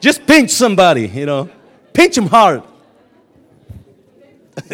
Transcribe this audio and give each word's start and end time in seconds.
Just 0.00 0.26
pinch 0.26 0.50
somebody, 0.50 1.08
you 1.08 1.24
know. 1.24 1.48
Pinch 1.92 2.16
him 2.18 2.26
hard. 2.26 2.62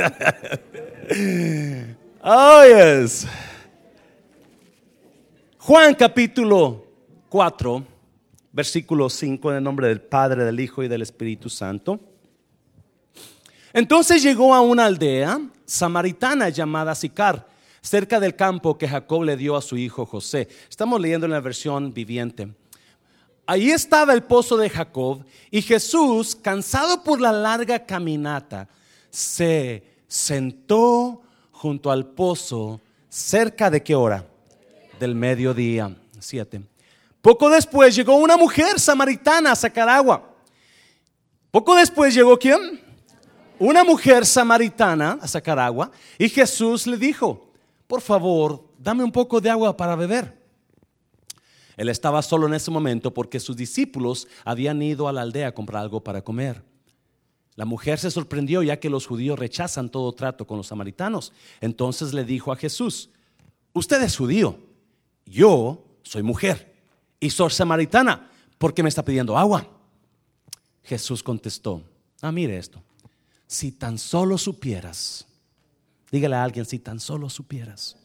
oh, 2.23 2.65
yes. 2.65 3.27
Juan 5.59 5.95
capítulo 5.95 6.85
4, 7.29 7.85
versículo 8.53 9.09
5, 9.09 9.51
en 9.51 9.57
el 9.59 9.63
nombre 9.63 9.89
del 9.89 10.01
Padre, 10.01 10.45
del 10.45 10.59
Hijo 10.59 10.83
y 10.83 10.89
del 10.89 11.03
Espíritu 11.03 11.49
Santo. 11.49 12.01
Entonces 13.73 14.23
llegó 14.23 14.55
a 14.55 14.61
una 14.61 14.87
aldea 14.87 15.41
samaritana 15.65 16.49
llamada 16.49 16.95
Sicar, 16.95 17.47
cerca 17.81 18.21
del 18.21 18.37
campo 18.37 18.77
que 18.77 18.89
Jacob 18.89 19.23
le 19.23 19.37
dio 19.37 19.57
a 19.57 19.63
su 19.63 19.77
hijo 19.77 20.05
José. 20.05 20.49
Estamos 20.69 21.01
leyendo 21.01 21.27
en 21.27 21.33
la 21.33 21.41
versión 21.41 21.95
viviente. 21.95 22.49
Ahí 23.47 23.71
estaba 23.71 24.13
el 24.13 24.23
pozo 24.23 24.57
de 24.57 24.71
Jacob 24.71 25.25
y 25.51 25.63
Jesús, 25.63 26.37
cansado 26.37 27.03
por 27.03 27.21
la 27.21 27.33
larga 27.33 27.85
caminata, 27.85 28.69
se 29.11 29.83
sentó 30.07 31.23
junto 31.51 31.91
al 31.91 32.07
pozo 32.07 32.81
cerca 33.09 33.71
de 33.71 33.83
qué 33.83 33.95
hora? 33.95 34.27
Del 35.01 35.15
mediodía, 35.15 35.95
siete. 36.21 36.63
Poco 37.21 37.51
después 37.51 37.95
llegó 37.95 38.17
una 38.17 38.37
mujer 38.37 38.79
samaritana 38.79 39.53
a 39.53 39.57
sacar 39.57 39.89
agua. 39.89 40.31
Poco 41.51 41.75
después 41.75 42.15
llegó 42.15 42.39
quién? 42.39 42.81
Una 43.59 43.85
mujer 43.85 44.25
samaritana 44.25 45.19
a 45.21 45.29
sacar 45.29 45.59
agua 45.59 45.91
y 46.19 46.29
Jesús 46.29 46.87
le 46.87 46.97
dijo, 46.97 47.49
por 47.87 48.01
favor, 48.01 48.65
dame 48.79 49.05
un 49.05 49.13
poco 49.13 49.41
de 49.41 49.51
agua 49.51 49.77
para 49.77 49.95
beber. 49.95 50.42
Él 51.77 51.89
estaba 51.89 52.23
solo 52.23 52.47
en 52.47 52.55
ese 52.55 52.71
momento 52.71 53.15
porque 53.15 53.41
sus 53.41 53.57
discípulos 53.57 54.29
habían 54.45 54.83
ido 54.83 55.09
a 55.09 55.13
la 55.13 55.23
aldea 55.23 55.49
a 55.49 55.55
comprar 55.55 55.83
algo 55.83 56.03
para 56.03 56.23
comer. 56.23 56.63
La 57.55 57.65
mujer 57.65 57.99
se 57.99 58.11
sorprendió 58.11 58.63
ya 58.63 58.81
que 58.81 58.91
los 58.91 59.07
judíos 59.07 59.39
rechazan 59.39 59.91
todo 59.91 60.13
trato 60.13 60.47
con 60.47 60.57
los 60.57 60.69
samaritanos. 60.69 61.33
Entonces 61.61 62.15
le 62.15 62.25
dijo 62.25 62.53
a 62.53 62.57
Jesús, 62.57 63.11
usted 63.73 64.03
es 64.03 64.17
judío, 64.17 64.59
yo 65.27 65.85
soy 66.03 66.23
mujer 66.23 66.75
y 67.21 67.31
soy 67.31 67.51
samaritana, 67.51 68.31
¿por 68.59 68.75
qué 68.75 68.83
me 68.83 68.89
está 68.89 69.05
pidiendo 69.05 69.37
agua? 69.37 69.67
Jesús 70.83 71.23
contestó, 71.23 71.83
ah, 72.21 72.33
mire 72.33 72.57
esto, 72.57 72.83
si 73.47 73.71
tan 73.71 73.99
solo 73.99 74.39
supieras, 74.39 75.27
dígale 76.11 76.37
a 76.37 76.43
alguien, 76.43 76.65
si 76.65 76.79
tan 76.79 76.99
solo 76.99 77.29
supieras, 77.29 77.97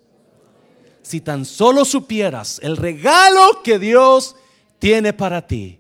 si 1.07 1.21
tan 1.21 1.45
solo 1.45 1.85
supieras 1.85 2.59
el 2.61 2.77
regalo 2.77 3.61
que 3.63 3.79
Dios 3.79 4.35
tiene 4.79 5.13
para 5.13 5.47
ti 5.47 5.79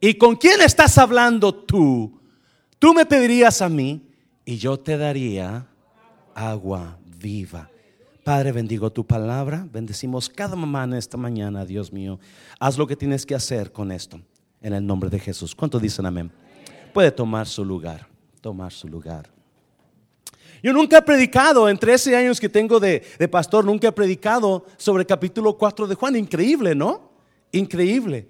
y 0.00 0.14
con 0.14 0.36
quién 0.36 0.60
estás 0.60 0.98
hablando 0.98 1.54
tú, 1.54 2.20
Tú 2.84 2.92
me 2.92 3.06
pedirías 3.06 3.62
a 3.62 3.70
mí 3.70 4.02
y 4.44 4.58
yo 4.58 4.78
te 4.78 4.98
daría 4.98 5.66
agua 6.34 6.98
viva. 7.16 7.70
Padre, 8.22 8.52
bendigo 8.52 8.92
tu 8.92 9.06
palabra. 9.06 9.66
Bendecimos 9.72 10.28
cada 10.28 10.54
mamá 10.54 10.84
en 10.84 10.92
esta 10.92 11.16
mañana, 11.16 11.64
Dios 11.64 11.90
mío. 11.90 12.20
Haz 12.60 12.76
lo 12.76 12.86
que 12.86 12.94
tienes 12.94 13.24
que 13.24 13.34
hacer 13.34 13.72
con 13.72 13.90
esto. 13.90 14.20
En 14.60 14.74
el 14.74 14.86
nombre 14.86 15.08
de 15.08 15.18
Jesús. 15.18 15.54
¿Cuántos 15.54 15.80
dicen 15.80 16.04
amén? 16.04 16.30
Puede 16.92 17.10
tomar 17.10 17.46
su 17.46 17.64
lugar. 17.64 18.06
Tomar 18.42 18.70
su 18.70 18.86
lugar. 18.86 19.33
Yo 20.64 20.72
nunca 20.72 20.96
he 20.96 21.02
predicado, 21.02 21.68
en 21.68 21.76
13 21.76 22.16
años 22.16 22.40
que 22.40 22.48
tengo 22.48 22.80
de, 22.80 23.02
de 23.18 23.28
pastor, 23.28 23.66
nunca 23.66 23.88
he 23.88 23.92
predicado 23.92 24.64
sobre 24.78 25.02
el 25.02 25.06
capítulo 25.06 25.58
4 25.58 25.86
de 25.86 25.94
Juan. 25.94 26.16
Increíble, 26.16 26.74
¿no? 26.74 27.10
Increíble. 27.52 28.28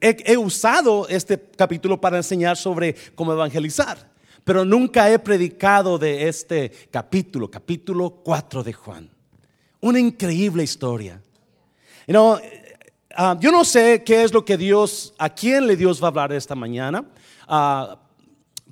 He, 0.00 0.38
usado 0.38 1.06
este 1.06 1.38
capítulo 1.54 2.00
para 2.00 2.16
enseñar 2.16 2.56
sobre 2.56 2.94
cómo 3.14 3.34
evangelizar, 3.34 4.10
pero 4.42 4.64
nunca 4.64 5.12
he 5.12 5.18
predicado 5.18 5.98
de 5.98 6.26
este 6.28 6.72
capítulo, 6.90 7.50
capítulo 7.50 8.08
4 8.24 8.62
de 8.62 8.72
Juan. 8.72 9.10
Una 9.80 10.00
increíble 10.00 10.64
historia. 10.64 11.20
Ah, 13.18 13.36
yo 13.38 13.52
no 13.52 13.66
sé 13.66 14.02
qué 14.02 14.22
es 14.22 14.32
lo 14.32 14.46
que 14.46 14.56
Dios, 14.56 15.12
a 15.18 15.28
quién 15.28 15.66
le 15.66 15.76
Dios 15.76 16.02
va 16.02 16.06
a 16.06 16.08
hablar 16.08 16.32
esta 16.32 16.54
mañana, 16.54 17.04
ah, 17.46 17.98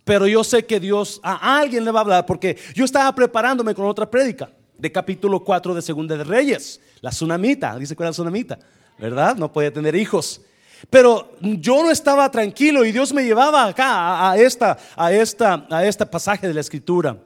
pero 0.04 0.26
yo 0.26 0.44
sé 0.44 0.66
que 0.66 0.78
Dios 0.78 1.20
a 1.22 1.58
alguien 1.58 1.84
le 1.84 1.90
va 1.90 2.00
a 2.00 2.02
hablar 2.02 2.26
porque 2.26 2.56
yo 2.74 2.84
estaba 2.84 3.14
preparándome 3.14 3.74
con 3.74 3.86
otra 3.86 4.10
prédica 4.10 4.50
de 4.76 4.92
capítulo 4.92 5.42
4 5.42 5.74
de 5.74 5.82
Segunda 5.82 6.16
de 6.16 6.24
Reyes, 6.24 6.80
la 7.00 7.10
tsunamita, 7.10 7.78
dice 7.78 7.96
cuál 7.96 8.08
es 8.08 8.10
la 8.10 8.22
tsunamita, 8.22 8.58
¿verdad? 8.98 9.36
No 9.36 9.52
puede 9.52 9.70
tener 9.70 9.94
hijos. 9.94 10.42
Pero 10.90 11.36
yo 11.40 11.82
no 11.82 11.90
estaba 11.90 12.30
tranquilo 12.30 12.84
y 12.84 12.92
Dios 12.92 13.12
me 13.12 13.24
llevaba 13.24 13.64
acá 13.66 14.30
a, 14.30 14.36
esta, 14.36 14.76
a, 14.96 15.12
esta, 15.12 15.66
a 15.70 15.84
este 15.86 16.04
pasaje 16.04 16.46
de 16.46 16.54
la 16.54 16.60
escritura. 16.60 17.16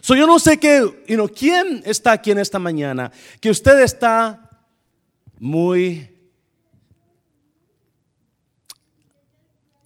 So 0.00 0.14
yo 0.14 0.26
no 0.26 0.38
sé 0.38 0.58
qué, 0.58 1.04
quién 1.34 1.82
está 1.84 2.12
aquí 2.12 2.30
en 2.30 2.38
esta 2.38 2.58
mañana, 2.58 3.12
que 3.40 3.50
usted 3.50 3.80
está 3.80 4.50
muy, 5.38 6.10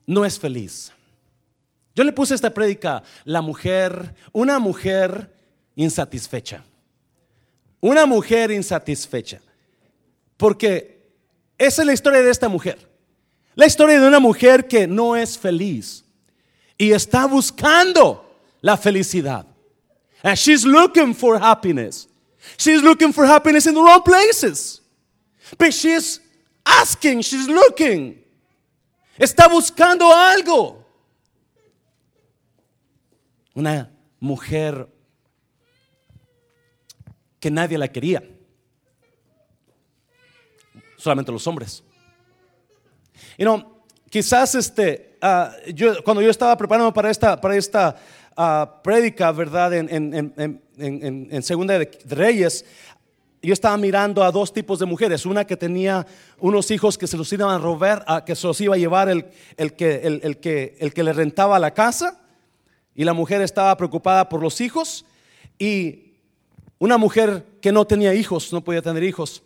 no 0.06 0.24
es 0.24 0.38
feliz. 0.38 0.92
Yo 1.94 2.04
le 2.04 2.12
puse 2.12 2.34
esta 2.34 2.52
prédica, 2.52 3.02
la 3.24 3.42
mujer, 3.42 4.14
una 4.32 4.58
mujer 4.58 5.30
insatisfecha. 5.76 6.64
Una 7.80 8.06
mujer 8.06 8.50
insatisfecha. 8.50 9.40
Porque 10.36 11.10
esa 11.58 11.82
es 11.82 11.86
la 11.86 11.92
historia 11.92 12.22
de 12.22 12.30
esta 12.30 12.48
mujer. 12.48 12.88
La 13.54 13.66
historia 13.66 14.00
de 14.00 14.06
una 14.06 14.20
mujer 14.20 14.66
que 14.66 14.86
no 14.86 15.14
es 15.14 15.36
feliz 15.38 16.04
y 16.78 16.92
está 16.92 17.26
buscando 17.26 18.24
la 18.60 18.76
felicidad. 18.76 19.46
And 20.22 20.36
she's 20.36 20.64
looking 20.64 21.14
for 21.14 21.38
happiness. 21.38 22.08
She's 22.56 22.82
looking 22.82 23.12
for 23.12 23.26
happiness 23.26 23.66
in 23.66 23.74
the 23.74 23.80
wrong 23.80 24.02
places. 24.02 24.80
But 25.58 25.72
she's 25.74 26.20
asking, 26.64 27.22
she's 27.22 27.48
looking. 27.48 28.22
Está 29.18 29.48
buscando 29.48 30.12
algo. 30.12 30.81
Una 33.54 33.90
mujer 34.20 34.88
que 37.38 37.50
nadie 37.50 37.76
la 37.78 37.88
quería 37.88 38.22
solamente 41.02 41.32
los 41.32 41.46
hombres. 41.48 41.82
Y 43.36 43.44
no, 43.44 43.82
quizás 44.08 44.54
este, 44.54 45.18
ah, 45.20 45.52
yo, 45.74 46.02
cuando 46.04 46.22
yo 46.22 46.30
estaba 46.30 46.56
preparándome 46.56 46.94
para 46.94 47.10
esta, 47.10 47.40
para 47.40 47.56
esta 47.56 47.96
uh, 48.36 48.82
prédica, 48.82 49.32
¿verdad? 49.32 49.74
En, 49.74 49.88
en, 49.92 50.62
en, 50.78 51.28
en, 51.30 51.42
Segunda 51.42 51.76
de 51.76 51.90
Reyes, 52.06 52.64
yo 53.42 53.52
estaba 53.52 53.76
mirando 53.76 54.22
a 54.22 54.30
dos 54.30 54.52
tipos 54.52 54.78
de 54.78 54.86
mujeres. 54.86 55.26
Una 55.26 55.44
que 55.44 55.56
tenía 55.56 56.06
unos 56.38 56.70
hijos 56.70 56.96
que 56.96 57.08
se 57.08 57.16
los 57.16 57.32
iban 57.32 57.50
a 57.50 57.58
robar, 57.58 58.04
a, 58.06 58.24
que 58.24 58.36
se 58.36 58.46
los 58.46 58.60
iba 58.60 58.76
a 58.76 58.78
llevar 58.78 59.08
el, 59.08 59.26
el, 59.56 59.74
que, 59.74 59.96
el, 60.04 60.20
el, 60.22 60.38
que, 60.38 60.76
el 60.78 60.94
que 60.94 61.02
le 61.02 61.12
rentaba 61.12 61.58
la 61.58 61.72
casa. 61.74 62.20
Y 62.94 63.04
la 63.04 63.12
mujer 63.12 63.42
estaba 63.42 63.76
preocupada 63.76 64.28
por 64.28 64.42
los 64.42 64.60
hijos. 64.60 65.04
Y 65.58 66.14
una 66.78 66.98
mujer 66.98 67.46
que 67.60 67.72
no 67.72 67.86
tenía 67.86 68.14
hijos, 68.14 68.52
no 68.52 68.62
podía 68.62 68.82
tener 68.82 69.04
hijos. 69.04 69.42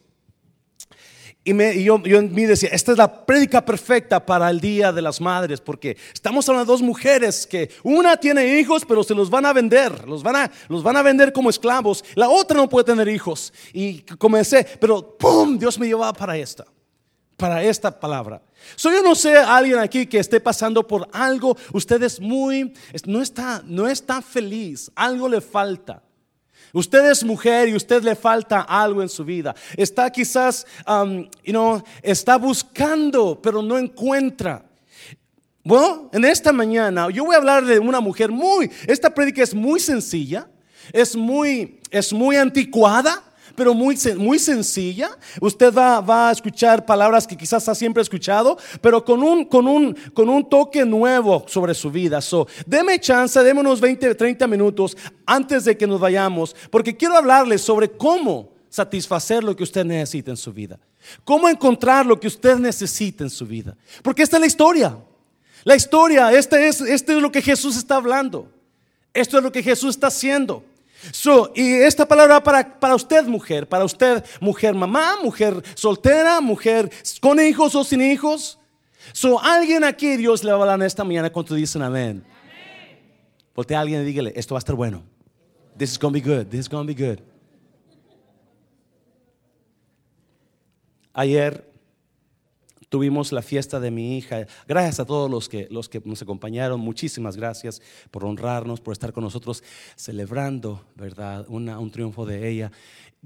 Y, 1.46 1.54
me, 1.54 1.80
yo, 1.80 2.00
en 2.04 2.34
mí 2.34 2.44
decía, 2.44 2.70
esta 2.72 2.90
es 2.90 2.98
la 2.98 3.24
prédica 3.24 3.64
perfecta 3.64 4.26
para 4.26 4.50
el 4.50 4.60
Día 4.60 4.90
de 4.90 5.00
las 5.00 5.20
Madres, 5.20 5.60
porque 5.60 5.96
estamos 6.12 6.48
hablando 6.48 6.66
de 6.66 6.74
dos 6.74 6.82
mujeres 6.82 7.46
que 7.46 7.70
una 7.84 8.16
tiene 8.16 8.58
hijos, 8.58 8.84
pero 8.84 9.04
se 9.04 9.14
los 9.14 9.30
van 9.30 9.46
a 9.46 9.52
vender, 9.52 10.08
los 10.08 10.24
van 10.24 10.34
a, 10.34 10.50
los 10.68 10.82
van 10.82 10.96
a 10.96 11.02
vender 11.02 11.32
como 11.32 11.48
esclavos. 11.48 12.04
La 12.16 12.28
otra 12.28 12.56
no 12.56 12.68
puede 12.68 12.86
tener 12.86 13.06
hijos. 13.06 13.52
Y 13.72 14.00
comencé, 14.18 14.66
pero 14.80 15.16
¡pum! 15.16 15.56
Dios 15.56 15.78
me 15.78 15.86
llevaba 15.86 16.12
para 16.12 16.36
esta, 16.36 16.66
para 17.36 17.62
esta 17.62 18.00
palabra. 18.00 18.42
So, 18.74 18.90
yo 18.90 19.02
no 19.02 19.14
sé 19.14 19.36
alguien 19.36 19.78
aquí 19.78 20.06
que 20.06 20.18
esté 20.18 20.40
pasando 20.40 20.86
por 20.86 21.08
algo, 21.12 21.56
usted 21.72 22.02
es 22.02 22.20
muy, 22.20 22.74
no 23.06 23.22
está, 23.22 23.62
no 23.64 23.86
está 23.86 24.22
feliz, 24.22 24.90
algo 24.94 25.28
le 25.28 25.40
falta. 25.40 26.02
Usted 26.72 27.10
es 27.10 27.24
mujer 27.24 27.68
y 27.68 27.76
usted 27.76 28.02
le 28.02 28.14
falta 28.14 28.60
algo 28.60 29.00
en 29.00 29.08
su 29.08 29.24
vida. 29.24 29.54
Está 29.76 30.10
quizás, 30.10 30.66
um, 30.86 31.28
you 31.44 31.52
know, 31.52 31.82
está 32.02 32.36
buscando, 32.36 33.40
pero 33.40 33.62
no 33.62 33.78
encuentra. 33.78 34.64
Bueno, 35.64 36.10
en 36.12 36.24
esta 36.24 36.52
mañana 36.52 37.08
yo 37.10 37.24
voy 37.24 37.34
a 37.34 37.38
hablar 37.38 37.64
de 37.64 37.78
una 37.78 38.00
mujer 38.00 38.30
muy, 38.30 38.70
esta 38.86 39.12
prédica 39.12 39.42
es 39.42 39.54
muy 39.54 39.80
sencilla, 39.80 40.48
es 40.92 41.16
muy, 41.16 41.80
es 41.90 42.12
muy 42.12 42.36
anticuada, 42.36 43.24
pero 43.56 43.74
muy, 43.74 43.96
muy 44.16 44.38
sencilla. 44.38 45.10
Usted 45.40 45.72
va, 45.72 46.00
va, 46.00 46.28
a 46.28 46.32
escuchar 46.32 46.84
palabras 46.84 47.26
que 47.26 47.36
quizás 47.36 47.68
ha 47.68 47.74
siempre 47.74 48.02
escuchado, 48.02 48.58
pero 48.80 49.04
con 49.04 49.22
un, 49.22 49.44
con 49.44 49.66
un, 49.66 49.94
con 50.14 50.28
un 50.28 50.48
toque 50.48 50.84
nuevo 50.84 51.44
sobre 51.48 51.74
su 51.74 51.90
vida. 51.90 52.20
So, 52.20 52.46
deme 52.66 53.00
chance, 53.00 53.42
deme 53.42 53.60
unos 53.60 53.80
20, 53.80 54.14
30 54.14 54.46
minutos 54.46 54.96
antes 55.24 55.64
de 55.64 55.76
que 55.76 55.86
nos 55.86 55.98
vayamos, 55.98 56.54
porque 56.70 56.96
quiero 56.96 57.16
hablarles 57.16 57.62
sobre 57.62 57.90
cómo 57.90 58.50
satisfacer 58.68 59.42
lo 59.42 59.56
que 59.56 59.62
usted 59.62 59.84
necesita 59.84 60.30
en 60.30 60.36
su 60.36 60.52
vida. 60.52 60.78
¿Cómo 61.24 61.48
encontrar 61.48 62.04
lo 62.04 62.18
que 62.18 62.26
usted 62.26 62.56
necesita 62.56 63.24
en 63.24 63.30
su 63.30 63.46
vida? 63.46 63.76
Porque 64.02 64.22
esta 64.22 64.36
es 64.36 64.40
la 64.40 64.46
historia. 64.46 64.98
La 65.64 65.74
historia, 65.74 66.32
este 66.32 66.68
es, 66.68 66.80
este 66.80 67.16
es 67.16 67.22
lo 67.22 67.32
que 67.32 67.42
Jesús 67.42 67.76
está 67.76 67.96
hablando. 67.96 68.52
Esto 69.12 69.38
es 69.38 69.42
lo 69.42 69.50
que 69.50 69.62
Jesús 69.62 69.90
está 69.90 70.08
haciendo. 70.08 70.62
Y 71.54 71.74
esta 71.82 72.06
palabra 72.06 72.42
para, 72.42 72.78
para 72.78 72.94
usted, 72.94 73.24
mujer, 73.26 73.68
para 73.68 73.84
usted, 73.84 74.24
mujer 74.40 74.74
mamá, 74.74 75.16
mujer 75.22 75.62
soltera, 75.74 76.40
mujer 76.40 76.90
con 77.20 77.40
hijos 77.40 77.74
o 77.74 77.84
sin 77.84 78.00
hijos. 78.00 78.58
So, 79.12 79.40
alguien 79.40 79.84
aquí, 79.84 80.16
Dios 80.16 80.42
le 80.42 80.50
va 80.52 80.58
a 80.58 80.60
hablar 80.62 80.86
esta 80.86 81.04
mañana 81.04 81.30
cuando 81.30 81.54
dicen 81.54 81.82
amén. 81.82 82.24
Porque 83.54 83.74
a 83.74 83.80
alguien 83.80 84.02
y 84.02 84.04
dígale, 84.04 84.32
esto 84.36 84.54
va 84.54 84.58
a 84.58 84.60
estar 84.60 84.74
bueno. 84.74 85.02
This 85.78 85.92
is 85.92 85.98
going 85.98 86.12
to 86.12 86.20
be 86.20 86.20
good. 86.20 86.46
This 86.48 86.60
is 86.60 86.68
going 86.68 86.86
to 86.86 86.94
be 86.94 86.94
good. 86.94 87.22
Ayer 91.12 91.64
tuvimos 92.88 93.32
la 93.32 93.42
fiesta 93.42 93.80
de 93.80 93.90
mi 93.90 94.16
hija. 94.16 94.46
Gracias 94.66 95.00
a 95.00 95.04
todos 95.04 95.30
los 95.30 95.48
que, 95.48 95.68
los 95.70 95.88
que 95.88 96.00
nos 96.04 96.22
acompañaron. 96.22 96.80
Muchísimas 96.80 97.36
gracias 97.36 97.80
por 98.10 98.24
honrarnos, 98.24 98.80
por 98.80 98.92
estar 98.92 99.12
con 99.12 99.24
nosotros 99.24 99.62
celebrando, 99.96 100.84
¿verdad? 100.94 101.46
un 101.48 101.90
triunfo 101.90 102.26
de 102.26 102.48
ella. 102.48 102.70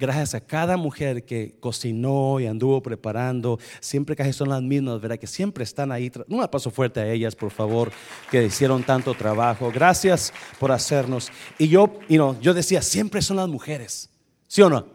Gracias 0.00 0.34
a 0.34 0.40
cada 0.40 0.78
mujer 0.78 1.26
que 1.26 1.56
cocinó 1.60 2.40
y 2.40 2.46
anduvo 2.46 2.82
preparando. 2.82 3.58
Siempre 3.80 4.16
casi 4.16 4.32
son 4.32 4.48
las 4.48 4.62
mismas, 4.62 4.98
¿verdad? 4.98 5.18
Que 5.18 5.26
siempre 5.26 5.62
están 5.62 5.92
ahí. 5.92 6.10
Un 6.28 6.46
paso 6.48 6.70
fuerte 6.70 7.00
a 7.00 7.12
ellas, 7.12 7.36
por 7.36 7.50
favor, 7.50 7.92
que 8.30 8.42
hicieron 8.42 8.82
tanto 8.82 9.12
trabajo. 9.12 9.70
Gracias 9.70 10.32
por 10.58 10.72
hacernos. 10.72 11.30
Y 11.58 11.68
yo, 11.68 11.98
y 12.08 12.16
no, 12.16 12.40
yo 12.40 12.54
decía, 12.54 12.80
siempre 12.80 13.20
son 13.20 13.36
las 13.36 13.48
mujeres. 13.48 14.08
¿Sí 14.46 14.62
o 14.62 14.70
no? 14.70 14.86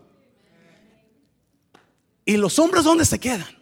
¿Y 2.26 2.38
los 2.38 2.58
hombres 2.58 2.84
dónde 2.84 3.06
se 3.06 3.20
quedan? 3.20 3.55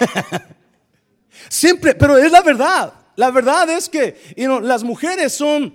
Siempre, 1.48 1.94
pero 1.94 2.16
es 2.16 2.30
la 2.30 2.42
verdad. 2.42 2.92
La 3.16 3.30
verdad 3.30 3.68
es 3.70 3.88
que 3.88 4.34
las 4.62 4.82
mujeres 4.82 5.32
son, 5.32 5.74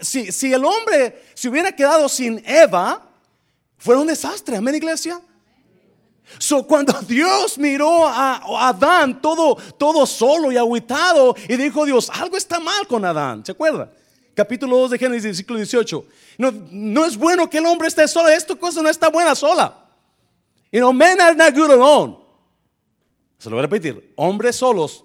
si, 0.00 0.30
si 0.30 0.52
el 0.52 0.64
hombre 0.64 1.22
se 1.34 1.48
hubiera 1.48 1.72
quedado 1.72 2.08
sin 2.08 2.42
Eva, 2.46 3.04
fuera 3.76 4.00
un 4.00 4.06
desastre. 4.06 4.56
Amén, 4.56 4.76
iglesia. 4.76 5.20
So, 6.38 6.62
cuando 6.64 6.92
Dios 7.08 7.58
miró 7.58 8.06
a, 8.06 8.68
Adán 8.68 9.20
todo, 9.20 9.56
todo 9.76 10.06
solo 10.06 10.52
y 10.52 10.56
aguitado 10.56 11.34
y 11.48 11.56
dijo 11.56 11.84
Dios, 11.84 12.10
algo 12.10 12.36
está 12.36 12.60
mal 12.60 12.86
con 12.86 13.04
Adán, 13.04 13.44
¿se 13.44 13.52
acuerda? 13.52 13.90
Capítulo 14.34 14.76
2 14.78 14.92
de 14.92 14.98
Génesis, 14.98 15.24
versículo 15.24 15.58
18. 15.58 16.04
No, 16.38 16.52
no 16.70 17.04
es 17.06 17.16
bueno 17.16 17.50
que 17.50 17.58
el 17.58 17.66
hombre 17.66 17.88
esté 17.88 18.06
solo, 18.06 18.28
esta 18.28 18.54
cosa 18.54 18.82
no 18.82 18.88
está 18.88 19.08
buena 19.08 19.34
sola. 19.34 19.84
You 20.70 20.80
know, 20.80 20.92
men 20.92 21.20
are 21.20 21.34
not 21.34 21.54
good 21.54 21.70
alone. 21.70 22.27
Se 23.38 23.48
lo 23.48 23.56
voy 23.56 23.60
a 23.60 23.66
repetir. 23.66 24.12
Hombres 24.16 24.56
solos 24.56 25.04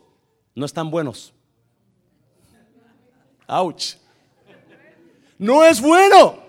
no 0.56 0.66
están 0.66 0.90
buenos. 0.90 1.34
Ouch. 3.48 3.96
No 5.38 5.64
es 5.64 5.80
bueno. 5.80 6.42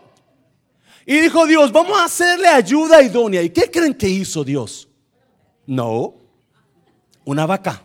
Y 1.06 1.20
dijo 1.20 1.46
Dios, 1.46 1.70
vamos 1.70 1.98
a 1.98 2.04
hacerle 2.04 2.48
ayuda 2.48 3.02
idónea. 3.02 3.42
¿Y 3.42 3.50
qué 3.50 3.70
creen 3.70 3.94
que 3.94 4.08
hizo 4.08 4.42
Dios? 4.42 4.88
No. 5.66 6.14
Una 7.24 7.44
vaca. 7.44 7.82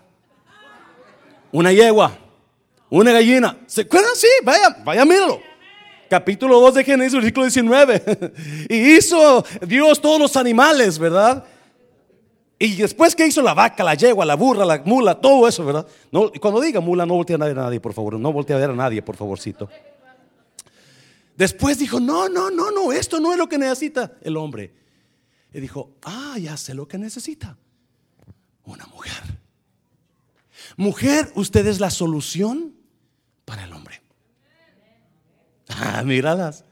Una 1.51 1.71
yegua. 1.73 2.17
Una 2.89 3.11
gallina. 3.11 3.57
¿Se 3.67 3.81
acuerdan? 3.81 4.15
Sí, 4.15 4.27
vaya, 4.43 4.77
vaya, 4.83 5.05
míralo 5.05 5.49
capítulo 6.09 6.59
2 6.59 6.73
de 6.73 6.83
Génesis, 6.83 7.13
versículo 7.13 7.45
19. 7.45 8.33
y 8.69 8.95
hizo 8.97 9.45
Dios 9.61 10.01
todos 10.01 10.19
los 10.19 10.35
animales, 10.35 10.97
¿verdad? 10.97 11.45
Y 12.61 12.75
después 12.75 13.15
que 13.15 13.25
hizo 13.25 13.41
la 13.41 13.53
vaca, 13.53 13.85
la 13.85 13.95
yegua, 13.95 14.25
la 14.25 14.35
burra, 14.35 14.65
la 14.65 14.81
mula, 14.85 15.15
todo 15.15 15.47
eso, 15.47 15.63
¿verdad? 15.63 15.87
No, 16.11 16.29
cuando 16.41 16.59
diga 16.59 16.81
mula, 16.81 17.05
no 17.05 17.13
voltea 17.15 17.37
a 17.37 17.39
ver 17.39 17.57
a 17.57 17.63
nadie, 17.63 17.79
por 17.79 17.93
favor. 17.93 18.19
No 18.19 18.33
voltea 18.33 18.57
a 18.57 18.59
ver 18.59 18.71
a 18.71 18.75
nadie, 18.75 19.01
por 19.01 19.15
favorcito. 19.15 19.69
Después 21.37 21.79
dijo, 21.79 22.01
no, 22.01 22.27
no, 22.27 22.51
no, 22.51 22.69
no, 22.69 22.91
esto 22.91 23.21
no 23.21 23.31
es 23.31 23.37
lo 23.37 23.47
que 23.47 23.57
necesita 23.57 24.11
el 24.21 24.35
hombre. 24.35 24.73
Y 25.53 25.61
dijo, 25.61 25.95
ah, 26.03 26.37
ya 26.37 26.57
sé 26.57 26.73
lo 26.73 26.85
que 26.85 26.97
necesita. 26.97 27.57
Una 28.65 28.85
mujer. 28.87 29.23
Mujer, 30.75 31.31
usted 31.35 31.65
es 31.65 31.79
la 31.79 31.91
solución 31.91 32.75
para 33.45 33.63
el 33.63 33.71
hombre. 33.71 34.01
Ah, 35.69 36.03
míralas. 36.03 36.65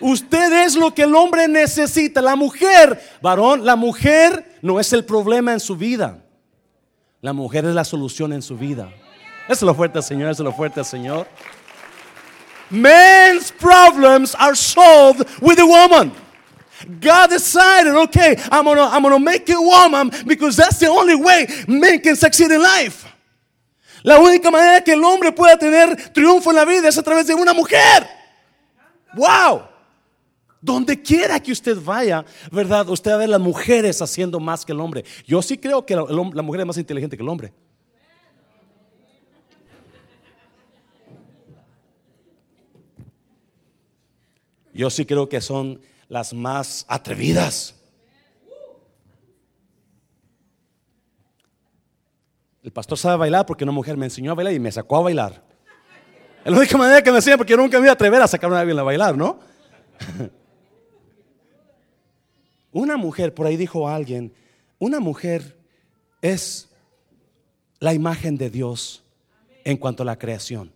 Usted 0.00 0.64
es 0.64 0.74
lo 0.74 0.94
que 0.94 1.02
el 1.02 1.14
hombre 1.14 1.48
necesita. 1.48 2.20
La 2.20 2.36
mujer, 2.36 3.00
varón, 3.20 3.64
la 3.64 3.76
mujer 3.76 4.58
no 4.62 4.78
es 4.80 4.92
el 4.92 5.04
problema 5.04 5.52
en 5.52 5.60
su 5.60 5.76
vida. 5.76 6.22
La 7.20 7.32
mujer 7.32 7.64
es 7.64 7.74
la 7.74 7.84
solución 7.84 8.32
en 8.32 8.42
su 8.42 8.56
vida. 8.56 8.90
Eso 9.48 9.52
es 9.54 9.62
lo 9.62 9.74
fuerte, 9.74 10.02
Señor. 10.02 10.30
Eso 10.30 10.42
es 10.42 10.44
lo 10.44 10.52
fuerte, 10.52 10.82
Señor. 10.84 11.26
Men's 12.70 13.52
problems 13.52 14.34
are 14.38 14.54
solved 14.54 15.26
with 15.40 15.58
a 15.58 15.66
woman. 15.66 16.12
God 17.00 17.30
decided, 17.30 17.94
okay, 17.94 18.36
I'm 18.50 18.64
gonna, 18.64 18.88
I'm 18.92 19.02
gonna 19.02 19.18
make 19.18 19.48
a 19.48 19.60
woman 19.60 20.10
because 20.26 20.56
that's 20.56 20.78
the 20.78 20.88
only 20.88 21.14
way 21.14 21.46
men 21.66 22.00
can 22.00 22.16
succeed 22.16 22.50
in 22.50 22.60
life. 22.60 23.06
La 24.02 24.20
única 24.20 24.50
manera 24.50 24.84
que 24.84 24.92
el 24.92 25.02
hombre 25.02 25.32
pueda 25.32 25.56
tener 25.56 26.12
triunfo 26.12 26.50
en 26.50 26.56
la 26.56 26.64
vida 26.64 26.88
es 26.88 26.98
a 26.98 27.02
través 27.02 27.26
de 27.26 27.34
una 27.34 27.52
mujer. 27.52 28.06
¡Wow! 29.14 29.62
Donde 30.66 31.00
quiera 31.00 31.38
que 31.38 31.52
usted 31.52 31.80
vaya, 31.80 32.24
¿verdad? 32.50 32.88
Usted 32.88 33.12
va 33.12 33.14
a 33.14 33.18
ver 33.18 33.28
las 33.28 33.40
mujeres 33.40 34.02
haciendo 34.02 34.40
más 34.40 34.66
que 34.66 34.72
el 34.72 34.80
hombre. 34.80 35.04
Yo 35.24 35.40
sí 35.40 35.56
creo 35.56 35.86
que 35.86 35.94
la, 35.94 36.42
mujer 36.42 36.62
es 36.62 36.66
más 36.66 36.76
inteligente 36.76 37.16
que 37.16 37.22
el 37.22 37.28
hombre. 37.28 37.52
Yo 44.74 44.90
sí 44.90 45.06
creo 45.06 45.28
que 45.28 45.40
son 45.40 45.80
las 46.08 46.34
más 46.34 46.84
atrevidas. 46.88 47.76
El 52.64 52.72
pastor 52.72 52.98
sabe 52.98 53.18
bailar 53.18 53.46
porque 53.46 53.62
una 53.62 53.72
mujer 53.72 53.96
me 53.96 54.06
enseñó 54.06 54.32
a 54.32 54.34
bailar 54.34 54.52
y 54.52 54.58
me 54.58 54.72
sacó 54.72 54.96
a 54.96 55.02
bailar. 55.02 55.44
Es 56.44 56.50
la 56.50 56.58
única 56.58 56.76
manera 56.76 57.00
que 57.04 57.12
me 57.12 57.18
enseña 57.18 57.36
porque 57.36 57.52
yo 57.52 57.56
nunca 57.56 57.78
me 57.78 57.84
iba 57.84 57.92
a 57.92 57.94
atrever 57.94 58.20
a 58.20 58.26
sacar 58.26 58.52
a 58.52 58.58
alguien 58.58 58.76
a 58.80 58.82
bailar, 58.82 59.16
¿no? 59.16 59.38
Una 62.76 62.98
mujer, 62.98 63.32
por 63.32 63.46
ahí 63.46 63.56
dijo 63.56 63.88
alguien, 63.88 64.34
una 64.78 65.00
mujer 65.00 65.56
es 66.20 66.68
la 67.80 67.94
imagen 67.94 68.36
de 68.36 68.50
Dios 68.50 69.02
en 69.64 69.78
cuanto 69.78 70.02
a 70.02 70.06
la 70.06 70.18
creación. 70.18 70.70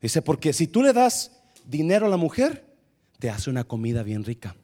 Dice, 0.00 0.22
porque 0.22 0.54
si 0.54 0.66
tú 0.66 0.82
le 0.82 0.94
das 0.94 1.30
dinero 1.66 2.06
a 2.06 2.08
la 2.08 2.16
mujer, 2.16 2.74
te 3.18 3.28
hace 3.28 3.50
una 3.50 3.64
comida 3.64 4.02
bien 4.02 4.24
rica. 4.24 4.56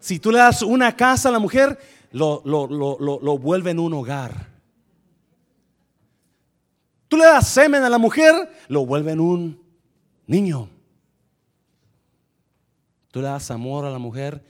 Si 0.00 0.18
tú 0.18 0.32
le 0.32 0.38
das 0.38 0.60
una 0.62 0.96
casa 0.96 1.28
a 1.28 1.32
la 1.32 1.38
mujer, 1.38 1.78
lo, 2.10 2.42
lo 2.44 3.38
vuelve 3.38 3.70
en 3.70 3.78
un 3.78 3.94
hogar. 3.94 4.48
Tú 7.06 7.18
le 7.18 7.24
das 7.26 7.46
semen 7.46 7.84
a 7.84 7.88
la 7.88 7.98
mujer, 7.98 8.34
lo 8.66 8.84
vuelven 8.84 9.20
un 9.20 9.62
niño. 10.26 10.70
Tú 13.14 13.22
le 13.22 13.28
das 13.28 13.48
amor 13.52 13.84
a 13.84 13.90
la 13.90 14.00
mujer, 14.00 14.42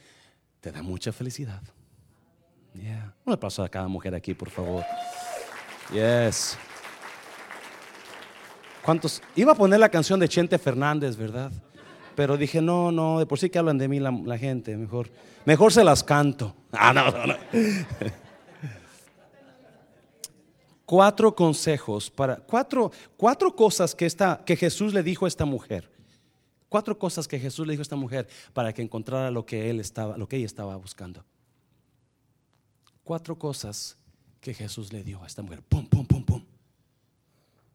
te 0.62 0.73
da 0.73 0.83
mucha 0.83 1.12
felicidad. 1.12 1.61
Un 3.26 3.33
aplauso 3.35 3.62
a 3.62 3.68
cada 3.68 3.88
mujer 3.88 4.14
aquí, 4.14 4.33
por 4.33 4.49
favor. 4.49 4.83
Yes. 5.92 6.56
¿Cuántos? 8.83 9.21
Iba 9.37 9.52
a 9.52 9.54
poner 9.54 9.78
la 9.78 9.90
canción 9.90 10.18
de 10.18 10.30
Chente 10.30 10.59
Fernández, 10.59 11.14
¿verdad? 11.14 11.52
Pero 12.14 12.38
dije, 12.38 12.62
no, 12.62 12.90
no, 12.90 13.18
de 13.18 13.26
por 13.26 13.38
sí 13.38 13.50
que 13.50 13.59
hablan 13.59 13.76
de 13.76 13.87
mí 13.87 14.00
la, 14.00 14.11
la 14.11 14.38
gente, 14.38 14.75
mejor, 14.78 15.11
mejor 15.44 15.71
se 15.71 15.85
las 15.85 16.02
canto. 16.02 16.56
Ah, 16.73 16.94
no, 16.94 17.11
no, 17.11 17.26
no 17.26 17.37
cuatro 20.87 21.35
consejos 21.35 22.11
para 22.11 22.37
cuatro, 22.37 22.90
cuatro 23.16 23.54
cosas 23.54 23.94
que, 23.94 24.06
esta, 24.06 24.42
que 24.42 24.56
Jesús 24.56 24.94
le 24.94 25.02
dijo 25.02 25.26
a 25.26 25.28
esta 25.28 25.44
mujer. 25.44 25.94
Cuatro 26.75 26.99
cosas 26.99 27.28
que 27.28 27.38
Jesús 27.38 27.69
le 27.69 27.75
dijo 27.75 27.83
a 27.83 27.85
esta 27.85 27.95
mujer 27.95 28.26
para 28.52 28.73
que 28.73 28.83
encontrara 28.83 29.31
lo 29.31 29.47
que 29.47 29.71
él 29.71 29.78
estaba, 29.78 30.19
lo 30.19 30.26
que 30.26 30.38
ella 30.38 30.47
estaba 30.47 30.75
buscando. 30.75 31.25
Cuatro 33.04 33.38
cosas 33.38 33.97
que 34.40 34.52
Jesús 34.52 34.93
le 34.93 35.04
dio 35.04 35.23
a 35.23 35.26
esta 35.28 35.40
mujer. 35.40 35.62
Pum, 35.62 35.87
pum, 35.87 36.04
pum, 36.04 36.25
pum. 36.25 36.45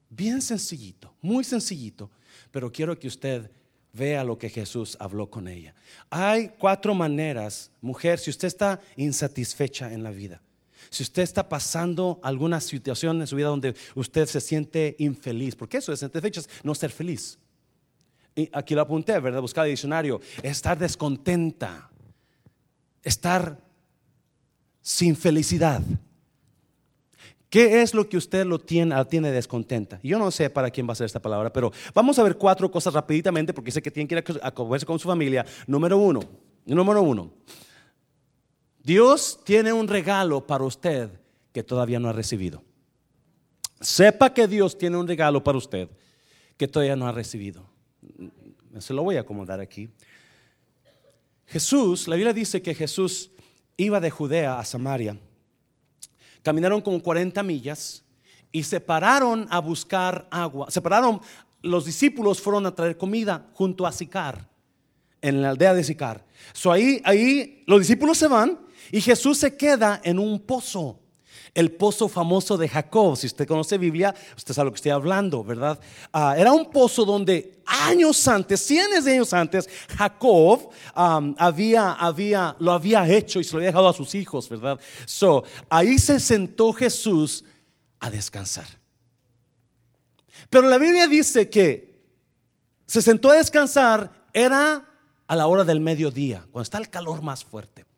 Bien 0.10 0.42
sencillito, 0.42 1.16
muy 1.22 1.46
sencillito, 1.46 2.12
pero 2.52 2.74
quiero 2.74 3.00
que 3.00 3.08
usted 3.08 3.50
vea 3.94 4.26
lo 4.26 4.38
que 4.38 4.50
Jesús 4.50 4.98
habló 5.00 5.30
con 5.30 5.48
ella. 5.48 5.74
Hay 6.10 6.50
cuatro 6.60 6.94
maneras, 6.94 7.72
mujer, 7.80 8.20
si 8.20 8.30
usted 8.30 8.50
está 8.50 8.82
insatisfecha 8.98 9.94
en 9.94 10.04
la 10.04 10.12
vida, 10.12 10.42
si 10.90 11.04
usted 11.04 11.22
está 11.24 11.48
pasando 11.48 12.20
alguna 12.22 12.60
situación 12.60 13.22
en 13.22 13.28
su 13.28 13.38
vida 13.38 13.48
donde 13.48 13.76
usted 13.96 14.26
se 14.26 14.42
siente 14.42 14.98
infeliz, 15.00 15.56
porque 15.56 15.78
eso 15.78 15.94
es 15.94 16.04
entre 16.04 16.20
fechas 16.20 16.50
no 16.64 16.76
ser 16.76 16.92
feliz. 16.92 17.40
Aquí 18.54 18.76
lo 18.76 18.82
apunté, 18.82 19.20
¿verdad? 19.20 19.42
Buscar 19.42 19.66
el 19.66 19.72
diccionario, 19.72 20.22
estar 20.44 20.78
descontenta, 20.78 21.90
estar 23.04 23.58
sin 24.82 25.16
felicidad. 25.16 25.82
¿Qué 27.50 27.82
es 27.82 27.96
lo 27.96 28.08
que 28.08 28.18
usted 28.18 28.46
lo 28.46 28.60
tiene, 28.60 29.04
tiene 29.06 29.32
descontenta? 29.32 30.00
Yo 30.04 30.20
no 30.20 30.30
sé 30.30 30.52
para 30.52 30.70
quién 30.70 30.88
va 30.88 30.94
a 30.94 30.96
ser 30.96 31.06
esta 31.06 31.20
palabra, 31.20 31.52
pero 31.52 31.72
vamos 31.96 32.20
a 32.20 32.24
ver 32.24 32.38
cuatro 32.38 32.70
cosas 32.70 32.94
rapiditamente 32.94 33.54
porque 33.54 33.72
sé 33.72 33.82
que 33.82 33.90
tiene 33.90 34.08
que 34.08 34.34
ir 34.34 34.40
a 34.44 34.52
comerse 34.52 34.86
con 34.86 35.00
su 35.00 35.08
familia. 35.08 35.44
Número 35.66 35.98
uno, 35.98 36.22
número 36.66 37.02
uno. 37.02 37.32
Dios 38.84 39.40
tiene 39.44 39.74
un 39.74 39.88
regalo 39.88 40.46
para 40.46 40.64
usted 40.64 41.10
que 41.52 41.64
todavía 41.64 42.00
no 42.00 42.10
ha 42.10 42.14
recibido. 42.14 42.64
Sepa 43.82 44.34
que 44.34 44.48
Dios 44.48 44.78
tiene 44.78 44.98
un 44.98 45.08
regalo 45.08 45.44
para 45.44 45.58
usted 45.58 45.90
que 46.58 46.68
todavía 46.68 46.96
no 46.96 47.08
ha 47.08 47.12
recibido. 47.12 47.69
Se 48.78 48.94
lo 48.94 49.04
voy 49.04 49.18
a 49.18 49.22
acomodar 49.22 49.60
aquí. 49.60 49.90
Jesús, 51.48 52.08
la 52.08 52.16
Biblia 52.16 52.34
dice 52.34 52.62
que 52.62 52.76
Jesús 52.76 53.32
iba 53.76 54.00
de 54.00 54.12
Judea 54.12 54.60
a 54.60 54.66
Samaria 54.66 55.18
Caminaron 56.42 56.82
como 56.82 57.02
40 57.02 57.44
millas 57.44 58.04
y 58.52 58.64
se 58.64 58.80
pararon 58.80 59.48
a 59.50 59.60
buscar 59.60 60.28
agua. 60.32 60.72
Se 60.72 60.82
pararon, 60.82 61.22
los 61.62 61.86
discípulos 61.86 62.42
fueron 62.42 62.66
a 62.66 62.74
traer 62.74 62.98
comida 62.98 63.48
junto 63.54 63.86
a 63.86 63.92
Sicar, 63.92 64.50
en 65.22 65.42
la 65.42 65.50
aldea 65.50 65.74
de 65.74 65.84
Sicar. 65.84 66.26
So 66.54 66.72
ahí, 66.72 67.02
ahí 67.04 67.64
los 67.68 67.80
discípulos 67.80 68.18
se 68.18 68.28
van 68.28 68.60
y 68.92 69.02
Jesús 69.02 69.38
se 69.38 69.56
queda 69.58 70.00
en 70.04 70.18
un 70.18 70.40
pozo 70.40 71.00
el 71.54 71.72
pozo 71.72 72.08
famoso 72.08 72.58
de 72.58 72.68
Jacob. 72.68 73.18
Si 73.18 73.28
usted 73.28 73.48
conoce 73.48 73.78
Biblia, 73.78 74.14
usted 74.36 74.54
sabe 74.54 74.66
lo 74.66 74.72
que 74.72 74.78
estoy 74.78 74.92
hablando, 74.92 75.44
¿verdad? 75.44 75.80
Ah, 76.14 76.36
era 76.38 76.52
un 76.54 76.70
pozo 76.70 77.06
donde 77.06 77.62
años 77.66 78.28
antes, 78.28 78.62
cientos 78.66 79.06
de 79.06 79.14
años 79.14 79.34
antes, 79.34 79.70
Jacob 79.98 80.70
había, 80.94 81.94
había, 81.94 82.56
lo 82.60 82.72
había 82.72 83.08
hecho 83.08 83.40
y 83.40 83.44
se 83.44 83.54
lo 83.54 83.58
había 83.58 83.70
dejado 83.70 83.90
a 83.90 83.94
sus 83.94 84.16
hijos, 84.16 84.50
¿verdad? 84.50 84.80
So, 85.06 85.44
ahí 85.70 85.98
se 86.00 86.20
sentó 86.20 86.74
Jesús 86.74 87.44
a 88.00 88.10
descansar. 88.10 88.68
Pero 90.50 90.68
la 90.68 90.78
Biblia 90.78 91.08
dice 91.08 91.50
que 91.50 92.00
se 92.86 93.02
sentó 93.02 93.30
a 93.30 93.36
descansar 93.36 94.12
era 94.34 94.86
a 95.28 95.36
la 95.36 95.48
hora 95.48 95.64
del 95.64 95.80
mediodía, 95.80 96.46
cuando 96.52 96.64
está 96.64 96.80
el 96.80 96.90
calor 96.90 97.22
más 97.22 97.44
fuerte 97.44 97.89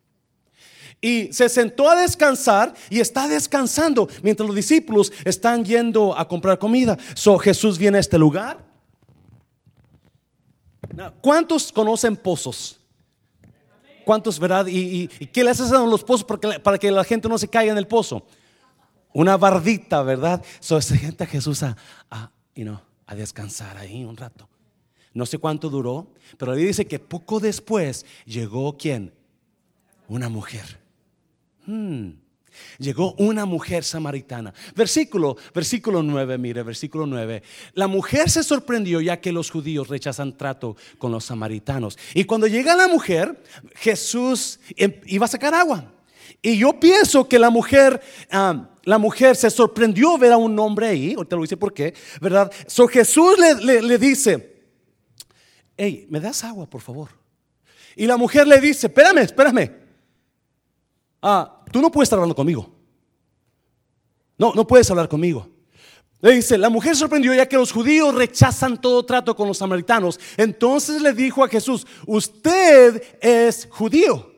y 1.04 1.32
se 1.32 1.48
sentó 1.48 1.90
a 1.90 1.96
descansar 1.96 2.72
y 2.88 3.00
está 3.00 3.26
descansando 3.26 4.08
mientras 4.22 4.46
los 4.46 4.54
discípulos 4.54 5.12
están 5.24 5.64
yendo 5.64 6.16
a 6.16 6.26
comprar 6.28 6.58
comida. 6.60 6.96
So 7.14 7.36
Jesús 7.38 7.76
viene 7.76 7.98
a 7.98 8.00
este 8.00 8.16
lugar. 8.16 8.64
¿Cuántos 11.20 11.72
conocen 11.72 12.16
pozos? 12.16 12.78
¿Cuántos, 14.04 14.38
verdad? 14.38 14.66
¿Y, 14.68 15.08
qué 15.08 15.42
le 15.42 15.50
hacen 15.50 15.74
a 15.74 15.84
los 15.84 16.04
pozos 16.04 16.24
para 16.62 16.78
que, 16.78 16.90
la 16.90 17.04
gente 17.04 17.28
no 17.28 17.36
se 17.36 17.48
caiga 17.48 17.72
en 17.72 17.78
el 17.78 17.88
pozo? 17.88 18.24
Una 19.12 19.36
bardita, 19.36 20.02
¿verdad? 20.02 20.42
So 20.60 20.80
se 20.80 20.96
gente 20.96 21.24
a 21.24 21.26
Jesús 21.26 21.64
a, 21.64 21.76
a, 22.10 22.30
a 23.06 23.14
descansar 23.14 23.76
ahí 23.76 24.04
un 24.04 24.16
rato. 24.16 24.48
No 25.14 25.26
sé 25.26 25.38
cuánto 25.38 25.68
duró, 25.68 26.06
pero 26.38 26.52
ahí 26.52 26.64
dice 26.64 26.86
que 26.86 27.00
poco 27.00 27.40
después 27.40 28.06
llegó 28.24 28.76
quién? 28.78 29.12
Una 30.08 30.28
mujer. 30.28 30.81
Hmm. 31.66 32.22
Llegó 32.78 33.14
una 33.14 33.46
mujer 33.46 33.84
samaritana. 33.84 34.52
Versículo, 34.74 35.36
versículo 35.54 36.02
9, 36.02 36.38
mire, 36.38 36.62
versículo 36.62 37.06
9. 37.06 37.42
La 37.74 37.86
mujer 37.86 38.28
se 38.28 38.42
sorprendió 38.42 39.00
ya 39.00 39.20
que 39.20 39.32
los 39.32 39.50
judíos 39.50 39.88
rechazan 39.88 40.36
trato 40.36 40.76
con 40.98 41.12
los 41.12 41.24
samaritanos. 41.24 41.98
Y 42.14 42.24
cuando 42.24 42.46
llega 42.46 42.76
la 42.76 42.88
mujer, 42.88 43.42
Jesús 43.74 44.60
em, 44.76 44.94
iba 45.06 45.26
a 45.26 45.28
sacar 45.28 45.54
agua. 45.54 45.92
Y 46.40 46.58
yo 46.58 46.78
pienso 46.78 47.28
que 47.28 47.38
la 47.38 47.50
mujer, 47.50 48.00
la 48.30 48.98
mujer 48.98 49.36
se 49.36 49.48
sorprendió 49.48 50.18
ver 50.18 50.32
a 50.32 50.36
un 50.36 50.58
hombre 50.58 50.88
ahí, 50.88 51.14
ahorita 51.14 51.36
lo 51.36 51.42
dice 51.42 51.56
por 51.56 51.72
qué, 51.72 51.94
¿verdad? 52.20 52.50
So 52.66 52.88
Jesús 52.88 53.36
le, 53.38 53.80
le 53.80 53.98
dice, 53.98 54.60
hey, 55.76 56.06
¿me 56.10 56.18
das 56.18 56.42
agua, 56.42 56.68
por 56.68 56.80
favor? 56.80 57.10
Y 57.94 58.06
la 58.06 58.16
mujer 58.16 58.48
le 58.48 58.60
dice, 58.60 58.88
espérame, 58.88 59.18
espérame 59.18 59.81
ah, 61.22 61.62
tú 61.70 61.80
no 61.80 61.90
puedes 61.90 62.06
estar 62.06 62.18
hablando 62.18 62.34
conmigo. 62.34 62.68
No, 64.36 64.52
no 64.54 64.66
puedes 64.66 64.90
hablar 64.90 65.08
conmigo. 65.08 65.48
Le 66.20 66.32
dice, 66.32 66.56
la 66.56 66.70
mujer 66.70 66.94
sorprendió 66.94 67.34
ya 67.34 67.48
que 67.48 67.56
los 67.56 67.72
judíos 67.72 68.14
rechazan 68.14 68.80
todo 68.80 69.04
trato 69.04 69.34
con 69.34 69.48
los 69.48 69.58
samaritanos. 69.58 70.20
Entonces 70.36 71.02
le 71.02 71.12
dijo 71.12 71.42
a 71.42 71.48
Jesús, 71.48 71.86
usted 72.06 73.18
es 73.20 73.66
judío. 73.70 74.32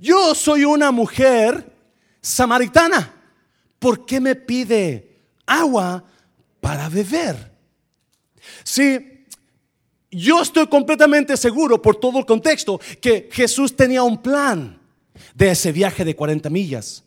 Yo 0.00 0.34
soy 0.34 0.64
una 0.64 0.92
mujer 0.92 1.72
samaritana. 2.20 3.14
¿Por 3.78 4.06
qué 4.06 4.20
me 4.20 4.36
pide 4.36 5.24
agua 5.44 6.04
para 6.60 6.88
beber? 6.88 7.52
Sí, 8.62 9.24
yo 10.08 10.42
estoy 10.42 10.68
completamente 10.68 11.36
seguro 11.36 11.82
por 11.82 11.96
todo 11.96 12.18
el 12.18 12.26
contexto 12.26 12.80
que 13.00 13.28
Jesús 13.32 13.74
tenía 13.74 14.02
un 14.02 14.22
plan 14.22 14.81
de 15.34 15.50
ese 15.50 15.72
viaje 15.72 16.04
de 16.04 16.16
40 16.16 16.50
millas. 16.50 17.04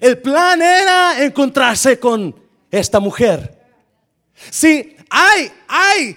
El 0.00 0.18
plan 0.18 0.60
era 0.60 1.22
encontrarse 1.24 1.98
con 1.98 2.34
esta 2.70 3.00
mujer. 3.00 3.58
Sí, 4.50 4.96
hay, 5.08 5.50
hay, 5.68 6.16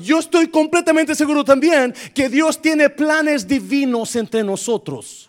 yo 0.00 0.18
estoy 0.18 0.48
completamente 0.48 1.14
seguro 1.14 1.44
también 1.44 1.94
que 2.14 2.28
Dios 2.28 2.60
tiene 2.60 2.90
planes 2.90 3.46
divinos 3.46 4.14
entre 4.16 4.42
nosotros. 4.44 5.27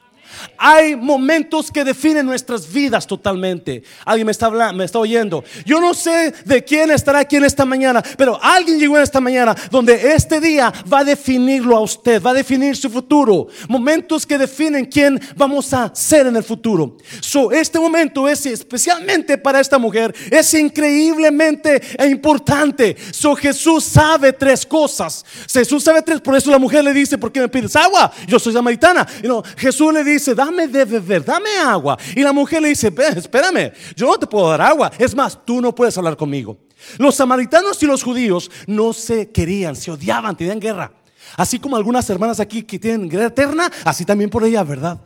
Hay 0.58 0.96
momentos 0.96 1.72
que 1.72 1.84
definen 1.84 2.26
nuestras 2.26 2.72
vidas 2.72 3.08
totalmente. 3.08 3.84
Alguien 4.06 4.26
me 4.26 4.32
está 4.32 4.48
hablando, 4.48 4.78
me 4.78 4.86
está 4.86 5.00
oyendo. 5.00 5.44
Yo 5.66 5.80
no 5.80 5.94
sé 5.94 6.34
de 6.46 6.64
quién 6.64 6.92
estará 6.92 7.20
aquí 7.20 7.38
en 7.38 7.46
esta 7.46 7.66
mañana, 7.66 8.04
pero 8.18 8.40
alguien 8.42 8.80
llegó 8.80 8.98
en 8.98 9.04
esta 9.04 9.22
mañana 9.22 9.56
donde 9.72 10.14
este 10.14 10.40
día 10.40 10.72
va 10.92 11.00
a 11.00 11.04
definirlo 11.04 11.78
a 11.78 11.82
usted, 11.82 12.22
va 12.22 12.32
a 12.32 12.34
definir 12.34 12.76
su 12.76 12.90
futuro. 12.90 13.48
Momentos 13.68 14.26
que 14.26 14.38
definen 14.38 14.86
quién 14.86 15.20
vamos 15.36 15.74
a 15.74 15.94
ser 15.96 16.28
en 16.28 16.36
el 16.36 16.44
futuro. 16.44 16.98
So, 17.22 17.52
este 17.52 17.80
momento 17.80 18.28
es 18.28 18.46
especialmente 18.46 19.38
para 19.38 19.60
esta 19.60 19.78
mujer, 19.78 20.14
es 20.30 20.54
increíblemente 20.54 21.82
importante. 22.10 22.96
So, 23.12 23.36
Jesús 23.36 23.84
sabe 23.84 24.34
tres 24.34 24.66
cosas. 24.66 25.26
Jesús 25.52 25.84
sabe 25.84 26.02
tres, 26.02 26.22
por 26.22 26.36
eso 26.36 26.52
la 26.52 26.60
mujer 26.60 26.84
le 26.84 26.94
dice, 26.94 27.18
¿por 27.18 27.32
qué 27.32 27.40
me 27.40 27.50
pides 27.50 27.76
agua? 27.76 28.12
Yo 28.28 28.40
soy 28.40 28.54
samaritana. 28.54 29.08
Y 29.24 29.28
no, 29.28 29.44
Jesús 29.58 29.94
le 29.94 30.04
dice, 30.04 30.19
dame 30.28 30.68
de 30.68 30.86
beber, 30.86 31.24
dame 31.24 31.58
agua. 31.58 31.98
Y 32.16 32.22
la 32.22 32.34
mujer 32.34 32.62
le 32.62 32.70
dice, 32.70 32.94
espérame, 33.16 33.72
yo 33.96 34.08
no 34.08 34.18
te 34.18 34.28
puedo 34.28 34.50
dar 34.50 34.62
agua. 34.62 34.92
Es 34.98 35.16
más, 35.16 35.38
tú 35.46 35.62
no 35.62 35.74
puedes 35.74 35.98
hablar 35.98 36.16
conmigo. 36.16 36.58
Los 36.98 37.16
samaritanos 37.16 37.82
y 37.84 37.86
los 37.86 38.04
judíos 38.04 38.50
no 38.68 38.94
se 38.94 39.30
querían, 39.32 39.76
se 39.76 39.92
odiaban, 39.92 40.36
tenían 40.36 40.60
guerra. 40.60 40.92
Así 41.36 41.60
como 41.60 41.76
algunas 41.76 42.10
hermanas 42.10 42.40
aquí 42.40 42.64
que 42.64 42.80
tienen 42.80 43.10
guerra 43.10 43.28
eterna, 43.28 43.72
así 43.84 44.06
también 44.06 44.30
por 44.30 44.44
ella, 44.44 44.64
¿verdad? 44.64 45.00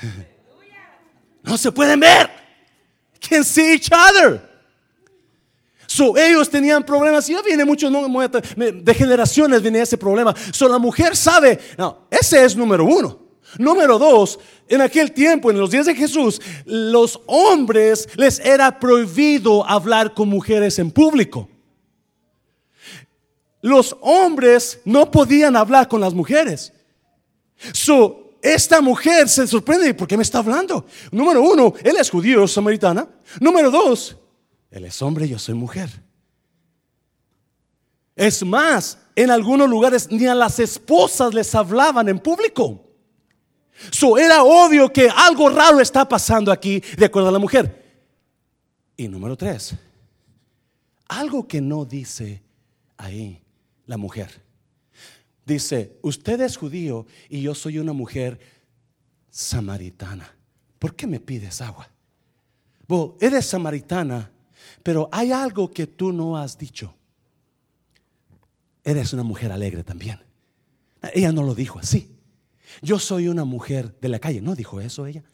No 1.40 1.56
se 1.56 1.72
pueden 1.72 2.00
ver. 2.00 2.28
Can 3.26 3.42
see 3.42 3.72
each 3.72 3.88
other. 3.90 4.42
So, 5.86 6.14
ellos 6.18 6.50
tenían 6.50 6.84
problemas 6.84 7.26
y 7.30 7.32
ya 7.32 7.40
viene 7.40 7.64
mucho 7.64 7.88
de 7.90 8.94
generaciones 8.94 9.62
viene 9.62 9.80
ese 9.80 9.96
problema. 9.96 10.34
So, 10.52 10.68
la 10.68 10.78
mujer 10.78 11.16
sabe, 11.16 11.58
no, 11.78 12.06
ese 12.10 12.44
es 12.44 12.54
número 12.54 12.84
uno. 12.84 13.27
Número 13.56 13.98
dos, 13.98 14.38
en 14.68 14.82
aquel 14.82 15.12
tiempo, 15.12 15.50
en 15.50 15.58
los 15.58 15.70
días 15.70 15.86
de 15.86 15.94
Jesús, 15.94 16.40
los 16.66 17.20
hombres 17.26 18.08
les 18.16 18.38
era 18.40 18.78
prohibido 18.78 19.66
hablar 19.66 20.12
con 20.12 20.28
mujeres 20.28 20.78
en 20.78 20.90
público. 20.90 21.48
Los 23.62 23.96
hombres 24.00 24.80
no 24.84 25.10
podían 25.10 25.56
hablar 25.56 25.88
con 25.88 26.00
las 26.00 26.12
mujeres. 26.12 26.72
So, 27.72 28.34
esta 28.42 28.80
mujer 28.80 29.28
se 29.28 29.46
sorprende, 29.46 29.94
¿por 29.94 30.06
qué 30.06 30.16
me 30.16 30.22
está 30.22 30.38
hablando? 30.38 30.86
Número 31.10 31.42
uno, 31.42 31.74
él 31.82 31.96
es 31.98 32.10
judío, 32.10 32.46
samaritana. 32.46 33.08
Número 33.40 33.70
dos, 33.70 34.16
él 34.70 34.84
es 34.84 35.00
hombre, 35.02 35.28
yo 35.28 35.38
soy 35.38 35.54
mujer. 35.54 35.90
Es 38.14 38.44
más, 38.44 38.98
en 39.16 39.30
algunos 39.30 39.68
lugares 39.68 40.08
ni 40.10 40.26
a 40.26 40.34
las 40.34 40.58
esposas 40.58 41.34
les 41.34 41.54
hablaban 41.54 42.08
en 42.08 42.18
público. 42.18 42.87
So, 43.90 44.18
era 44.18 44.42
obvio 44.42 44.92
que 44.92 45.08
algo 45.08 45.48
raro 45.48 45.80
está 45.80 46.08
pasando 46.08 46.50
aquí 46.50 46.82
de 46.96 47.06
acuerdo 47.06 47.28
a 47.28 47.32
la 47.32 47.38
mujer. 47.38 47.86
Y 48.96 49.06
número 49.08 49.36
tres, 49.36 49.74
algo 51.06 51.46
que 51.46 51.60
no 51.60 51.84
dice 51.84 52.42
ahí 52.96 53.40
la 53.86 53.96
mujer. 53.96 54.42
Dice, 55.46 55.98
usted 56.02 56.40
es 56.40 56.56
judío 56.56 57.06
y 57.28 57.40
yo 57.40 57.54
soy 57.54 57.78
una 57.78 57.92
mujer 57.92 58.38
samaritana. 59.30 60.34
¿Por 60.78 60.94
qué 60.94 61.06
me 61.06 61.20
pides 61.20 61.60
agua? 61.60 61.88
Eres 63.20 63.46
samaritana, 63.46 64.30
pero 64.82 65.08
hay 65.12 65.32
algo 65.32 65.70
que 65.70 65.86
tú 65.86 66.12
no 66.12 66.36
has 66.36 66.58
dicho. 66.58 66.94
eres 68.84 69.12
una 69.12 69.22
mujer 69.22 69.52
alegre 69.52 69.84
también. 69.84 70.20
Ella 71.12 71.30
no 71.32 71.42
lo 71.42 71.54
dijo 71.54 71.78
así. 71.78 72.17
Yo 72.82 72.98
soy 72.98 73.28
una 73.28 73.44
mujer 73.44 73.98
de 74.00 74.08
la 74.08 74.18
calle, 74.18 74.40
no 74.40 74.54
dijo 74.54 74.80
eso 74.80 75.06
ella. 75.06 75.24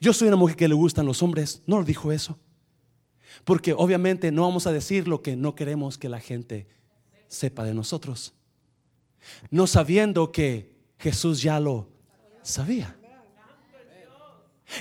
Yo 0.00 0.12
soy 0.12 0.28
una 0.28 0.36
mujer 0.36 0.56
que 0.56 0.68
le 0.68 0.74
gustan 0.74 1.06
los 1.06 1.22
hombres, 1.22 1.62
no 1.66 1.82
dijo 1.82 2.12
eso. 2.12 2.38
Porque 3.44 3.72
obviamente 3.72 4.30
no 4.30 4.42
vamos 4.42 4.66
a 4.66 4.72
decir 4.72 5.08
lo 5.08 5.22
que 5.22 5.36
no 5.36 5.54
queremos 5.54 5.98
que 5.98 6.08
la 6.08 6.20
gente 6.20 6.66
sepa 7.28 7.64
de 7.64 7.74
nosotros. 7.74 8.34
No 9.50 9.66
sabiendo 9.66 10.32
que 10.32 10.74
Jesús 10.98 11.42
ya 11.42 11.60
lo 11.60 11.88
sabía. 12.42 12.96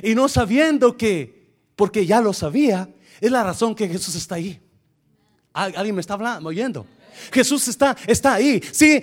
Y 0.02 0.16
no 0.16 0.28
sabiendo 0.28 0.98
que, 0.98 1.52
porque 1.76 2.06
ya 2.06 2.22
lo 2.22 2.34
sabía, 2.34 2.94
es 3.20 3.32
la 3.32 3.44
razón 3.44 3.76
que 3.76 3.88
Jesús 3.88 4.16
está 4.16 4.36
ahí. 4.36 4.62
¿Alguien 5.54 5.96
me 5.96 6.02
está 6.02 6.14
hablando, 6.16 6.50
oyendo? 6.50 6.86
Jesús 7.32 7.68
está, 7.68 7.96
está 8.08 8.36
ahí. 8.36 8.62
Si, 8.72 9.02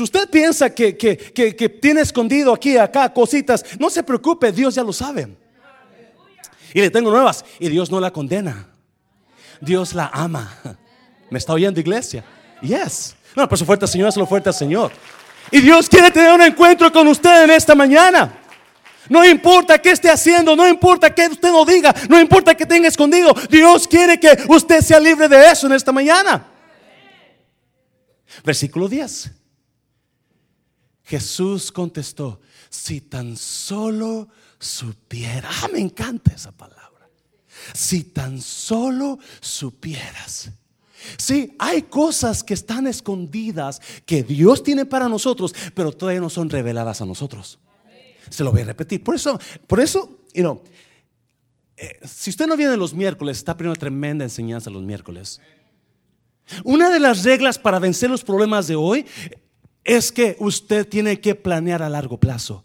usted 0.00 0.28
piensa 0.30 0.70
que, 0.70 0.96
que, 0.96 1.68
tiene 1.80 2.00
escondido 2.00 2.52
aquí, 2.52 2.76
acá 2.76 3.12
cositas, 3.12 3.64
no 3.78 3.90
se 3.90 4.02
preocupe, 4.02 4.52
Dios 4.52 4.74
ya 4.74 4.82
lo 4.82 4.92
sabe. 4.92 5.28
Y 6.72 6.80
le 6.80 6.90
tengo 6.90 7.10
nuevas. 7.10 7.44
Y 7.58 7.68
Dios 7.68 7.90
no 7.90 8.00
la 8.00 8.10
condena. 8.10 8.68
Dios 9.60 9.94
la 9.94 10.10
ama. 10.12 10.58
¿Me 11.30 11.38
está 11.38 11.52
oyendo, 11.52 11.80
iglesia? 11.80 12.24
Yes. 12.60 13.16
No, 13.34 13.48
por 13.48 13.58
su 13.58 13.64
fuerte 13.64 13.86
Señor, 13.86 14.08
es 14.08 14.16
lo 14.16 14.26
fuerte 14.26 14.52
Señor. 14.52 14.92
Y 15.50 15.60
Dios 15.60 15.88
quiere 15.88 16.10
tener 16.10 16.32
un 16.32 16.42
encuentro 16.42 16.92
con 16.92 17.06
usted 17.08 17.44
en 17.44 17.50
esta 17.50 17.74
mañana. 17.74 18.32
No 19.08 19.24
importa 19.24 19.78
qué 19.78 19.90
esté 19.92 20.10
haciendo, 20.10 20.56
no 20.56 20.66
importa 20.66 21.14
que 21.14 21.26
usted 21.28 21.50
no 21.50 21.64
diga, 21.64 21.94
no 22.08 22.20
importa 22.20 22.54
que 22.54 22.66
tenga 22.66 22.88
escondido. 22.88 23.32
Dios 23.48 23.86
quiere 23.86 24.18
que 24.18 24.36
usted 24.48 24.80
sea 24.80 24.98
libre 24.98 25.28
de 25.28 25.50
eso 25.50 25.66
en 25.66 25.74
esta 25.74 25.92
mañana. 25.92 26.44
Versículo 28.44 28.88
10. 28.88 29.32
Jesús 31.04 31.70
contestó, 31.70 32.40
si 32.68 33.00
tan 33.00 33.36
solo 33.36 34.28
supiera, 34.58 35.48
ah, 35.62 35.68
me 35.72 35.78
encanta 35.78 36.32
esa 36.32 36.50
palabra, 36.50 37.08
si 37.72 38.02
tan 38.04 38.40
solo 38.40 39.18
supieras. 39.40 40.50
Sí, 41.16 41.54
hay 41.58 41.82
cosas 41.82 42.42
que 42.42 42.54
están 42.54 42.88
escondidas 42.88 43.80
que 44.04 44.24
Dios 44.24 44.64
tiene 44.64 44.84
para 44.84 45.08
nosotros, 45.08 45.54
pero 45.74 45.92
todavía 45.92 46.20
no 46.20 46.30
son 46.30 46.50
reveladas 46.50 47.00
a 47.00 47.06
nosotros. 47.06 47.60
Se 48.28 48.42
lo 48.42 48.50
voy 48.50 48.62
a 48.62 48.64
repetir. 48.64 49.04
Por 49.04 49.14
eso, 49.14 49.38
por 49.68 49.78
eso, 49.78 50.18
you 50.34 50.42
know, 50.42 50.62
eh, 51.76 52.00
si 52.04 52.30
usted 52.30 52.46
no 52.46 52.56
viene 52.56 52.76
los 52.76 52.94
miércoles, 52.94 53.36
está 53.36 53.52
aprendiendo 53.52 53.78
tremenda 53.78 54.24
enseñanza 54.24 54.70
los 54.70 54.82
miércoles. 54.82 55.40
Una 56.64 56.90
de 56.90 57.00
las 57.00 57.24
reglas 57.24 57.58
para 57.58 57.78
vencer 57.78 58.10
los 58.10 58.24
problemas 58.24 58.66
de 58.66 58.76
hoy 58.76 59.06
es 59.84 60.12
que 60.12 60.36
usted 60.40 60.86
tiene 60.86 61.20
que 61.20 61.34
planear 61.34 61.82
a 61.82 61.88
largo 61.88 62.18
plazo. 62.18 62.64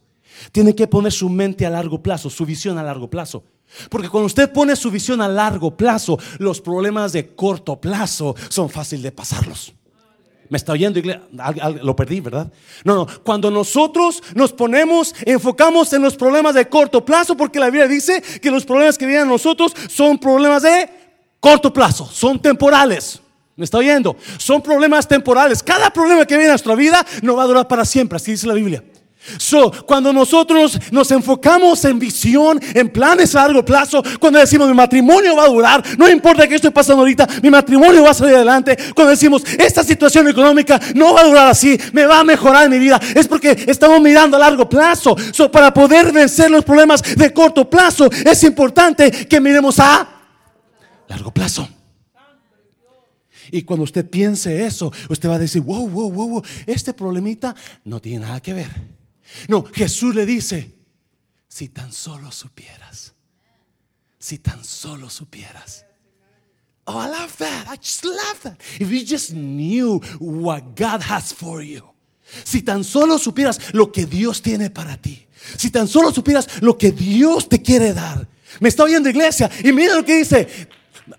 Tiene 0.51 0.75
que 0.75 0.87
poner 0.87 1.11
su 1.11 1.29
mente 1.29 1.65
a 1.65 1.69
largo 1.69 2.01
plazo, 2.01 2.29
su 2.29 2.45
visión 2.45 2.77
a 2.77 2.83
largo 2.83 3.09
plazo. 3.09 3.43
Porque 3.89 4.09
cuando 4.09 4.25
usted 4.25 4.51
pone 4.51 4.75
su 4.75 4.91
visión 4.91 5.21
a 5.21 5.27
largo 5.27 5.75
plazo, 5.75 6.17
los 6.39 6.59
problemas 6.59 7.13
de 7.13 7.35
corto 7.35 7.79
plazo 7.79 8.35
son 8.49 8.69
fáciles 8.69 9.03
de 9.03 9.11
pasarlos. 9.11 9.73
¿Me 10.49 10.57
está 10.57 10.73
oyendo, 10.73 10.99
Lo 11.81 11.95
perdí, 11.95 12.19
¿verdad? 12.19 12.51
No, 12.83 12.95
no. 12.95 13.07
Cuando 13.23 13.49
nosotros 13.49 14.21
nos 14.35 14.51
ponemos, 14.51 15.15
enfocamos 15.25 15.93
en 15.93 16.01
los 16.01 16.17
problemas 16.17 16.55
de 16.55 16.67
corto 16.67 17.05
plazo, 17.05 17.37
porque 17.37 17.57
la 17.57 17.67
Biblia 17.67 17.87
dice 17.87 18.21
que 18.21 18.51
los 18.51 18.65
problemas 18.65 18.97
que 18.97 19.05
vienen 19.05 19.27
a 19.27 19.31
nosotros 19.31 19.73
son 19.87 20.17
problemas 20.17 20.63
de 20.63 20.89
corto 21.39 21.71
plazo, 21.71 22.05
son 22.05 22.37
temporales. 22.37 23.20
¿Me 23.61 23.65
está 23.65 23.77
oyendo? 23.77 24.17
Son 24.39 24.59
problemas 24.59 25.07
temporales. 25.07 25.61
Cada 25.61 25.91
problema 25.91 26.25
que 26.25 26.33
viene 26.33 26.49
a 26.49 26.53
nuestra 26.53 26.73
vida 26.73 27.05
no 27.21 27.35
va 27.35 27.43
a 27.43 27.45
durar 27.45 27.67
para 27.67 27.85
siempre, 27.85 28.15
así 28.15 28.31
dice 28.31 28.47
la 28.47 28.55
Biblia. 28.55 28.83
So, 29.37 29.71
cuando 29.85 30.11
nosotros 30.11 30.79
nos 30.89 31.11
enfocamos 31.11 31.85
en 31.85 31.99
visión, 31.99 32.59
en 32.73 32.89
planes 32.89 33.35
a 33.35 33.43
largo 33.43 33.63
plazo, 33.63 34.01
cuando 34.19 34.39
decimos 34.39 34.67
mi 34.67 34.73
matrimonio 34.73 35.35
va 35.35 35.43
a 35.43 35.47
durar, 35.47 35.83
no 35.95 36.09
importa 36.09 36.47
qué 36.47 36.55
estoy 36.55 36.71
pasando 36.71 37.01
ahorita, 37.01 37.27
mi 37.43 37.51
matrimonio 37.51 38.01
va 38.01 38.09
a 38.09 38.13
salir 38.15 38.33
adelante, 38.33 38.75
cuando 38.95 39.11
decimos 39.11 39.43
esta 39.59 39.83
situación 39.83 40.27
económica 40.27 40.81
no 40.95 41.13
va 41.13 41.21
a 41.21 41.25
durar 41.25 41.47
así, 41.49 41.79
me 41.93 42.07
va 42.07 42.21
a 42.21 42.23
mejorar 42.23 42.67
mi 42.67 42.79
vida, 42.79 42.99
es 43.13 43.27
porque 43.27 43.65
estamos 43.67 44.01
mirando 44.01 44.37
a 44.37 44.39
largo 44.39 44.67
plazo. 44.67 45.15
So, 45.31 45.51
para 45.51 45.71
poder 45.71 46.11
vencer 46.11 46.49
los 46.49 46.65
problemas 46.65 47.03
de 47.03 47.31
corto 47.31 47.69
plazo, 47.69 48.09
es 48.25 48.43
importante 48.43 49.11
que 49.11 49.39
miremos 49.39 49.79
a 49.79 50.07
largo 51.07 51.29
plazo. 51.29 51.69
Y 53.51 53.63
cuando 53.63 53.83
usted 53.83 54.09
piense 54.09 54.65
eso, 54.65 54.91
usted 55.09 55.29
va 55.29 55.35
a 55.35 55.39
decir, 55.39 55.61
wow, 55.61 55.87
wow, 55.87 56.11
wow, 56.11 56.29
wow, 56.29 56.43
este 56.65 56.93
problemita 56.93 57.55
no 57.83 57.99
tiene 57.99 58.25
nada 58.25 58.39
que 58.39 58.53
ver 58.53 59.01
no, 59.47 59.63
Jesús 59.63 60.15
le 60.15 60.25
dice, 60.25 60.71
si 61.47 61.69
tan 61.69 61.91
solo 61.91 62.31
supieras, 62.31 63.13
si 64.19 64.37
tan 64.37 64.63
solo 64.63 65.09
supieras. 65.09 65.85
Oh, 66.85 66.99
I 66.99 67.07
love 67.07 67.37
that. 67.37 67.67
I 67.67 67.77
just 67.77 68.03
love 68.03 68.41
that. 68.43 68.59
If 68.79 68.89
you 68.89 69.05
just 69.05 69.31
knew 69.31 70.01
what 70.19 70.75
God 70.75 71.01
has 71.01 71.31
for 71.31 71.61
you. 71.61 71.83
Si 72.43 72.61
tan 72.61 72.83
solo 72.83 73.17
supieras 73.17 73.73
lo 73.73 73.91
que 73.91 74.05
Dios 74.05 74.41
tiene 74.41 74.69
para 74.69 74.97
ti. 74.97 75.27
Si 75.57 75.69
tan 75.69 75.87
solo 75.87 76.11
supieras 76.11 76.61
lo 76.61 76.77
que 76.77 76.91
Dios 76.91 77.47
te 77.47 77.61
quiere 77.61 77.93
dar. 77.93 78.27
Me 78.59 78.69
está 78.69 78.83
oyendo 78.83 79.09
iglesia 79.09 79.49
y 79.63 79.71
mira 79.71 79.95
lo 79.95 80.03
que 80.03 80.17
dice. 80.17 80.47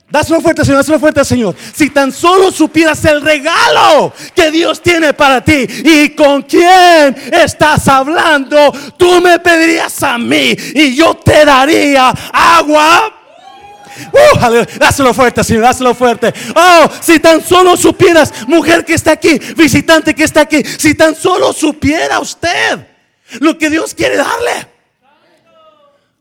Dáselo 0.08 0.40
fuerte, 0.40 0.64
Señor, 0.64 0.78
dáselo 0.78 1.00
fuerte, 1.00 1.24
Señor. 1.24 1.54
Si 1.74 1.90
tan 1.90 2.12
solo 2.12 2.50
supieras 2.50 3.04
el 3.04 3.20
regalo 3.20 4.12
que 4.34 4.50
Dios 4.50 4.80
tiene 4.82 5.12
para 5.12 5.42
ti 5.42 5.66
y 5.84 6.10
con 6.10 6.42
quién 6.42 7.16
estás 7.32 7.88
hablando, 7.88 8.72
tú 8.96 9.20
me 9.20 9.38
pedirías 9.38 10.02
a 10.02 10.18
mí 10.18 10.54
y 10.74 10.94
yo 10.94 11.14
te 11.14 11.44
daría 11.44 12.10
agua. 12.32 13.12
Uh, 14.12 14.78
dáselo 14.78 15.12
fuerte, 15.12 15.44
Señor, 15.44 15.64
dáselo 15.64 15.94
fuerte. 15.94 16.32
Oh, 16.54 16.88
si 17.00 17.18
tan 17.18 17.42
solo 17.42 17.76
supieras, 17.76 18.32
mujer 18.46 18.84
que 18.84 18.94
está 18.94 19.12
aquí, 19.12 19.38
visitante 19.56 20.14
que 20.14 20.24
está 20.24 20.42
aquí, 20.42 20.62
si 20.64 20.94
tan 20.94 21.14
solo 21.14 21.52
supiera 21.52 22.20
usted 22.20 22.86
lo 23.40 23.56
que 23.58 23.70
Dios 23.70 23.94
quiere 23.94 24.16
darle. 24.16 24.71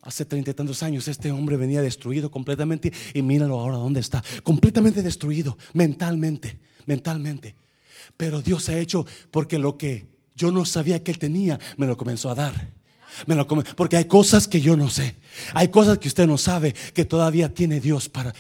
Hace 0.04 0.26
treinta 0.26 0.52
y 0.52 0.54
tantos 0.54 0.82
años 0.82 1.08
este 1.08 1.32
hombre 1.32 1.58
venía 1.58 1.82
destruido 1.82 2.32
completamente 2.32 2.92
y 3.14 3.22
míralo 3.22 3.60
ahora 3.60 3.78
dónde 3.78 4.00
está. 4.00 4.24
Completamente 4.44 5.04
destruido 5.04 5.58
mentalmente, 5.74 6.60
mentalmente. 6.88 7.56
Pero 8.18 8.42
Dios 8.42 8.68
ha 8.70 8.78
hecho 8.78 9.06
porque 9.30 9.60
lo 9.60 9.78
que 9.78 10.08
yo 10.36 10.52
no 10.52 10.66
sabía 10.66 11.04
que 11.04 11.12
él 11.12 11.20
tenía, 11.20 11.60
me 11.78 11.86
lo 11.86 11.98
comenzó 11.98 12.32
a 12.32 12.36
dar. 12.36 12.82
Me 13.28 13.36
lo 13.36 13.46
porque 13.48 13.98
hay 13.98 14.06
cosas 14.06 14.48
que 14.48 14.62
yo 14.62 14.76
no 14.76 14.90
sé. 14.90 15.16
Hay 15.54 15.68
cosas 15.68 16.00
que 16.00 16.08
usted 16.08 16.26
no 16.26 16.38
sabe 16.38 16.74
que 16.94 17.06
todavía 17.06 17.54
tiene 17.54 17.80
Dios 17.80 18.10
para 18.10 18.34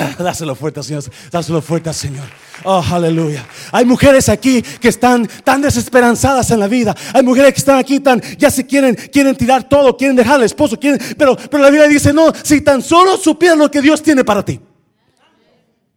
Dáselo 0.18 0.54
fuerte, 0.54 0.82
Señor. 0.82 1.04
Dáselo 1.30 1.62
fuerte, 1.62 1.92
Señor. 1.92 2.26
Oh, 2.64 2.84
aleluya. 2.90 3.46
Hay 3.72 3.84
mujeres 3.84 4.28
aquí 4.28 4.62
que 4.62 4.88
están 4.88 5.28
tan 5.44 5.62
desesperanzadas 5.62 6.50
en 6.50 6.60
la 6.60 6.68
vida. 6.68 6.94
Hay 7.14 7.22
mujeres 7.22 7.52
que 7.54 7.58
están 7.58 7.78
aquí 7.78 8.00
tan, 8.00 8.20
ya 8.38 8.50
se 8.50 8.66
quieren, 8.66 8.94
quieren 8.94 9.36
tirar 9.36 9.68
todo, 9.68 9.96
quieren 9.96 10.16
dejar 10.16 10.34
al 10.34 10.44
esposo, 10.44 10.78
quieren, 10.78 11.00
pero, 11.16 11.36
pero 11.36 11.62
la 11.62 11.70
Biblia 11.70 11.88
dice, 11.88 12.12
no, 12.12 12.32
si 12.42 12.60
tan 12.60 12.82
solo 12.82 13.16
supieras 13.16 13.58
lo 13.58 13.70
que 13.70 13.80
Dios 13.80 14.02
tiene 14.02 14.24
para 14.24 14.44
ti. 14.44 14.60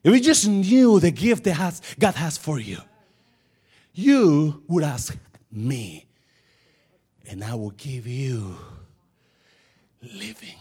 If 0.03 0.13
you 0.13 0.19
just 0.19 0.45
knew 0.45 0.99
the 0.99 1.11
gift 1.11 1.45
that 1.45 1.55
has, 1.55 1.81
God 1.97 2.15
has 2.15 2.37
for 2.37 2.59
you, 2.59 2.79
you 3.93 4.61
would 4.67 4.83
ask 4.83 5.15
me, 5.49 6.05
and 7.29 7.41
I 7.43 7.55
will 7.55 7.71
give 7.71 8.05
you 8.05 8.55
living 10.01 10.57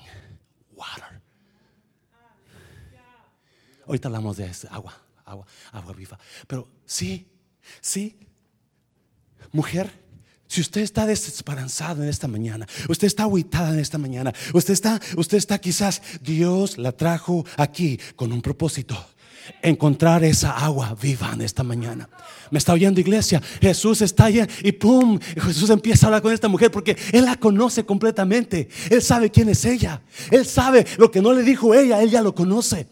water. 0.77 1.22
Ahorita 3.87 4.09
hablamos 4.09 4.37
de 4.37 4.51
agua, 4.71 4.95
agua, 5.25 5.47
agua 5.73 5.92
viva. 5.92 6.18
Pero 6.47 6.68
sí, 6.87 7.27
sí, 7.81 8.16
mujer, 9.53 9.90
si 10.53 10.61
usted 10.61 10.83
está 10.83 11.07
desesperanzado 11.07 12.03
en 12.03 12.11
esta 12.11 12.29
mañana, 12.29 12.66
usted 12.88 13.07
está 13.07 13.25
aguitada 13.25 13.73
en 13.73 13.79
esta 13.79 13.97
mañana, 13.97 14.35
usted 14.53 14.75
está, 14.75 15.01
usted 15.16 15.38
está 15.38 15.59
quizás, 15.59 16.03
Dios 16.21 16.77
la 16.77 16.92
trajo 16.92 17.47
aquí 17.57 17.99
con 18.16 18.33
un 18.33 18.42
propósito. 18.42 18.95
Encontrar 19.62 20.23
esa 20.23 20.53
agua 20.53 20.95
viva 21.01 21.33
en 21.33 21.40
esta 21.40 21.64
mañana. 21.64 22.09
Me 22.51 22.59
está 22.59 22.75
oyendo 22.75 23.01
iglesia. 23.01 23.42
Jesús 23.61 24.03
está 24.03 24.27
allá 24.27 24.47
y 24.62 24.73
pum, 24.73 25.18
Jesús 25.18 25.71
empieza 25.71 26.05
a 26.05 26.09
hablar 26.09 26.23
con 26.23 26.33
esta 26.33 26.49
mujer 26.49 26.71
porque 26.71 26.97
Él 27.12 27.25
la 27.25 27.37
conoce 27.37 27.85
completamente. 27.85 28.68
Él 28.90 29.03
sabe 29.03 29.31
quién 29.31 29.49
es 29.49 29.64
ella. 29.64 30.03
Él 30.31 30.47
sabe 30.47 30.87
lo 30.99 31.11
que 31.11 31.23
no 31.23 31.33
le 31.33 31.42
dijo 31.42 31.75
ella, 31.75 32.03
Él 32.03 32.11
ya 32.11 32.21
lo 32.21 32.35
conoce. 32.35 32.87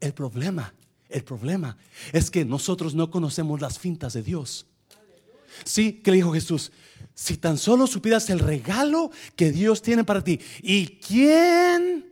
El 0.00 0.12
problema, 0.14 0.72
el 1.08 1.24
problema 1.24 1.76
es 2.12 2.30
que 2.30 2.44
nosotros 2.44 2.94
no 2.94 3.10
conocemos 3.10 3.60
las 3.60 3.78
fintas 3.78 4.12
de 4.12 4.22
Dios. 4.22 4.66
Sí, 5.64 5.94
que 5.94 6.10
le 6.10 6.18
dijo 6.18 6.32
Jesús, 6.32 6.72
si 7.14 7.36
tan 7.36 7.58
solo 7.58 7.86
supieras 7.86 8.30
el 8.30 8.38
regalo 8.38 9.10
que 9.34 9.50
Dios 9.50 9.82
tiene 9.82 10.04
para 10.04 10.22
ti 10.22 10.40
y 10.62 10.86
quién 10.98 12.06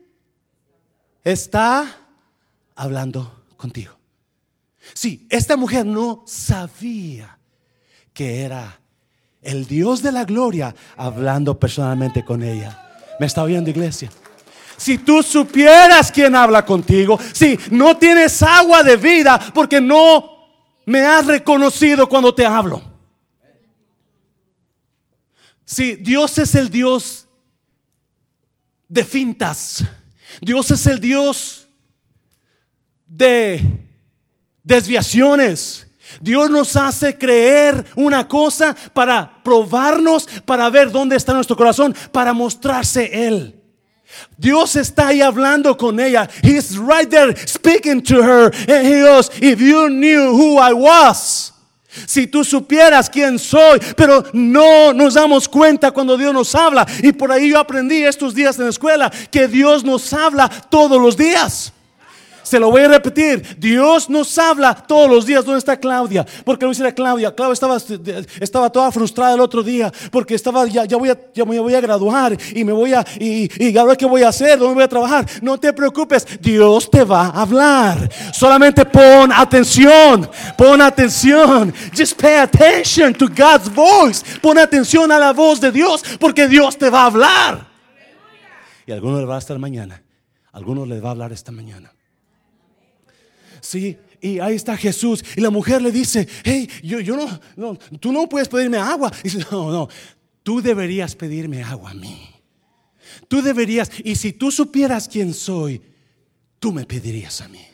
está 1.22 2.08
hablando 2.74 3.44
contigo. 3.56 3.96
Sí, 4.94 5.26
esta 5.30 5.56
mujer 5.56 5.86
no 5.86 6.24
sabía 6.26 7.38
que 8.12 8.42
era 8.42 8.80
el 9.42 9.66
Dios 9.66 10.02
de 10.02 10.12
la 10.12 10.24
gloria 10.24 10.74
hablando 10.96 11.58
personalmente 11.58 12.24
con 12.24 12.42
ella. 12.42 12.82
¿Me 13.20 13.26
está 13.26 13.42
oyendo 13.42 13.70
iglesia? 13.70 14.10
Si 14.76 14.98
tú 14.98 15.22
supieras 15.22 16.12
quién 16.12 16.34
habla 16.36 16.64
contigo, 16.64 17.18
si 17.32 17.58
no 17.70 17.96
tienes 17.96 18.42
agua 18.42 18.82
de 18.82 18.96
vida 18.96 19.38
porque 19.54 19.80
no 19.80 20.36
me 20.84 21.00
has 21.00 21.26
reconocido 21.26 22.08
cuando 22.08 22.34
te 22.34 22.46
hablo. 22.46 22.82
Si 25.64 25.96
Dios 25.96 26.38
es 26.38 26.54
el 26.54 26.70
Dios 26.70 27.26
de 28.88 29.04
fintas, 29.04 29.84
Dios 30.40 30.70
es 30.70 30.86
el 30.86 31.00
Dios 31.00 31.68
de 33.06 33.60
desviaciones. 34.62 35.86
Dios 36.20 36.48
nos 36.50 36.76
hace 36.76 37.18
creer 37.18 37.84
una 37.96 38.28
cosa 38.28 38.76
para 38.94 39.42
probarnos, 39.42 40.28
para 40.44 40.70
ver 40.70 40.92
dónde 40.92 41.16
está 41.16 41.32
nuestro 41.34 41.56
corazón, 41.56 41.94
para 42.12 42.32
mostrarse 42.32 43.26
Él. 43.26 43.55
Dios 44.38 44.76
está 44.76 45.08
ahí 45.08 45.20
hablando 45.20 45.76
con 45.76 45.98
ella. 46.00 46.28
He's 46.42 46.76
right 46.78 47.08
there 47.08 47.34
speaking 47.46 48.02
to 48.02 48.22
her. 48.22 48.50
And 48.68 48.86
he 48.86 49.00
goes, 49.02 49.30
If 49.40 49.60
you 49.60 49.88
knew 49.88 50.32
who 50.32 50.58
I 50.58 50.72
was. 50.72 51.52
Si 52.06 52.26
tú 52.26 52.44
supieras 52.44 53.08
quién 53.08 53.38
soy, 53.38 53.80
pero 53.96 54.22
no 54.34 54.92
nos 54.92 55.14
damos 55.14 55.48
cuenta 55.48 55.90
cuando 55.92 56.18
Dios 56.18 56.34
nos 56.34 56.54
habla. 56.54 56.86
Y 57.02 57.12
por 57.12 57.32
ahí 57.32 57.50
yo 57.50 57.58
aprendí 57.58 58.04
estos 58.04 58.34
días 58.34 58.58
en 58.58 58.64
la 58.64 58.70
escuela 58.70 59.10
que 59.30 59.48
Dios 59.48 59.82
nos 59.82 60.12
habla 60.12 60.48
todos 60.48 61.00
los 61.00 61.16
días. 61.16 61.72
Se 62.46 62.60
lo 62.60 62.70
voy 62.70 62.82
a 62.82 62.88
repetir. 62.88 63.56
Dios 63.58 64.08
nos 64.08 64.38
habla 64.38 64.72
todos 64.72 65.10
los 65.10 65.26
días. 65.26 65.44
¿Dónde 65.44 65.58
está 65.58 65.76
Claudia? 65.80 66.24
Porque 66.44 66.64
lo 66.64 66.70
dice 66.70 66.94
Claudia. 66.94 67.34
Claudia 67.34 67.54
estaba, 67.54 67.76
estaba 68.40 68.70
toda 68.70 68.92
frustrada 68.92 69.34
el 69.34 69.40
otro 69.40 69.64
día 69.64 69.92
porque 70.12 70.36
estaba 70.36 70.64
ya, 70.66 70.84
ya, 70.84 70.96
voy, 70.96 71.08
a, 71.08 71.18
ya 71.34 71.42
voy 71.42 71.74
a 71.74 71.80
graduar 71.80 72.38
y 72.54 72.62
me 72.62 72.72
voy 72.72 72.92
a 72.92 73.04
y, 73.18 73.50
y 73.58 73.76
ahora 73.76 73.96
qué 73.96 74.06
voy 74.06 74.22
a 74.22 74.28
hacer, 74.28 74.60
dónde 74.60 74.74
voy 74.74 74.84
a 74.84 74.88
trabajar. 74.88 75.26
No 75.42 75.58
te 75.58 75.72
preocupes, 75.72 76.24
Dios 76.40 76.88
te 76.88 77.02
va 77.02 77.26
a 77.26 77.42
hablar. 77.42 78.08
Solamente 78.32 78.84
pon 78.84 79.32
atención, 79.32 80.30
pon 80.56 80.80
atención. 80.80 81.74
Just 81.96 82.16
pay 82.20 82.36
attention 82.36 83.12
to 83.14 83.26
God's 83.26 83.68
voice. 83.74 84.24
Pon 84.40 84.56
atención 84.56 85.10
a 85.10 85.18
la 85.18 85.32
voz 85.32 85.60
de 85.60 85.72
Dios 85.72 86.04
porque 86.20 86.46
Dios 86.46 86.78
te 86.78 86.90
va 86.90 87.02
a 87.02 87.06
hablar. 87.06 87.66
Y 88.86 88.92
a 88.92 88.94
algunos 88.94 89.18
les 89.18 89.28
va 89.28 89.34
a 89.34 89.38
estar 89.38 89.58
mañana. 89.58 90.00
A 90.52 90.58
algunos 90.58 90.86
les 90.86 91.02
va 91.02 91.08
a 91.08 91.10
hablar 91.10 91.32
esta 91.32 91.50
mañana. 91.50 91.95
Sí, 93.66 93.98
y 94.20 94.38
ahí 94.38 94.54
está 94.54 94.76
Jesús. 94.76 95.24
Y 95.36 95.40
la 95.40 95.50
mujer 95.50 95.82
le 95.82 95.90
dice, 95.90 96.28
hey, 96.44 96.68
yo, 96.84 97.00
yo 97.00 97.16
no, 97.16 97.40
no, 97.56 97.76
tú 97.98 98.12
no 98.12 98.28
puedes 98.28 98.48
pedirme 98.48 98.78
agua. 98.78 99.10
Y 99.24 99.28
dice, 99.28 99.44
no, 99.50 99.72
no, 99.72 99.88
tú 100.44 100.62
deberías 100.62 101.16
pedirme 101.16 101.64
agua 101.64 101.90
a 101.90 101.94
mí. 101.94 102.28
Tú 103.26 103.42
deberías, 103.42 103.90
y 104.04 104.14
si 104.14 104.32
tú 104.32 104.52
supieras 104.52 105.08
quién 105.08 105.34
soy, 105.34 105.82
tú 106.60 106.72
me 106.72 106.86
pedirías 106.86 107.40
a 107.40 107.48
mí. 107.48 107.66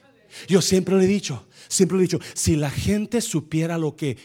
Yo 0.49 0.63
siempre 0.63 0.97
le 0.97 1.05
he 1.05 1.09
dicho, 1.09 1.47
siempre 1.69 1.99
le 1.99 2.05
he 2.05 2.07
dicho, 2.07 2.21
si 2.33 2.57
la 2.57 2.71
gente 2.71 3.21
supiera 3.21 3.77
lo 3.77 3.95
que 3.95 4.17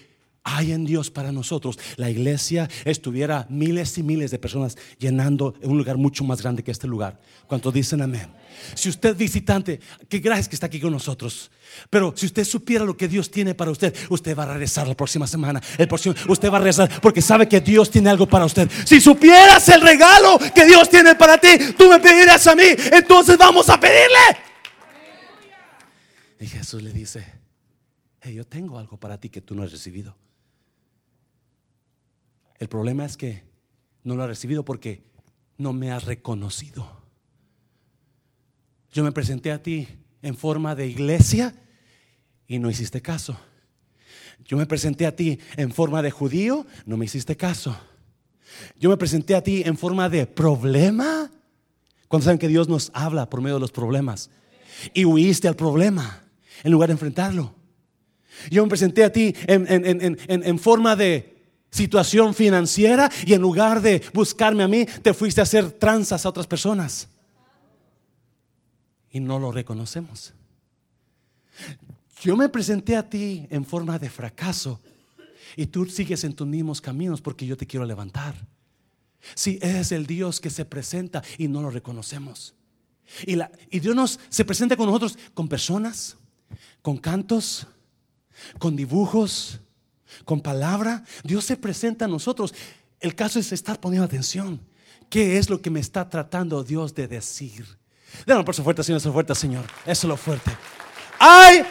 hay 0.44 0.72
en 0.72 0.86
Dios 0.86 1.12
para 1.12 1.34
nosotros, 1.34 1.78
la 1.98 2.10
iglesia 2.10 2.70
estuviera 2.86 3.46
miles 3.50 3.98
y 3.98 4.04
miles 4.04 4.32
de 4.32 4.40
personas 4.40 4.78
llenando 4.98 5.54
un 5.64 5.78
lugar 5.78 5.98
mucho 5.98 6.24
más 6.24 6.42
grande 6.42 6.64
que 6.64 6.72
este 6.72 6.88
lugar. 6.88 7.20
¿Cuántos 7.46 7.74
dicen 7.74 8.02
amén? 8.02 8.30
Si 8.74 8.90
usted 8.90 9.16
visitante, 9.16 9.80
qué 10.10 10.20
gracias 10.20 10.48
que 10.48 10.56
está 10.56 10.68
aquí 10.68 10.80
con 10.80 10.92
nosotros. 10.92 11.52
Pero 11.90 12.14
si 12.16 12.26
usted 12.26 12.44
supiera 12.44 12.86
lo 12.86 12.96
que 12.96 13.08
Dios 13.08 13.30
tiene 13.30 13.56
para 13.56 13.72
usted, 13.72 13.96
usted 14.10 14.38
va 14.38 14.44
a 14.44 14.48
regresar 14.48 14.88
la 14.88 14.96
próxima 14.96 15.28
semana. 15.28 15.62
El 15.78 15.88
próximo, 15.88 16.16
usted 16.28 16.52
va 16.52 16.58
a 16.58 16.60
regresar 16.60 17.02
porque 17.02 17.22
sabe 17.22 17.48
que 17.48 17.62
Dios 17.62 17.90
tiene 17.90 18.10
algo 18.10 18.28
para 18.28 18.46
usted. 18.46 18.70
Si 18.86 19.00
supieras 19.02 19.68
el 19.70 19.82
regalo 19.82 20.40
que 20.54 20.66
Dios 20.66 20.90
tiene 20.90 21.16
para 21.16 21.38
ti, 21.38 21.50
tú 21.78 21.90
me 21.90 22.00
pedirás 22.00 22.46
a 22.48 22.56
mí. 22.56 22.64
Entonces 22.92 23.38
vamos 23.38 23.70
a 23.70 23.80
pedirle. 23.80 24.48
Y 26.40 26.48
Jesús 26.48 26.82
le 26.84 26.92
dice, 26.92 27.26
hey, 28.22 28.36
yo 28.36 28.46
tengo 28.46 28.78
algo 28.78 28.98
para 28.98 29.20
ti 29.20 29.30
que 29.30 29.42
tú 29.42 29.56
no 29.56 29.64
has 29.64 29.72
recibido. 29.72 30.16
El 32.60 32.70
problema 32.70 33.06
es 33.06 33.18
que 33.18 33.44
no 34.04 34.16
lo 34.16 34.24
has 34.24 34.30
recibido 34.30 34.64
porque 34.66 35.04
no 35.58 35.74
me 35.74 35.92
has 35.92 36.06
reconocido. 36.06 36.97
Yo 38.92 39.04
me 39.04 39.12
presenté 39.12 39.52
a 39.52 39.62
ti 39.62 39.88
en 40.22 40.36
forma 40.36 40.76
de 40.76 40.88
iglesia 40.88 41.54
y 42.48 42.60
no 42.60 42.70
hiciste 42.70 43.02
caso. 43.02 43.38
Yo 44.46 44.58
me 44.58 44.66
presenté 44.66 45.06
a 45.06 45.16
ti 45.16 45.40
en 45.58 45.72
forma 45.72 46.02
de 46.02 46.12
judío, 46.12 46.66
no 46.86 46.98
me 46.98 47.06
hiciste 47.06 47.36
caso. 47.36 47.78
Yo 48.80 48.90
me 48.90 48.98
presenté 48.98 49.36
a 49.36 49.44
ti 49.44 49.64
en 49.66 49.78
forma 49.78 50.10
de 50.10 50.26
problema. 50.26 51.32
Cuando 52.08 52.26
saben 52.26 52.40
que 52.40 52.48
Dios 52.48 52.70
nos 52.70 52.92
habla 52.94 53.30
por 53.30 53.42
medio 53.42 53.56
de 53.56 53.62
los 53.62 53.72
problemas. 53.72 54.30
Y 54.94 55.06
huiste 55.06 55.48
al 55.48 55.56
problema 55.56 56.24
en 56.64 56.72
lugar 56.72 56.88
de 56.88 56.94
enfrentarlo. 56.94 57.54
Yo 58.50 58.64
me 58.64 58.70
presenté 58.70 59.04
a 59.04 59.12
ti 59.12 59.36
en, 59.48 60.60
forma 60.60 60.96
de 60.96 61.36
situación 61.72 62.34
financiera 62.34 63.12
y 63.26 63.34
en 63.34 63.42
lugar 63.42 63.82
de 63.82 64.02
buscarme 64.14 64.64
a 64.64 64.68
mí, 64.68 64.86
te 65.02 65.14
fuiste 65.14 65.42
a 65.42 65.44
hacer 65.44 65.72
tranzas 65.72 66.26
a 66.26 66.30
otras 66.30 66.48
personas. 66.48 67.10
Y 69.12 69.20
no 69.20 69.40
lo 69.40 69.52
reconocemos. 69.52 70.34
Yo 72.22 72.36
me 72.36 72.50
presenté 72.50 72.96
a 72.96 73.08
ti 73.08 73.48
en 73.50 73.66
forma 73.66 74.00
de 74.00 74.10
fracaso 74.10 74.80
y 75.56 75.68
tú 75.68 75.86
sigues 75.86 76.24
en 76.24 76.34
tus 76.34 76.48
mismos 76.48 76.82
caminos 76.82 77.22
porque 77.22 77.46
yo 77.46 77.56
te 77.56 77.68
quiero 77.68 77.86
levantar. 77.86 78.36
Si 79.36 79.60
es 79.62 79.92
el 79.92 80.06
Dios 80.06 80.40
que 80.40 80.50
se 80.50 80.66
presenta 80.66 81.24
y 81.38 81.48
no 81.48 81.62
lo 81.62 81.70
reconocemos. 81.70 82.54
Y, 83.26 83.36
la, 83.36 83.52
y 83.70 83.80
Dios 83.80 83.96
nos 83.96 84.20
se 84.30 84.46
presenta 84.46 84.76
con 84.76 84.88
nosotros 84.88 85.18
con 85.34 85.48
personas, 85.48 86.18
con 86.82 86.98
cantos, 86.98 87.68
con 88.60 88.76
dibujos, 88.76 89.60
con 90.26 90.42
palabra. 90.42 91.04
Dios 91.24 91.46
se 91.46 91.58
presenta 91.58 92.06
a 92.06 92.10
nosotros. 92.10 92.54
El 93.00 93.16
caso 93.16 93.40
es 93.40 93.52
estar 93.52 93.80
poniendo 93.80 94.06
atención. 94.06 94.60
¿Qué 95.10 95.38
es 95.38 95.50
lo 95.50 95.62
que 95.62 95.70
me 95.70 95.80
está 95.80 96.10
tratando 96.10 96.64
Dios 96.64 96.94
de 96.94 97.08
decir? 97.08 97.77
Déjame 98.26 98.44
por 98.44 98.56
su 98.56 98.64
fuerte, 98.64 98.84
Señor, 98.84 99.02
su 99.02 99.14
fuerte, 99.14 99.36
Señor. 99.36 99.66
Eso 99.86 99.92
es 99.92 100.04
lo 100.06 100.18
fuerte. 100.18 100.52
Hay 101.20 101.66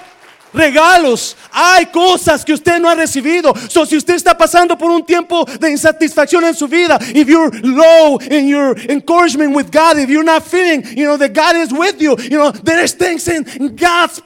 regalos, 0.53 1.37
hay 1.53 1.87
cosas 1.87 2.45
que 2.45 2.53
usted 2.53 2.81
no 2.81 2.89
ha 2.89 2.95
recibido. 2.95 3.55
So, 3.69 3.87
si 3.87 3.97
usted 3.97 4.15
está 4.15 4.37
pasando 4.37 4.77
por 4.77 4.91
un 4.91 5.05
tiempo 5.05 5.45
de 5.45 5.71
insatisfacción 5.71 6.45
en 6.45 6.55
su 6.55 6.67
vida, 6.67 6.99
if 7.15 7.29
you're 7.29 7.51
low 7.63 8.19
in 8.31 8.49
your 8.49 8.77
encouragement 8.91 9.55
with 9.55 9.71
God, 9.71 9.99
if 9.99 10.09
you're 10.09 10.25
not 10.25 10.43
feeling, 10.43 10.83
you 10.97 11.05
know, 11.05 11.17
that 11.19 11.33
God 11.33 11.57
is 11.57 11.73
with 11.73 12.01
you, 12.01 12.17
you 12.31 12.39
know, 12.39 12.51
there's 12.51 12.95
things 12.95 13.29
in 13.29 13.77
God's 13.77 14.23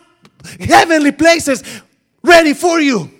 heavenly 0.58 1.12
places 1.12 1.62
ready 2.22 2.54
for 2.54 2.80
you. 2.80 3.10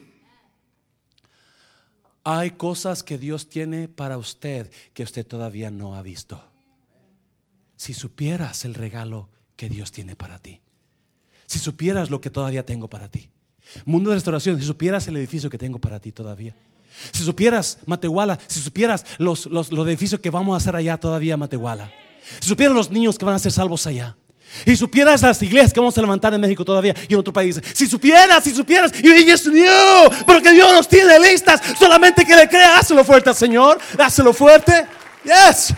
Hay 2.24 2.50
cosas 2.50 3.02
que 3.02 3.18
Dios 3.18 3.48
tiene 3.48 3.88
para 3.88 4.18
usted 4.18 4.70
que 4.92 5.02
usted 5.02 5.26
todavía 5.26 5.70
no 5.70 5.94
ha 5.94 6.02
visto. 6.02 6.49
Si 7.80 7.94
supieras 7.94 8.66
el 8.66 8.74
regalo 8.74 9.30
que 9.56 9.70
Dios 9.70 9.90
tiene 9.90 10.14
para 10.14 10.38
ti. 10.38 10.60
Si 11.46 11.58
supieras 11.58 12.10
lo 12.10 12.20
que 12.20 12.28
todavía 12.28 12.66
tengo 12.66 12.90
para 12.90 13.08
ti. 13.08 13.30
Mundo 13.86 14.10
de 14.10 14.16
restauración, 14.16 14.60
si 14.60 14.66
supieras 14.66 15.08
el 15.08 15.16
edificio 15.16 15.48
que 15.48 15.56
tengo 15.56 15.78
para 15.78 15.98
ti 15.98 16.12
todavía. 16.12 16.54
Si 17.10 17.24
supieras 17.24 17.78
Matehuala, 17.86 18.38
si 18.48 18.60
supieras 18.60 19.06
los, 19.16 19.46
los, 19.46 19.72
los 19.72 19.88
edificios 19.88 20.20
que 20.20 20.28
vamos 20.28 20.52
a 20.52 20.56
hacer 20.58 20.76
allá 20.76 20.98
todavía 20.98 21.38
Matehuala. 21.38 21.90
Si 22.40 22.50
supieras 22.50 22.76
los 22.76 22.90
niños 22.90 23.16
que 23.16 23.24
van 23.24 23.36
a 23.36 23.38
ser 23.38 23.50
salvos 23.50 23.86
allá. 23.86 24.14
Si 24.66 24.76
supieras 24.76 25.22
las 25.22 25.42
iglesias 25.42 25.72
que 25.72 25.80
vamos 25.80 25.96
a 25.96 26.02
levantar 26.02 26.34
en 26.34 26.40
México 26.42 26.62
todavía 26.66 26.94
y 27.08 27.14
en 27.14 27.20
otro 27.20 27.32
país. 27.32 27.62
Si 27.72 27.86
supieras, 27.86 28.44
si 28.44 28.50
supieras. 28.50 28.92
Y 29.02 29.26
just 29.26 29.46
knew. 29.46 30.26
Porque 30.26 30.52
Dios 30.52 30.70
nos 30.74 30.86
tiene 30.86 31.18
listas. 31.18 31.62
Solamente 31.78 32.26
que 32.26 32.36
le 32.36 32.46
crea. 32.46 32.78
Hazlo 32.78 33.02
fuerte 33.04 33.32
Señor. 33.32 33.78
Hazlo 33.98 34.34
fuerte. 34.34 34.84
Yes. 35.24 35.74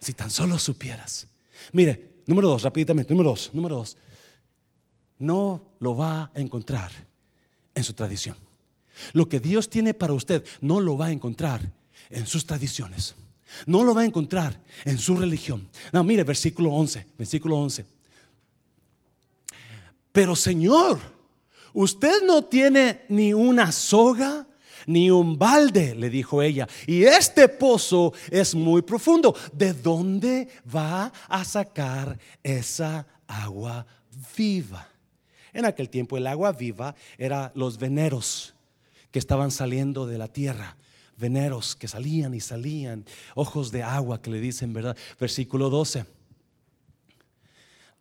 Si 0.00 0.12
tan 0.14 0.30
solo 0.30 0.58
supieras. 0.58 1.26
Mire, 1.72 2.22
número 2.26 2.48
dos, 2.48 2.62
rápidamente. 2.62 3.12
Número 3.12 3.30
dos, 3.30 3.50
número 3.52 3.76
dos. 3.76 3.96
No 5.18 5.72
lo 5.80 5.96
va 5.96 6.30
a 6.34 6.40
encontrar 6.40 6.90
en 7.74 7.84
su 7.84 7.92
tradición. 7.92 8.36
Lo 9.12 9.28
que 9.28 9.40
Dios 9.40 9.68
tiene 9.68 9.94
para 9.94 10.12
usted 10.12 10.44
no 10.60 10.80
lo 10.80 10.96
va 10.96 11.06
a 11.06 11.12
encontrar 11.12 11.72
en 12.10 12.26
sus 12.26 12.46
tradiciones. 12.46 13.14
No 13.66 13.82
lo 13.84 13.94
va 13.94 14.02
a 14.02 14.06
encontrar 14.06 14.60
en 14.84 14.98
su 14.98 15.16
religión. 15.16 15.68
No, 15.92 16.04
mire, 16.04 16.24
versículo 16.24 16.70
11, 16.70 17.06
versículo 17.16 17.56
11. 17.56 17.86
Pero 20.12 20.36
Señor, 20.36 20.98
usted 21.72 22.22
no 22.26 22.44
tiene 22.44 23.02
ni 23.08 23.32
una 23.32 23.72
soga 23.72 24.46
ni 24.88 25.10
un 25.10 25.38
balde, 25.38 25.94
le 25.94 26.10
dijo 26.10 26.42
ella. 26.42 26.66
Y 26.86 27.04
este 27.04 27.48
pozo 27.48 28.12
es 28.30 28.54
muy 28.54 28.82
profundo. 28.82 29.34
¿De 29.52 29.72
dónde 29.72 30.48
va 30.74 31.12
a 31.28 31.44
sacar 31.44 32.18
esa 32.42 33.06
agua 33.28 33.86
viva. 34.36 34.88
En 35.52 35.64
aquel 35.64 35.88
tiempo 35.88 36.16
el 36.16 36.26
agua 36.26 36.52
viva 36.52 36.94
era 37.16 37.52
los 37.54 37.78
veneros 37.78 38.54
que 39.10 39.18
estaban 39.18 39.50
saliendo 39.50 40.06
de 40.06 40.18
la 40.18 40.28
tierra. 40.28 40.76
Veneros 41.16 41.74
que 41.74 41.88
salían 41.88 42.34
y 42.34 42.40
salían, 42.40 43.04
ojos 43.34 43.70
de 43.72 43.82
agua 43.82 44.22
que 44.22 44.30
le 44.30 44.40
dicen, 44.40 44.72
¿verdad? 44.72 44.96
Versículo 45.18 45.68
12. 45.68 46.04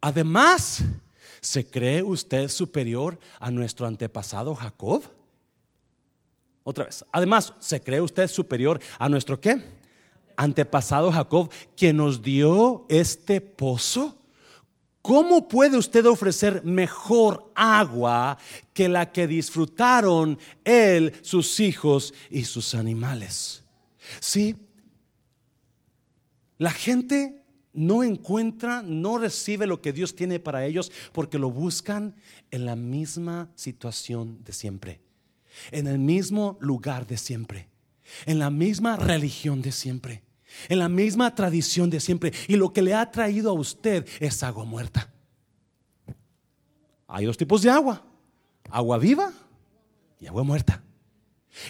Además, 0.02 0.84
¿se 1.41 1.65
cree 1.65 2.04
usted 2.04 2.50
superior 2.50 3.19
a 3.39 3.50
nuestro 3.50 3.88
antepasado 3.88 4.54
Jacob? 4.54 5.04
Otra 6.69 6.84
vez. 6.84 7.06
Además, 7.13 7.53
¿se 7.60 7.80
cree 7.80 8.01
usted 8.01 8.27
superior 8.27 8.82
a 8.99 9.08
nuestro 9.08 9.39
qué? 9.39 9.63
Antepasado 10.36 11.13
Jacob, 11.13 11.49
quien 11.77 11.95
nos 11.95 12.21
dio 12.21 12.86
este 12.89 13.39
pozo. 13.39 14.17
¿Cómo 15.01 15.47
puede 15.47 15.77
usted 15.77 16.06
ofrecer 16.06 16.65
mejor 16.65 17.53
agua 17.56 18.38
que 18.73 18.89
la 18.89 19.13
que 19.13 19.27
disfrutaron 19.27 20.38
él, 20.65 21.13
sus 21.21 21.62
hijos 21.62 22.13
y 22.30 22.43
sus 22.43 22.75
animales? 22.75 23.63
Sí, 24.19 24.58
la 26.58 26.71
gente 26.71 27.45
no 27.71 28.03
encuentra, 28.03 28.82
no 28.82 29.19
recibe 29.19 29.67
lo 29.67 29.82
que 29.82 29.93
Dios 29.93 30.17
tiene 30.17 30.41
para 30.41 30.65
ellos 30.65 30.91
porque 31.13 31.39
lo 31.39 31.49
buscan 31.49 32.13
en 32.51 32.65
la 32.65 32.75
misma 32.75 33.49
situación 33.56 34.43
de 34.43 34.51
siempre, 34.51 35.07
en 35.72 35.88
el 35.88 36.00
mismo 36.00 36.58
lugar 36.60 37.08
de 37.08 37.17
siempre, 37.17 37.70
en 38.26 38.39
la 38.39 38.50
misma 38.50 38.96
religión 38.96 39.62
de 39.62 39.72
siempre 39.72 40.24
en 40.70 40.80
la 40.80 40.89
misma 40.89 41.34
tradición 41.36 41.89
de 41.89 42.00
siempre. 42.00 42.32
Y 42.48 42.56
lo 42.56 42.74
que 42.74 42.82
le 42.82 42.93
ha 42.93 43.10
traído 43.12 43.52
a 43.52 43.54
usted 43.54 44.08
es 44.20 44.43
agua 44.43 44.65
muerta. 44.65 45.10
Hay 47.08 47.26
dos 47.26 47.38
tipos 47.38 47.62
de 47.62 47.70
agua, 47.70 48.02
agua 48.70 48.98
viva 48.98 49.32
y 50.20 50.28
agua 50.28 50.43
muerta. 50.43 50.84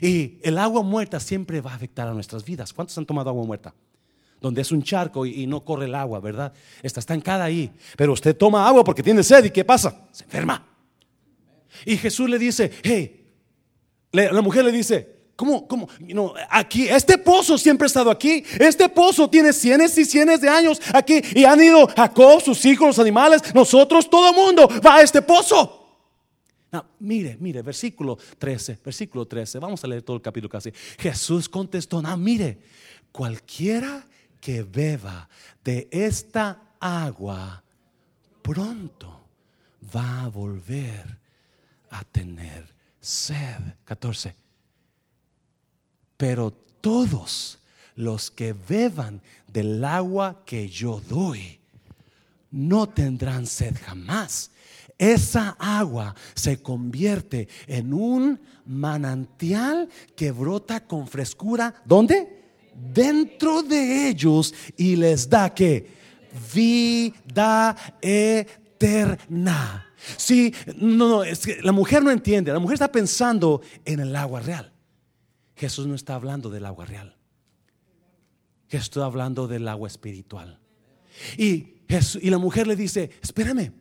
Y 0.02 0.40
el 0.42 0.58
agua 0.58 0.82
muerta 0.82 1.20
siempre 1.20 1.62
va 1.62 1.72
a 1.72 1.76
afectar 1.76 2.08
a 2.08 2.14
nuestras 2.14 2.44
vidas. 2.44 2.74
¿Cuántos 2.74 2.98
han 2.98 3.06
tomado 3.06 3.30
agua 3.30 3.46
muerta? 3.46 3.74
Donde 4.42 4.62
es 4.62 4.72
un 4.72 4.84
charco 4.84 5.26
y, 5.26 5.48
no 5.48 5.64
corre 5.64 5.86
el 5.86 5.96
agua, 5.96 6.20
¿verdad? 6.20 6.54
Está 6.84 7.00
estancada 7.00 7.46
ahí. 7.46 7.72
Pero 7.96 8.14
usted 8.14 8.36
toma 8.36 8.68
agua 8.68 8.84
porque 8.84 9.04
tiene 9.04 9.24
sed 9.24 9.46
y 9.46 9.50
¿qué 9.52 9.64
pasa? 9.64 10.08
Se 10.12 10.24
enferma. 10.24 10.66
Y 11.86 11.98
Jesús 11.98 12.30
le 12.30 12.40
dice, 12.40 12.72
hey, 12.84 13.17
la 14.12 14.42
mujer 14.42 14.66
le 14.66 14.72
dice, 14.72 15.18
¿Cómo? 15.38 15.68
¿Cómo? 15.68 15.88
No, 16.00 16.34
aquí, 16.50 16.88
este 16.90 17.16
pozo 17.16 17.60
siempre 17.60 17.86
ha 17.86 17.88
estado 17.88 18.10
aquí. 18.10 18.44
Este 18.60 18.90
pozo 18.90 19.30
tiene 19.30 19.54
cientos 19.54 19.96
y 20.00 20.04
cientos 20.04 20.42
de 20.42 20.50
años 20.50 20.82
aquí. 20.92 21.22
Y 21.36 21.46
han 21.46 21.62
ido 21.62 21.88
Jacob, 21.96 22.42
sus 22.42 22.66
hijos, 22.66 22.88
los 22.88 23.00
animales, 23.00 23.54
nosotros, 23.54 24.10
todo 24.10 24.32
el 24.32 24.36
mundo 24.36 24.68
va 24.84 24.96
a 24.96 25.02
este 25.04 25.22
pozo. 25.22 26.10
mire, 27.00 27.38
mire, 27.40 27.62
versículo 27.62 28.18
13, 28.40 28.80
versículo 28.84 29.28
13. 29.28 29.60
Vamos 29.60 29.84
a 29.84 29.88
leer 29.88 30.02
todo 30.02 30.18
el 30.18 30.24
capítulo 30.24 30.50
casi. 30.50 30.72
Jesús 30.98 31.48
contestó, 31.48 32.02
no, 32.02 32.18
mire, 32.18 32.58
cualquiera 33.12 34.08
que 34.42 34.64
beba 34.64 35.30
de 35.64 35.88
esta 35.92 36.74
agua, 36.80 37.64
pronto 38.42 39.22
va 39.96 40.24
a 40.24 40.30
volver 40.30 41.20
a 41.92 42.04
tener 42.06 42.77
sed. 43.08 43.76
14 43.86 44.48
pero 46.18 46.52
todos 46.82 47.60
los 47.96 48.30
que 48.32 48.54
beban 48.54 49.22
del 49.48 49.86
agua 49.86 50.44
que 50.46 50.68
yo 50.68 51.02
doy 51.08 51.60
no 52.52 52.88
tendrán 52.90 53.46
sed 53.46 53.76
jamás. 53.86 54.52
Esa 54.98 55.56
agua 55.60 56.16
se 56.34 56.62
convierte 56.62 57.48
en 57.68 57.94
un 57.94 58.40
manantial 58.66 59.88
que 60.16 60.32
brota 60.32 60.80
con 60.86 61.08
frescura. 61.08 61.84
¿Dónde? 61.86 62.46
Dentro 62.74 63.62
de 63.62 64.10
ellos 64.10 64.54
y 64.76 64.96
les 64.96 65.30
da 65.30 65.54
que 65.54 65.88
vida 66.54 67.76
eterna. 68.02 69.87
Sí, 70.18 70.54
no, 70.76 71.10
no, 71.10 71.24
es 71.24 71.46
que 71.46 71.62
la 71.62 71.72
mujer 71.72 72.04
no 72.04 72.12
entiende. 72.12 72.52
La 72.52 72.60
mujer 72.60 72.76
está 72.76 72.92
pensando 72.92 73.62
en 73.86 74.00
el 74.00 74.16
agua 74.16 74.42
real. 74.42 74.72
Jesús 75.56 75.88
no 75.88 75.96
está 75.96 76.16
hablando 76.16 76.50
del 76.50 76.66
agua 76.66 76.86
real. 76.86 77.16
Jesús 78.70 78.90
está 78.90 79.06
hablando 79.06 79.48
del 79.48 79.68
agua 79.68 79.88
espiritual. 79.88 80.60
Y, 81.38 81.74
y 82.22 82.30
la 82.30 82.38
mujer 82.38 82.68
le 82.68 82.76
dice, 82.76 83.10
espérame, 83.22 83.72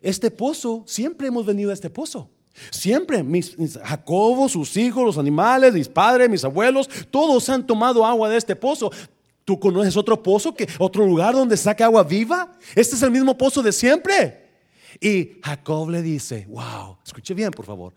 este 0.00 0.30
pozo, 0.30 0.84
siempre 0.86 1.28
hemos 1.28 1.46
venido 1.46 1.70
a 1.70 1.74
este 1.74 1.88
pozo. 1.88 2.28
Siempre, 2.70 3.22
mis, 3.22 3.56
Jacobo, 3.82 4.48
sus 4.48 4.76
hijos, 4.76 5.04
los 5.04 5.16
animales, 5.16 5.72
mis 5.72 5.88
padres, 5.88 6.28
mis 6.28 6.44
abuelos, 6.44 6.88
todos 7.10 7.48
han 7.48 7.66
tomado 7.66 8.04
agua 8.04 8.28
de 8.28 8.36
este 8.36 8.54
pozo. 8.54 8.90
¿Tú 9.44 9.58
conoces 9.58 9.96
otro 9.96 10.22
pozo, 10.22 10.54
que, 10.54 10.68
otro 10.78 11.06
lugar 11.06 11.34
donde 11.34 11.56
saque 11.56 11.82
agua 11.82 12.04
viva? 12.04 12.52
Este 12.74 12.94
es 12.94 13.02
el 13.02 13.10
mismo 13.10 13.36
pozo 13.38 13.62
de 13.62 13.72
siempre. 13.72 14.41
Y 15.00 15.40
Jacob 15.42 15.90
le 15.90 16.02
dice, 16.02 16.46
wow, 16.48 16.98
escuche 17.04 17.34
bien, 17.34 17.50
por 17.50 17.64
favor 17.64 17.94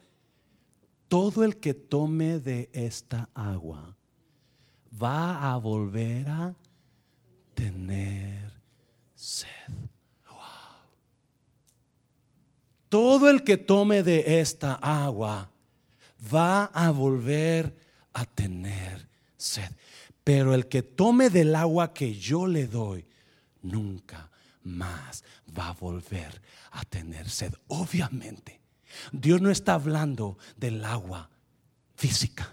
todo 1.07 1.43
el 1.43 1.57
que 1.57 1.73
tome 1.73 2.39
de 2.39 2.69
esta 2.73 3.29
agua 3.33 3.95
va 5.01 5.53
a 5.53 5.57
volver 5.57 6.27
a 6.27 6.53
tener 7.53 8.51
sed. 9.13 9.47
Todo 12.89 13.29
el 13.29 13.43
que 13.43 13.57
tome 13.57 14.03
de 14.03 14.39
esta 14.39 14.75
agua 14.75 15.49
va 16.33 16.65
a 16.65 16.91
volver 16.91 17.75
a 18.13 18.25
tener 18.25 19.07
sed. 19.35 19.69
Pero 20.23 20.53
el 20.53 20.67
que 20.67 20.81
tome 20.81 21.29
del 21.29 21.55
agua 21.55 21.93
que 21.93 22.13
yo 22.13 22.47
le 22.47 22.67
doy, 22.67 23.05
nunca 23.61 24.31
más 24.65 25.23
va 25.57 25.69
a 25.69 25.73
volver 25.73 26.41
a 26.71 26.83
tener 26.83 27.29
sed. 27.29 27.53
Obviamente, 27.67 28.59
Dios 29.11 29.41
no 29.41 29.49
está 29.49 29.75
hablando 29.75 30.37
del 30.57 30.83
agua 30.83 31.29
física. 31.95 32.51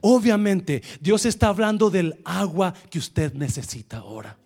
Obviamente, 0.00 0.82
Dios 1.00 1.24
está 1.26 1.48
hablando 1.48 1.90
del 1.90 2.20
agua 2.24 2.74
que 2.90 2.98
usted 2.98 3.32
necesita 3.34 3.98
ahora. 3.98 4.36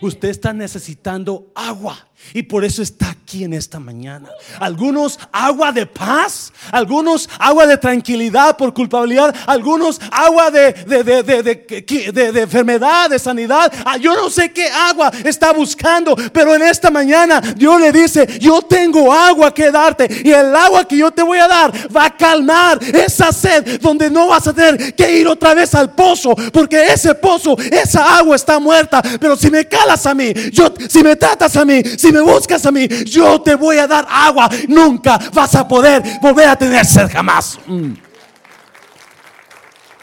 Usted 0.00 0.28
está 0.28 0.52
necesitando 0.52 1.50
agua 1.54 2.08
y 2.34 2.42
por 2.42 2.64
eso 2.64 2.82
está 2.82 3.10
aquí 3.10 3.44
en 3.44 3.52
esta 3.52 3.78
mañana. 3.78 4.28
Algunos 4.58 5.18
agua 5.30 5.72
de 5.72 5.86
paz, 5.86 6.52
algunos 6.70 7.28
agua 7.38 7.66
de 7.66 7.76
tranquilidad 7.76 8.56
por 8.56 8.72
culpabilidad, 8.72 9.34
algunos 9.46 10.00
agua 10.10 10.50
de, 10.50 10.72
de, 10.72 12.40
enfermedad, 12.40 13.10
de 13.10 13.18
sanidad. 13.18 13.72
Ah, 13.84 13.96
yo 13.96 14.14
no 14.14 14.30
sé 14.30 14.52
qué 14.52 14.68
agua 14.68 15.10
está 15.24 15.52
buscando, 15.52 16.16
pero 16.32 16.54
en 16.54 16.62
esta 16.62 16.90
mañana 16.90 17.40
Dios 17.40 17.80
le 17.80 17.92
dice, 17.92 18.38
yo 18.40 18.62
tengo 18.62 19.12
agua 19.12 19.52
que 19.52 19.70
darte 19.70 20.22
y 20.24 20.30
el 20.30 20.54
agua 20.54 20.86
que 20.86 20.96
yo 20.96 21.10
te 21.10 21.22
voy 21.22 21.38
a 21.38 21.48
dar 21.48 21.72
va 21.94 22.06
a 22.06 22.16
calmar 22.16 22.78
esa 22.82 23.32
sed 23.32 23.80
donde 23.80 24.10
no 24.10 24.28
vas 24.28 24.46
a 24.46 24.52
tener 24.52 24.94
que 24.94 25.18
ir 25.18 25.26
otra 25.26 25.54
vez 25.54 25.74
al 25.74 25.94
pozo, 25.94 26.34
porque 26.52 26.86
ese 26.86 27.14
pozo, 27.14 27.56
esa 27.58 28.18
agua 28.18 28.36
está 28.36 28.58
muerta, 28.58 29.02
pero 29.20 29.36
si 29.36 29.50
me 29.50 29.66
calas 29.66 30.06
a 30.06 30.14
mí, 30.14 30.32
yo, 30.52 30.72
si 30.88 31.02
me 31.02 31.16
tratas 31.16 31.56
a 31.56 31.64
mí, 31.64 31.82
si 31.96 32.11
me 32.12 32.20
buscas 32.20 32.64
a 32.66 32.70
mí, 32.70 32.86
yo 33.04 33.40
te 33.40 33.54
voy 33.54 33.78
a 33.78 33.86
dar 33.86 34.06
agua. 34.08 34.48
Nunca 34.68 35.18
vas 35.32 35.54
a 35.54 35.66
poder 35.66 36.02
volver 36.20 36.48
a 36.48 36.56
tener 36.56 36.84
sed 36.84 37.08
jamás. 37.10 37.58
Mm. 37.66 37.94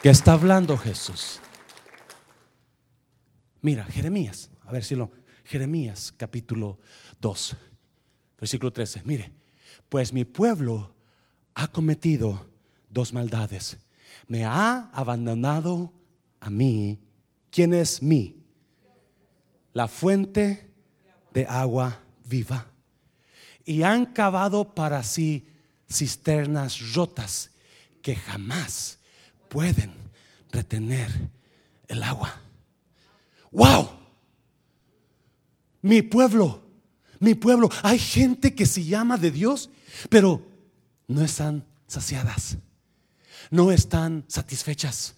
¿Qué 0.01 0.09
está 0.09 0.33
hablando 0.33 0.77
Jesús? 0.77 1.39
Mira, 3.61 3.83
Jeremías, 3.85 4.49
a 4.65 4.71
ver 4.71 4.83
si 4.83 4.95
lo. 4.95 5.11
Jeremías 5.43 6.13
capítulo 6.15 6.77
2, 7.19 7.55
versículo 8.39 8.71
13. 8.71 9.01
Mire, 9.03 9.33
pues 9.89 10.13
mi 10.13 10.23
pueblo 10.23 10.93
ha 11.55 11.67
cometido 11.67 12.45
dos 12.89 13.13
maldades. 13.13 13.77
Me 14.27 14.45
ha 14.45 14.89
abandonado 14.93 15.91
a 16.39 16.49
mí. 16.49 16.99
¿Quién 17.49 17.73
es 17.73 18.03
mí? 18.03 18.39
la 19.73 19.87
fuente 19.87 20.68
de 21.33 21.45
agua 21.45 21.99
viva. 22.25 22.67
Y 23.65 23.83
han 23.83 24.05
cavado 24.07 24.73
para 24.73 25.03
sí 25.03 25.47
cisternas 25.89 26.93
rotas 26.93 27.51
que 28.01 28.15
jamás 28.15 28.99
pueden 29.49 29.93
retener 30.51 31.09
el 31.87 32.03
agua. 32.03 32.41
¡Wow! 33.51 33.89
Mi 35.81 36.01
pueblo, 36.01 36.61
mi 37.19 37.35
pueblo, 37.35 37.69
hay 37.83 37.99
gente 37.99 38.53
que 38.53 38.65
se 38.65 38.83
llama 38.83 39.17
de 39.17 39.31
Dios, 39.31 39.69
pero 40.09 40.45
no 41.07 41.23
están 41.23 41.65
saciadas, 41.87 42.57
no 43.49 43.71
están 43.71 44.25
satisfechas, 44.27 45.15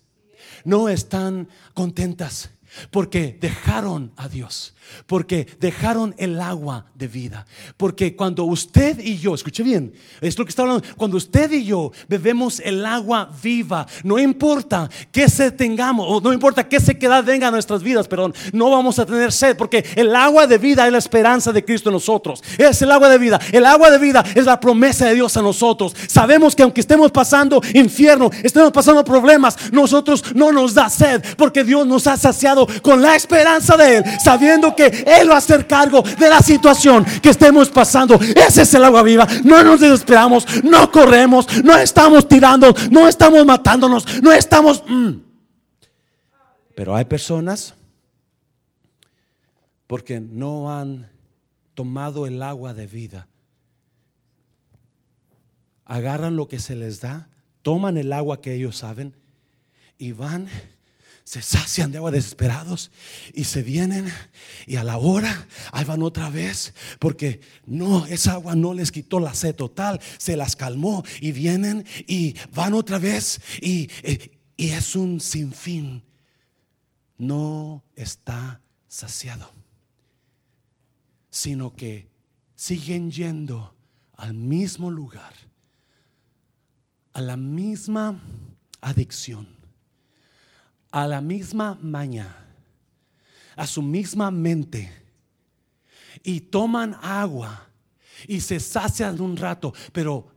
no 0.64 0.88
están 0.88 1.50
contentas 1.74 2.52
Porque 2.90 3.38
dejaron 3.40 4.14
a 4.16 4.28
Dios. 4.28 4.74
Porque 5.06 5.48
dejaron 5.60 6.14
el 6.18 6.40
agua 6.40 6.86
de 6.96 7.08
vida. 7.08 7.46
Porque 7.78 8.16
cuando 8.16 8.46
usted 8.46 9.00
y 9.00 9.18
yo, 9.18 9.36
escuche 9.36 9.64
bien, 9.64 9.94
es 10.20 10.38
lo 10.38 10.46
que 10.46 10.50
está 10.50 10.64
hablando, 10.64 10.84
cuando 10.98 11.18
usted 11.18 11.52
y 11.52 11.64
yo 11.64 11.92
bebemos 12.08 12.60
el 12.60 12.86
agua 12.86 13.30
viva, 13.42 13.88
no 14.04 14.20
importa 14.20 14.90
que 15.12 15.30
se 15.30 15.52
tengamos, 15.52 16.06
o 16.10 16.22
no 16.22 16.34
importa 16.34 16.68
qué 16.68 16.80
sequedad 16.80 17.24
venga 17.24 17.48
a 17.48 17.52
nuestras 17.52 17.84
vidas, 17.84 18.08
perdón, 18.08 18.34
no 18.54 18.70
vamos 18.70 19.00
a 19.00 19.06
tener 19.06 19.32
sed, 19.32 19.58
porque 19.58 19.86
el 19.96 20.16
agua 20.16 20.48
de 20.48 20.58
vida 20.58 20.86
es 20.86 20.92
la 20.92 20.98
esperanza 20.98 21.52
de 21.52 21.64
Cristo 21.64 21.90
en 21.90 21.94
nosotros. 21.94 22.44
Es 22.58 22.82
el 22.82 22.92
agua 22.92 23.10
de 23.10 23.18
vida. 23.18 23.40
El 23.52 23.66
agua 23.66 23.90
de 23.90 23.98
vida 23.98 24.24
es 24.36 24.46
la 24.46 24.60
promesa 24.60 25.08
de 25.08 25.16
Dios 25.16 25.36
a 25.38 25.42
nosotros. 25.42 25.96
Sabemos 26.08 26.56
que 26.56 26.64
aunque 26.64 26.82
estemos 26.82 27.12
pasando 27.12 27.62
infierno, 27.74 28.30
estemos 28.44 28.72
pasando 28.72 29.04
problemas, 29.04 29.72
nosotros 29.72 30.24
no 30.36 30.52
nos 30.52 30.74
da 30.74 30.90
sed, 30.90 31.24
porque 31.38 31.64
Dios 31.64 31.86
nos 31.88 32.08
ha 32.08 32.18
saciado 32.18 32.68
con 32.82 33.02
la 33.02 33.16
esperanza 33.16 33.78
de 33.78 33.98
Él, 33.98 34.04
sabiendo 34.24 34.71
que 34.76 34.86
Él 35.06 35.30
va 35.30 35.36
a 35.36 35.38
hacer 35.38 35.68
cargo 35.68 36.02
de 36.02 36.30
la 36.30 36.40
situación 36.40 37.06
que 37.22 37.30
estemos 37.30 37.70
pasando. 37.70 38.16
Ese 38.16 38.64
es 38.64 38.74
el 38.74 38.84
agua 38.84 39.04
viva. 39.04 39.28
No 39.44 39.64
nos 39.64 39.80
desesperamos, 39.80 40.46
no 40.64 40.92
corremos, 40.92 41.48
no 41.64 41.78
estamos 41.78 42.28
tirando, 42.28 42.74
no 42.90 43.08
estamos 43.08 43.46
matándonos, 43.46 44.22
no 44.22 44.32
estamos... 44.32 44.84
Mm. 44.88 45.12
Pero 46.76 46.96
hay 46.96 47.06
personas 47.06 47.76
porque 49.88 50.22
no 50.22 50.74
han 50.74 51.10
tomado 51.74 52.26
el 52.26 52.42
agua 52.42 52.74
de 52.74 52.88
vida. 52.88 53.28
Agarran 55.84 56.38
lo 56.38 56.48
que 56.48 56.60
se 56.60 56.76
les 56.76 57.02
da, 57.02 57.28
toman 57.62 57.98
el 57.98 58.14
agua 58.14 58.42
que 58.42 58.54
ellos 58.54 58.78
saben 58.78 59.14
y 59.98 60.14
van 60.14 60.48
se 61.32 61.42
sacian 61.42 61.94
de 61.94 61.98
agua 61.98 62.12
desesperados 62.12 62.92
y 63.34 63.46
se 63.46 63.64
vienen 63.64 64.12
y 64.68 64.76
a 64.76 64.84
la 64.84 64.98
hora 64.98 65.48
ahí 65.72 65.86
van 65.86 66.04
otra 66.04 66.30
vez 66.30 66.74
porque 67.00 67.40
no, 67.66 68.06
esa 68.08 68.34
agua 68.34 68.54
no 68.54 68.74
les 68.74 68.92
quitó 68.92 69.22
la 69.22 69.34
sed 69.34 69.56
total, 69.56 70.02
se 70.18 70.36
las 70.36 70.58
calmó 70.58 71.06
y 71.22 71.32
vienen 71.32 71.86
y 72.06 72.36
van 72.54 72.74
otra 72.74 73.00
vez 73.00 73.40
y, 73.62 73.90
y 74.58 74.72
es 74.72 74.94
un 74.98 75.22
sinfín. 75.22 76.04
No 77.18 77.86
está 77.96 78.60
saciado, 78.90 79.50
sino 81.30 81.74
que 81.78 82.10
siguen 82.56 83.10
yendo 83.10 83.74
al 84.18 84.34
mismo 84.34 84.92
lugar, 84.92 85.34
a 87.14 87.22
la 87.22 87.38
misma 87.38 88.22
adicción 88.82 89.61
a 90.92 91.08
la 91.08 91.22
misma 91.22 91.78
maña, 91.82 92.36
a 93.56 93.66
su 93.66 93.82
misma 93.82 94.32
mente, 94.32 94.92
y 96.24 96.42
toman 96.42 96.96
agua 97.02 97.70
y 98.28 98.42
se 98.42 98.60
sacian 98.60 99.20
un 99.22 99.38
rato, 99.38 99.74
pero 99.94 100.28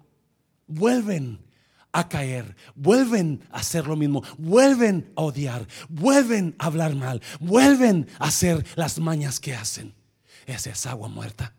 vuelven 0.67 1.39
a 1.93 2.09
caer, 2.09 2.57
vuelven 2.75 3.43
a 3.51 3.59
hacer 3.59 3.87
lo 3.87 3.97
mismo, 3.97 4.23
vuelven 4.39 5.13
a 5.17 5.23
odiar, 5.23 5.67
vuelven 5.89 6.55
a 6.59 6.67
hablar 6.67 6.95
mal, 6.95 7.23
vuelven 7.41 8.09
a 8.19 8.27
hacer 8.27 8.65
las 8.77 8.99
mañas 8.99 9.39
que 9.39 9.55
hacen. 9.55 9.95
Esa 10.47 10.71
es 10.71 10.87
agua 10.87 11.09
muerta. 11.09 11.55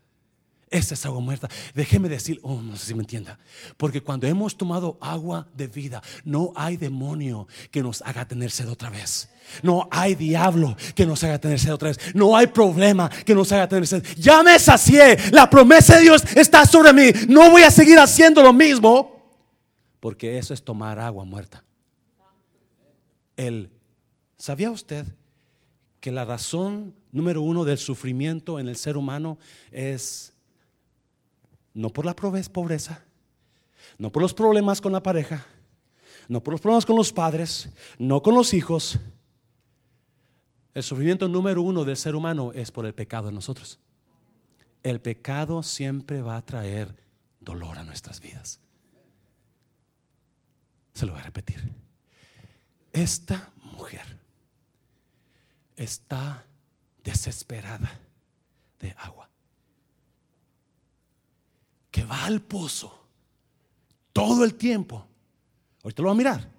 Esa 0.76 0.94
es 0.94 1.06
agua 1.06 1.22
muerta. 1.22 1.48
Déjeme 1.74 2.10
decir, 2.10 2.38
oh, 2.44 2.62
no 2.62 2.76
sé 2.76 2.88
si 2.88 2.94
me 2.94 3.00
entienda. 3.00 3.40
Porque 3.78 4.02
cuando 4.02 4.28
hemos 4.28 4.58
tomado 4.58 4.98
agua 5.00 5.48
de 5.56 5.68
vida, 5.68 6.04
no 6.26 6.52
hay 6.54 6.76
demonio 6.76 7.48
que 7.72 7.82
nos 7.82 8.02
haga 8.02 8.28
tener 8.28 8.52
sed 8.52 8.70
otra 8.70 8.90
vez. 8.90 9.30
No 9.64 9.88
hay 9.90 10.16
diablo 10.16 10.76
que 10.94 11.06
nos 11.06 11.24
haga 11.24 11.40
tener 11.40 11.62
sed 11.62 11.74
otra 11.74 11.88
vez. 11.88 12.14
No 12.14 12.36
hay 12.36 12.48
problema 12.48 13.10
que 13.10 13.34
nos 13.34 13.54
haga 13.54 13.70
tener 13.70 13.88
sed. 13.88 14.04
Ya 14.18 14.44
me 14.44 14.60
sacié. 14.60 15.18
La 15.32 15.50
promesa 15.50 15.96
de 15.96 16.02
Dios 16.02 16.26
está 16.36 16.66
sobre 16.66 16.92
mí. 16.92 17.10
No 17.30 17.50
voy 17.52 17.62
a 17.62 17.72
seguir 17.72 17.98
haciendo 17.98 18.44
lo 18.44 18.52
mismo. 18.52 19.16
Porque 20.02 20.38
eso 20.38 20.54
es 20.54 20.62
tomar 20.62 21.00
agua 21.00 21.24
muerta. 21.24 21.64
El, 23.38 23.70
¿Sabía 24.36 24.72
usted 24.72 25.06
que 26.02 26.12
la 26.12 26.26
razón 26.26 26.94
número 27.14 27.42
uno 27.42 27.64
del 27.64 27.78
sufrimiento 27.78 28.60
en 28.60 28.68
el 28.68 28.76
ser 28.76 28.98
humano 28.98 29.38
es 29.72 30.35
no 31.76 31.90
por 31.90 32.06
la 32.06 32.16
pobreza, 32.16 33.04
no 34.00 34.12
por 34.12 34.24
los 34.24 34.34
problemas 34.34 34.82
con 34.82 34.94
la 34.94 35.04
pareja, 35.04 35.46
no 36.28 36.42
por 36.42 36.54
los 36.54 36.62
problemas 36.62 36.86
con 36.86 36.96
los 36.96 37.14
padres, 37.14 37.70
no 38.00 38.24
con 38.24 38.34
los 38.34 38.54
hijos. 38.54 38.98
El 40.74 40.84
sufrimiento 40.84 41.28
número 41.28 41.62
uno 41.62 41.84
del 41.84 41.98
ser 41.98 42.16
humano 42.16 42.52
es 42.54 42.72
por 42.72 42.86
el 42.86 42.96
pecado 42.96 43.30
en 43.30 43.36
nosotros. 43.36 43.80
El 44.84 45.02
pecado 45.02 45.62
siempre 45.62 46.22
va 46.22 46.38
a 46.38 46.46
traer 46.46 46.96
dolor 47.42 47.78
a 47.78 47.84
nuestras 47.84 48.22
vidas. 48.22 48.62
Se 50.94 51.06
lo 51.06 51.12
voy 51.12 51.22
a 51.22 51.26
repetir. 51.26 51.62
Esta 52.94 53.52
mujer 53.62 54.18
está 55.76 56.46
desesperada 57.04 58.00
de 58.80 58.96
agua 58.98 59.30
que 61.96 62.04
va 62.04 62.26
al 62.26 62.42
pozo 62.42 63.08
todo 64.12 64.44
el 64.44 64.56
tiempo, 64.56 65.08
ahorita 65.82 66.02
lo 66.02 66.10
va 66.10 66.12
a 66.12 66.18
mirar, 66.18 66.52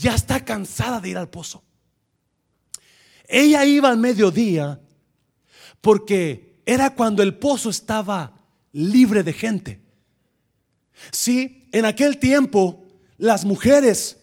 ya 0.00 0.16
está 0.16 0.44
cansada 0.44 0.98
de 0.98 1.10
ir 1.10 1.16
al 1.16 1.28
pozo. 1.28 1.62
Ella 3.28 3.64
iba 3.64 3.88
al 3.88 3.98
mediodía 3.98 4.80
porque 5.80 6.60
era 6.66 6.92
cuando 6.92 7.22
el 7.22 7.36
pozo 7.38 7.70
estaba 7.70 8.32
libre 8.72 9.22
de 9.22 9.32
gente. 9.32 9.80
Sí, 11.12 11.68
en 11.70 11.84
aquel 11.84 12.18
tiempo 12.18 12.82
las 13.18 13.44
mujeres 13.44 14.18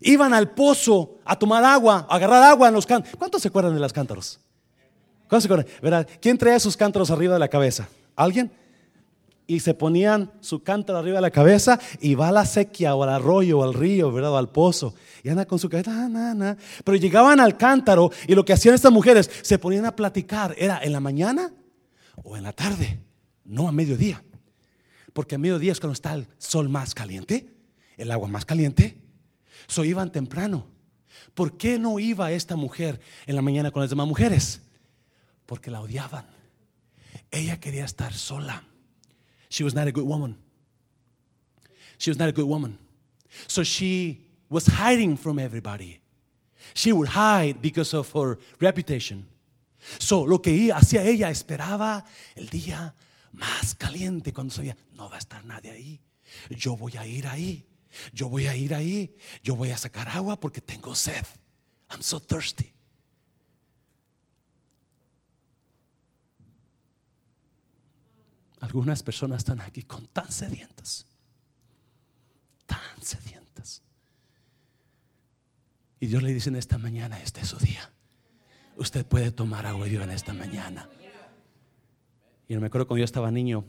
iban 0.00 0.34
al 0.34 0.50
pozo 0.50 1.18
a 1.24 1.38
tomar 1.38 1.64
agua, 1.64 2.06
a 2.10 2.16
agarrar 2.16 2.42
agua 2.42 2.68
en 2.68 2.74
los 2.74 2.84
cántaros. 2.84 3.16
¿Cuántos 3.16 3.40
se 3.40 3.48
acuerdan 3.48 3.72
de 3.72 3.80
los 3.80 3.94
cántaros? 3.94 4.38
¿Cuántos 5.30 5.48
se 5.48 5.54
acuerdan? 5.54 6.06
¿Quién 6.20 6.36
traía 6.36 6.60
sus 6.60 6.76
cántaros 6.76 7.10
arriba 7.10 7.32
de 7.32 7.40
la 7.40 7.48
cabeza? 7.48 7.88
¿Alguien? 8.14 8.59
Y 9.50 9.58
se 9.58 9.74
ponían 9.74 10.30
su 10.38 10.62
cántaro 10.62 11.00
arriba 11.00 11.16
de 11.16 11.22
la 11.22 11.32
cabeza 11.32 11.80
y 12.00 12.14
va 12.14 12.28
a 12.28 12.32
la 12.32 12.46
sequía 12.46 12.94
o 12.94 13.02
al 13.02 13.08
arroyo 13.08 13.58
o 13.58 13.64
al 13.64 13.74
río, 13.74 14.12
¿verdad? 14.12 14.30
O 14.30 14.36
al 14.36 14.50
pozo. 14.50 14.94
Y 15.24 15.28
anda 15.28 15.44
con 15.44 15.58
su 15.58 15.68
cabeza, 15.68 15.90
ah, 15.92 16.56
pero 16.84 16.96
llegaban 16.96 17.40
al 17.40 17.56
cántaro 17.56 18.12
y 18.28 18.36
lo 18.36 18.44
que 18.44 18.52
hacían 18.52 18.76
estas 18.76 18.92
mujeres, 18.92 19.28
se 19.42 19.58
ponían 19.58 19.86
a 19.86 19.96
platicar. 19.96 20.54
Era 20.56 20.78
en 20.84 20.92
la 20.92 21.00
mañana 21.00 21.52
o 22.22 22.36
en 22.36 22.44
la 22.44 22.52
tarde, 22.52 23.00
no 23.44 23.66
a 23.66 23.72
mediodía. 23.72 24.22
Porque 25.12 25.34
a 25.34 25.38
mediodía 25.38 25.72
es 25.72 25.80
cuando 25.80 25.94
está 25.94 26.14
el 26.14 26.28
sol 26.38 26.68
más 26.68 26.94
caliente, 26.94 27.52
el 27.96 28.12
agua 28.12 28.28
más 28.28 28.44
caliente. 28.44 29.02
So 29.66 29.84
iban 29.84 30.12
temprano. 30.12 30.68
¿Por 31.34 31.56
qué 31.56 31.76
no 31.76 31.98
iba 31.98 32.30
esta 32.30 32.54
mujer 32.54 33.00
en 33.26 33.34
la 33.34 33.42
mañana 33.42 33.72
con 33.72 33.82
las 33.82 33.90
demás 33.90 34.06
mujeres? 34.06 34.62
Porque 35.44 35.72
la 35.72 35.80
odiaban. 35.80 36.26
Ella 37.32 37.58
quería 37.58 37.84
estar 37.84 38.14
sola. 38.14 38.69
She 39.50 39.64
was 39.64 39.74
not 39.74 39.88
a 39.88 39.92
good 39.92 40.06
woman. 40.06 40.36
She 41.98 42.08
was 42.08 42.18
not 42.18 42.28
a 42.28 42.32
good 42.32 42.46
woman. 42.46 42.78
So 43.48 43.62
she 43.62 44.24
was 44.48 44.66
hiding 44.66 45.16
from 45.16 45.38
everybody. 45.38 46.00
She 46.72 46.92
would 46.92 47.08
hide 47.08 47.60
because 47.60 47.92
of 47.92 48.10
her 48.12 48.38
reputation. 48.60 49.26
So 49.98 50.22
lo 50.24 50.38
que 50.38 50.72
hacía 50.72 51.04
ella 51.04 51.30
esperaba 51.30 52.04
el 52.36 52.48
día 52.48 52.94
más 53.32 53.74
caliente 53.74 54.32
cuando 54.32 54.54
sabía, 54.54 54.76
no 54.92 55.08
va 55.08 55.16
a 55.16 55.18
estar 55.18 55.44
nadie 55.44 55.72
ahí. 55.72 56.00
Yo 56.50 56.76
voy 56.76 56.96
a 56.96 57.06
ir 57.06 57.26
ahí. 57.26 57.66
Yo 58.12 58.28
voy 58.28 58.46
a 58.46 58.54
ir 58.54 58.72
ahí. 58.72 59.16
Yo 59.42 59.56
voy 59.56 59.70
a 59.70 59.76
sacar 59.76 60.08
agua 60.08 60.38
porque 60.38 60.60
tengo 60.60 60.94
sed. 60.94 61.26
I'm 61.90 62.02
so 62.02 62.20
thirsty. 62.20 62.72
Algunas 68.60 69.02
personas 69.02 69.38
están 69.38 69.60
aquí 69.60 69.82
con 69.82 70.06
tan 70.06 70.30
sedientas, 70.30 71.06
tan 72.66 73.02
sedientas. 73.02 73.82
Y 75.98 76.06
Dios 76.06 76.22
le 76.22 76.32
dice 76.32 76.50
en 76.50 76.56
esta 76.56 76.78
mañana, 76.78 77.18
este 77.20 77.40
es 77.40 77.48
su 77.48 77.58
día. 77.58 77.90
Usted 78.76 79.04
puede 79.04 79.30
tomar 79.30 79.66
agua 79.66 79.86
viva 79.86 80.04
en 80.04 80.10
esta 80.10 80.32
mañana. 80.32 80.88
Y 82.48 82.56
me 82.56 82.66
acuerdo 82.66 82.86
cuando 82.86 83.00
yo 83.00 83.04
estaba 83.04 83.30
niño, 83.30 83.64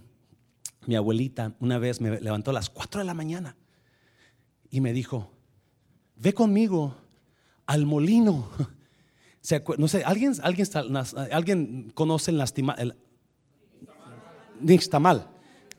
mi 0.88 0.96
abuelita 0.96 1.56
una 1.60 1.78
vez 1.78 2.02
me 2.02 2.20
levantó 2.20 2.52
a 2.52 2.54
las 2.54 2.70
4 2.70 3.00
de 3.00 3.06
la 3.06 3.14
mañana 3.14 3.56
y 4.70 4.82
me 4.82 4.94
dijo, 4.94 5.32
ve 6.16 6.34
conmigo 6.34 6.96
al 7.66 7.86
molino. 7.86 8.50
No 9.80 9.88
sé, 9.88 10.04
¿alguien, 10.04 10.36
alguien, 10.44 10.68
alguien 11.32 11.92
conoce 11.96 12.30
el, 12.30 12.44
el 12.78 12.96
Nixtamal. 14.62 15.28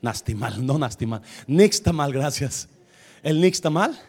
Nastimal, 0.01 0.65
no 0.65 0.77
Nastimal. 0.77 1.21
Nixtamal, 1.47 2.11
gracias. 2.11 2.67
El 3.21 3.39
Nixtamal 3.41 3.99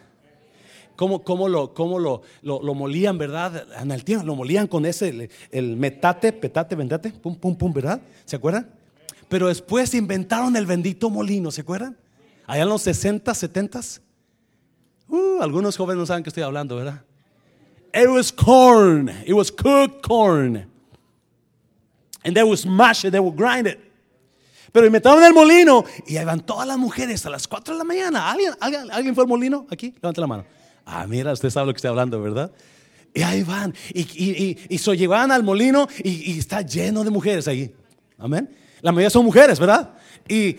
cómo, 0.96 1.22
cómo 1.22 1.48
lo, 1.48 1.74
cómo 1.74 1.98
lo, 1.98 2.22
lo, 2.42 2.62
lo 2.62 2.74
molían, 2.74 3.18
¿verdad? 3.18 3.66
En 3.80 3.90
el 3.90 4.04
tiempo, 4.04 4.26
lo 4.26 4.34
molían 4.34 4.66
con 4.66 4.86
ese, 4.86 5.30
el, 5.50 5.76
metate, 5.76 6.32
petate, 6.32 6.74
vendate, 6.74 7.10
pum, 7.10 7.36
pum, 7.36 7.56
pum, 7.56 7.72
¿verdad? 7.72 8.00
¿Se 8.24 8.36
acuerdan? 8.36 8.68
Pero 9.28 9.48
después 9.48 9.94
inventaron 9.94 10.56
el 10.56 10.66
bendito 10.66 11.10
molino, 11.10 11.50
¿se 11.50 11.62
acuerdan? 11.62 11.96
Allá 12.46 12.62
en 12.62 12.68
los 12.68 12.82
60, 12.82 13.34
70. 13.34 13.80
Uh, 15.08 15.40
algunos 15.40 15.76
jóvenes 15.76 16.00
no 16.00 16.06
saben 16.06 16.22
que 16.22 16.30
estoy 16.30 16.42
hablando, 16.42 16.76
¿verdad? 16.76 17.02
It 17.94 18.08
was 18.08 18.32
corn. 18.32 19.08
It 19.24 19.34
was 19.34 19.50
cooked 19.50 20.02
corn. 20.02 20.68
And 22.24 22.34
they 22.34 22.42
would 22.42 22.58
smash 22.58 23.04
it, 23.04 23.12
they 23.12 23.20
would 23.20 23.36
grind 23.36 23.66
it. 23.66 23.78
Pero 24.74 24.86
inventaron 24.86 25.22
el 25.22 25.32
molino 25.32 25.84
y 26.04 26.16
ahí 26.16 26.24
van 26.24 26.40
todas 26.40 26.66
las 26.66 26.76
mujeres 26.76 27.24
a 27.24 27.30
las 27.30 27.46
4 27.46 27.74
de 27.74 27.78
la 27.78 27.84
mañana. 27.84 28.28
¿Alguien, 28.28 28.54
alguien, 28.58 28.90
¿alguien 28.90 29.14
fue 29.14 29.22
al 29.22 29.28
molino 29.28 29.68
aquí? 29.70 29.94
Levante 30.02 30.20
la 30.20 30.26
mano. 30.26 30.44
Ah, 30.84 31.06
mira, 31.06 31.32
usted 31.32 31.48
sabe 31.48 31.68
lo 31.68 31.72
que 31.72 31.76
estoy 31.76 31.90
hablando, 31.90 32.20
¿verdad? 32.20 32.50
Y 33.14 33.22
ahí 33.22 33.44
van. 33.44 33.72
Y, 33.92 34.00
y, 34.00 34.30
y, 34.30 34.58
y 34.68 34.78
so 34.78 34.92
llegaban 34.92 35.30
al 35.30 35.44
molino 35.44 35.86
y, 36.02 36.32
y, 36.32 36.40
está 36.40 36.62
lleno 36.62 37.04
de 37.04 37.10
mujeres 37.10 37.46
ahí. 37.46 37.72
Amén. 38.18 38.52
La 38.80 38.90
mayoría 38.90 39.10
son 39.10 39.24
mujeres, 39.24 39.60
¿verdad? 39.60 39.94
Y 40.26 40.54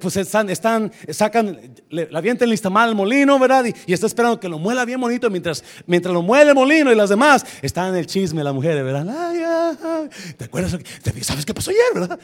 pues 0.00 0.16
están, 0.16 0.50
están 0.50 0.90
sacan, 1.10 1.56
le, 1.88 2.10
la 2.10 2.18
avientan 2.18 2.50
el 2.50 2.60
mal 2.68 2.88
al 2.88 2.96
molino, 2.96 3.38
¿verdad? 3.38 3.64
Y, 3.66 3.74
y, 3.86 3.92
está 3.92 4.08
esperando 4.08 4.40
que 4.40 4.48
lo 4.48 4.58
muela 4.58 4.84
bien 4.84 5.00
bonito 5.00 5.30
mientras, 5.30 5.62
mientras 5.86 6.12
lo 6.12 6.22
muele 6.22 6.50
el 6.50 6.56
molino 6.56 6.90
y 6.90 6.96
las 6.96 7.10
demás 7.10 7.46
están 7.62 7.90
en 7.90 7.94
el 7.94 8.08
chisme 8.08 8.42
las 8.42 8.54
mujeres, 8.54 8.82
¿verdad? 8.82 9.06
Ay, 9.08 9.38
ay, 9.46 9.76
ay. 9.84 10.34
¿Te 10.36 10.46
acuerdas? 10.46 10.76
¿Sabes 11.20 11.46
qué 11.46 11.54
pasó 11.54 11.70
ayer, 11.70 11.94
verdad? 11.94 12.18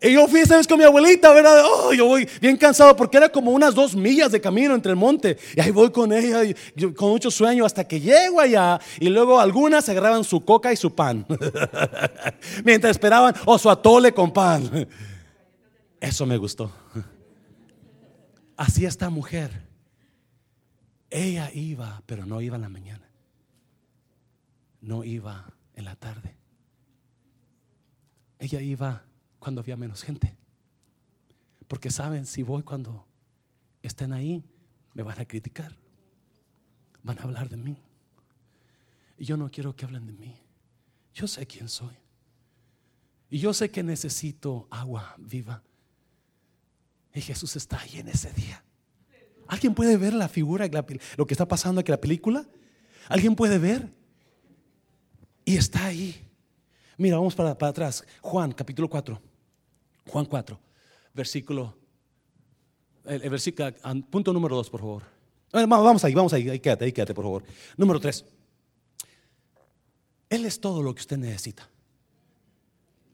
Y 0.00 0.12
yo 0.12 0.28
fui 0.28 0.40
esa 0.40 0.56
vez 0.56 0.68
con 0.68 0.78
mi 0.78 0.84
abuelita, 0.84 1.32
¿verdad? 1.32 1.64
Oh, 1.66 1.92
yo 1.92 2.06
voy 2.06 2.28
bien 2.40 2.56
cansado 2.56 2.94
porque 2.94 3.16
era 3.16 3.28
como 3.28 3.50
unas 3.50 3.74
dos 3.74 3.96
millas 3.96 4.30
de 4.30 4.40
camino 4.40 4.74
entre 4.74 4.92
el 4.92 4.96
monte. 4.96 5.36
Y 5.56 5.60
ahí 5.60 5.72
voy 5.72 5.90
con 5.90 6.12
ella, 6.12 6.40
con 6.94 7.10
mucho 7.10 7.32
sueño, 7.32 7.64
hasta 7.64 7.82
que 7.82 8.00
llego 8.00 8.40
allá. 8.40 8.80
Y 9.00 9.08
luego 9.08 9.40
algunas 9.40 9.88
agarraban 9.88 10.22
su 10.22 10.44
coca 10.44 10.72
y 10.72 10.76
su 10.76 10.94
pan. 10.94 11.26
Mientras 12.64 12.92
esperaban, 12.92 13.34
o 13.44 13.54
oh, 13.54 13.58
su 13.58 13.68
atole 13.68 14.12
con 14.12 14.32
pan. 14.32 14.86
Eso 16.00 16.26
me 16.26 16.36
gustó. 16.36 16.70
Así 18.56 18.86
esta 18.86 19.10
mujer. 19.10 19.66
Ella 21.10 21.50
iba, 21.52 22.02
pero 22.06 22.24
no 22.24 22.40
iba 22.40 22.54
en 22.54 22.62
la 22.62 22.68
mañana. 22.68 23.10
No 24.80 25.02
iba 25.02 25.52
en 25.74 25.84
la 25.84 25.96
tarde. 25.96 26.36
Ella 28.38 28.60
iba 28.60 29.07
cuando 29.38 29.60
había 29.60 29.76
menos 29.76 30.02
gente. 30.02 30.36
Porque 31.66 31.90
saben, 31.90 32.26
si 32.26 32.42
voy 32.42 32.62
cuando 32.62 33.06
estén 33.82 34.12
ahí, 34.12 34.44
me 34.94 35.02
van 35.02 35.20
a 35.20 35.24
criticar. 35.24 35.76
Van 37.02 37.18
a 37.18 37.22
hablar 37.22 37.48
de 37.48 37.56
mí. 37.56 37.76
Y 39.18 39.24
yo 39.24 39.36
no 39.36 39.50
quiero 39.50 39.74
que 39.74 39.84
hablen 39.84 40.06
de 40.06 40.12
mí. 40.12 40.34
Yo 41.14 41.26
sé 41.26 41.46
quién 41.46 41.68
soy. 41.68 41.94
Y 43.30 43.38
yo 43.38 43.52
sé 43.52 43.70
que 43.70 43.82
necesito 43.82 44.66
agua 44.70 45.14
viva. 45.18 45.62
Y 47.12 47.20
Jesús 47.20 47.56
está 47.56 47.80
ahí 47.80 47.98
en 47.98 48.08
ese 48.08 48.32
día. 48.32 48.62
¿Alguien 49.48 49.74
puede 49.74 49.96
ver 49.96 50.14
la 50.14 50.28
figura, 50.28 50.68
lo 51.16 51.26
que 51.26 51.34
está 51.34 51.48
pasando 51.48 51.80
aquí 51.80 51.90
en 51.90 51.94
la 51.94 52.00
película? 52.00 52.46
¿Alguien 53.08 53.34
puede 53.34 53.58
ver? 53.58 53.88
Y 55.44 55.56
está 55.56 55.86
ahí. 55.86 56.28
Mira, 56.98 57.16
vamos 57.16 57.34
para, 57.34 57.50
atrás. 57.50 58.04
Juan, 58.20 58.52
capítulo 58.52 58.88
4. 58.88 59.20
Juan 60.08 60.24
4, 60.24 60.58
versículo, 61.14 61.76
el, 63.04 63.30
versículo, 63.30 63.72
punto 64.10 64.32
número 64.32 64.56
2, 64.56 64.70
por 64.70 64.80
favor. 64.80 65.02
Vamos 65.52 66.04
ahí, 66.04 66.14
vamos 66.14 66.32
ahí, 66.32 66.48
ahí 66.48 66.60
quédate, 66.60 66.84
ahí 66.84 66.92
quédate, 66.92 67.14
por 67.14 67.24
favor. 67.24 67.44
Número 67.76 68.00
3. 68.00 68.24
Él 70.30 70.44
es 70.44 70.60
todo 70.60 70.82
lo 70.82 70.94
que 70.94 71.00
usted 71.00 71.16
necesita. 71.16 71.68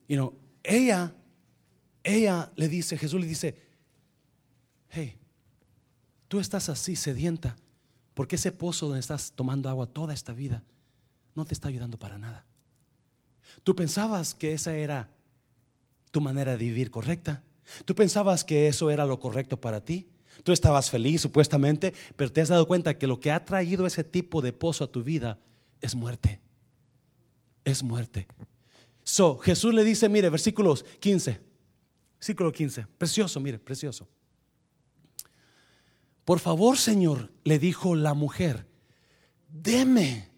Y 0.09 0.17
no, 0.17 0.35
ella, 0.63 1.15
ella 2.03 2.51
le 2.57 2.69
dice, 2.69 2.99
Jesús 2.99 3.21
le 3.21 3.27
dice, 3.27 3.57
hey, 4.91 5.17
tú 6.29 6.41
estás 6.41 6.69
así 6.69 6.97
sedienta, 6.97 7.57
porque 8.15 8.37
ese 8.37 8.53
pozo 8.53 8.87
donde 8.87 9.01
estás 9.01 9.33
tomando 9.33 9.69
agua 9.69 9.87
toda 9.87 10.13
esta 10.13 10.33
vida 10.33 10.63
no 11.35 11.45
te 11.45 11.55
está 11.55 11.69
ayudando 11.69 11.99
para 11.99 12.19
nada. 12.19 12.45
Tú 13.63 13.77
pensabas 13.77 14.35
que 14.35 14.53
esa 14.53 14.75
era 14.77 15.14
tu 16.15 16.21
manera 16.21 16.53
de 16.53 16.59
vivir 16.59 16.93
correcta. 16.93 17.43
Tú 17.85 17.97
pensabas 17.97 18.45
que 18.45 18.69
eso 18.69 18.89
era 18.89 19.05
lo 19.05 19.19
correcto 19.19 19.61
para 19.61 19.85
ti. 19.85 20.07
Tú 20.45 20.53
estabas 20.53 20.89
feliz 20.89 21.21
supuestamente, 21.21 21.93
pero 22.15 22.31
te 22.31 22.41
has 22.41 22.51
dado 22.51 22.69
cuenta 22.69 22.97
que 22.97 23.09
lo 23.09 23.19
que 23.19 23.33
ha 23.33 23.45
traído 23.45 23.85
ese 23.85 24.05
tipo 24.05 24.41
de 24.41 24.53
pozo 24.53 24.85
a 24.85 24.87
tu 24.87 25.03
vida 25.03 25.41
es 25.81 25.97
muerte. 25.97 26.41
Es 27.65 27.83
muerte. 27.83 28.29
So, 29.03 29.39
Jesús 29.39 29.75
le 29.75 29.83
dice, 29.83 30.09
mire, 30.09 30.31
versículos 30.31 30.85
15. 31.01 31.41
Versículo 32.21 32.53
15. 32.53 32.87
Precioso, 32.97 33.41
mire, 33.41 33.59
precioso. 33.59 34.07
Por 36.25 36.39
favor, 36.39 36.79
Señor, 36.79 37.33
le 37.43 37.59
dijo 37.59 37.97
la 37.97 38.15
mujer, 38.15 38.69
deme 39.49 40.31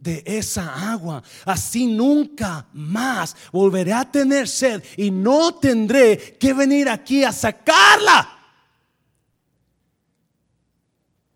de 0.00 0.22
esa 0.26 0.92
agua. 0.92 1.22
Así 1.44 1.86
nunca 1.86 2.66
más 2.72 3.36
volveré 3.52 3.92
a 3.92 4.10
tener 4.10 4.48
sed 4.48 4.82
y 4.96 5.10
no 5.10 5.54
tendré 5.54 6.36
que 6.38 6.52
venir 6.52 6.88
aquí 6.88 7.22
a 7.22 7.32
sacarla. 7.32 8.38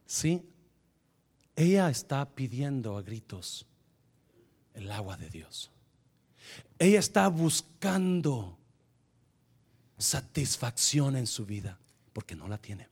Sí, 0.06 0.42
ella 1.56 1.90
está 1.90 2.24
pidiendo 2.34 2.96
a 2.96 3.02
gritos 3.02 3.66
el 4.74 4.90
agua 4.90 5.16
de 5.16 5.28
Dios. 5.28 5.70
Ella 6.78 6.98
está 6.98 7.28
buscando 7.28 8.58
satisfacción 9.98 11.16
en 11.16 11.26
su 11.26 11.46
vida 11.46 11.78
porque 12.12 12.34
no 12.34 12.48
la 12.48 12.58
tiene. 12.58 12.88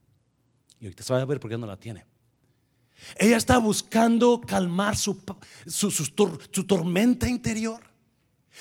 Y 0.80 0.86
ahorita 0.86 1.02
se 1.02 1.12
va 1.12 1.20
a 1.20 1.24
ver 1.24 1.40
por 1.40 1.50
qué 1.50 1.58
no 1.58 1.66
la 1.66 1.76
tiene. 1.76 2.04
Ella 3.16 3.36
está 3.36 3.58
buscando 3.58 4.40
calmar 4.40 4.96
su, 4.96 5.22
su, 5.66 5.90
su, 5.90 6.64
tormenta 6.64 7.28
interior. 7.28 7.82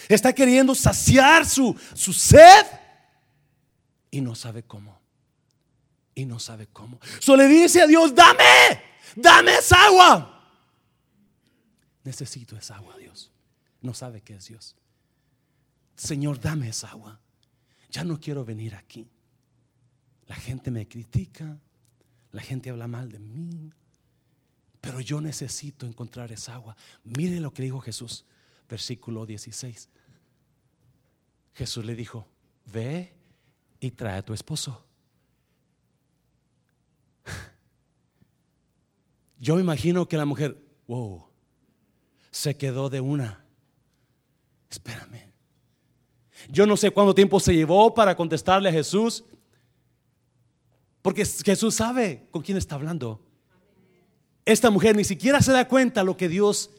Está 0.08 0.34
queriendo 0.34 0.74
saciar 0.74 1.46
su, 1.46 1.76
su 1.94 2.14
sed 2.14 2.66
y 4.10 4.22
no 4.22 4.36
sabe 4.36 4.64
cómo. 4.64 5.00
Y 6.14 6.26
no 6.26 6.40
sabe 6.40 6.68
cómo. 6.68 7.00
Solo 7.20 7.44
le 7.44 7.50
dice 7.50 7.82
a 7.82 7.88
Dios, 7.88 8.14
dame, 8.14 8.82
dame 9.16 9.56
esa 9.56 9.86
agua. 9.86 10.42
Necesito 12.04 12.58
esa 12.58 12.76
agua, 12.76 12.98
Dios. 12.98 13.32
No 13.82 13.94
sabe 13.94 14.22
qué 14.22 14.36
es 14.36 14.48
Dios. 14.48 14.76
Señor, 15.96 16.40
dame 16.40 16.70
esa 16.70 16.90
agua. 16.90 17.20
Ya 17.90 18.04
no 18.04 18.20
quiero 18.20 18.44
venir 18.44 18.76
aquí. 18.76 19.10
La 20.28 20.36
gente 20.36 20.72
me 20.72 20.88
critica. 20.88 21.60
La 22.32 22.42
gente 22.42 22.70
habla 22.70 22.88
mal 22.88 23.12
de 23.12 23.20
mí. 23.20 23.72
Pero 24.82 25.00
yo 25.00 25.22
necesito 25.22 25.86
encontrar 25.86 26.32
esa 26.32 26.56
agua. 26.56 26.76
Mire 27.04 27.40
lo 27.40 27.54
que 27.54 27.62
dijo 27.62 27.80
Jesús, 27.80 28.26
versículo 28.68 29.28
16. 29.28 29.90
Jesús 31.54 31.86
le 31.86 31.96
dijo, 31.96 32.28
ve 32.66 33.14
y 33.80 33.92
trae 33.92 34.18
a 34.18 34.26
tu 34.26 34.34
esposo. 34.34 34.84
Yo 39.40 39.56
me 39.56 39.62
imagino 39.62 40.08
que 40.08 40.18
la 40.18 40.26
mujer, 40.26 40.60
wow, 40.88 41.28
se 42.32 42.58
quedó 42.58 42.90
de 42.90 43.02
una. 43.02 43.46
Espérame. 44.70 45.32
Yo 46.50 46.66
no 46.66 46.76
sé 46.76 46.90
cuánto 46.90 47.14
tiempo 47.14 47.40
se 47.40 47.54
llevó 47.54 47.94
para 47.94 48.16
contestarle 48.16 48.70
a 48.70 48.72
Jesús, 48.72 49.24
porque 51.04 51.24
Jesús 51.26 51.76
sabe 51.76 52.28
con 52.32 52.42
quién 52.42 52.58
está 52.58 52.74
hablando. 52.76 53.31
Esta 54.46 54.70
mujer 54.70 54.96
ni 54.96 55.04
siquiera 55.04 55.42
se 55.42 55.52
da 55.52 55.68
cuenta 55.68 56.04
lo 56.04 56.18
que 56.18 56.28
Dios 56.28 56.72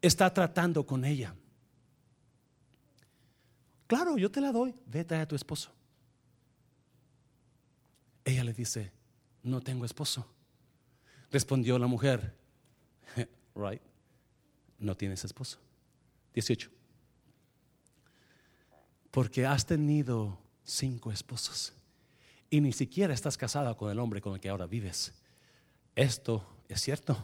está 0.00 0.32
tratando 0.32 0.86
con 0.86 1.04
ella. 1.04 1.34
Claro, 3.86 4.16
yo 4.16 4.30
te 4.30 4.40
la 4.40 4.52
doy, 4.52 4.74
vete 4.86 5.14
a 5.16 5.26
tu 5.26 5.36
esposo. 5.36 5.70
Ella 8.24 8.44
le 8.44 8.52
dice, 8.52 8.92
no 9.42 9.60
tengo 9.60 9.84
esposo. 9.84 10.26
Respondió 11.30 11.78
la 11.78 11.86
mujer, 11.86 12.34
right, 13.54 13.82
no 14.78 14.96
tienes 14.96 15.24
esposo. 15.24 15.58
18. 16.34 16.70
Porque 19.10 19.44
has 19.44 19.66
tenido 19.66 20.38
cinco 20.64 21.12
esposos 21.12 21.74
y 22.48 22.60
ni 22.60 22.72
siquiera 22.72 23.12
estás 23.12 23.36
casada 23.36 23.74
con 23.76 23.90
el 23.90 23.98
hombre 23.98 24.20
con 24.20 24.34
el 24.34 24.40
que 24.40 24.48
ahora 24.48 24.66
vives. 24.66 25.12
Esto 25.94 26.46
es 26.68 26.80
cierto. 26.80 27.16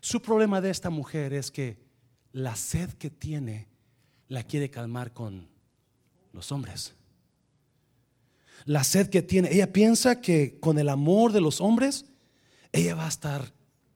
Su 0.00 0.22
problema 0.22 0.60
de 0.60 0.70
esta 0.70 0.88
mujer 0.88 1.32
es 1.32 1.50
que 1.50 1.78
la 2.32 2.54
sed 2.54 2.90
que 2.94 3.10
tiene 3.10 3.66
la 4.28 4.44
quiere 4.44 4.70
calmar 4.70 5.12
con 5.12 5.48
los 6.32 6.52
hombres. 6.52 6.94
la 8.64 8.84
sed 8.84 9.08
que 9.08 9.22
tiene. 9.22 9.52
Ella 9.52 9.72
piensa 9.72 10.20
que 10.20 10.58
con 10.60 10.78
el 10.78 10.88
amor 10.88 11.32
de 11.32 11.40
los 11.40 11.60
hombres, 11.60 12.06
ella 12.72 12.94
va 12.94 13.06
a 13.06 13.08
estar 13.08 13.52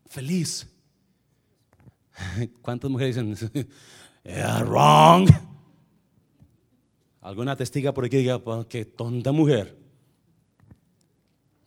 feliz. 0.07 0.69
¿Cuántas 2.63 2.91
mujeres 2.91 3.17
dicen, 3.17 3.69
wrong? 4.67 5.29
Alguna 7.21 7.57
testiga 7.57 7.93
por 7.93 8.05
aquí 8.05 8.19
diga, 8.19 8.41
qué 8.69 8.85
tonta 8.85 9.33
mujer. 9.33 9.77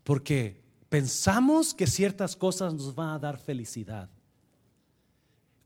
Porque 0.04 0.62
pensamos 0.90 1.74
que 1.74 1.88
ciertas 1.88 2.36
cosas 2.36 2.74
nos 2.74 2.94
van 2.96 3.10
a 3.10 3.20
dar 3.20 3.38
felicidad 3.38 4.10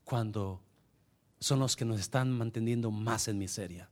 cuando 0.04 0.60
son 1.40 1.60
los 1.60 1.76
que 1.76 1.84
nos 1.84 2.00
están 2.00 2.30
manteniendo 2.32 2.90
más 2.90 3.28
en 3.28 3.38
miseria. 3.38 3.88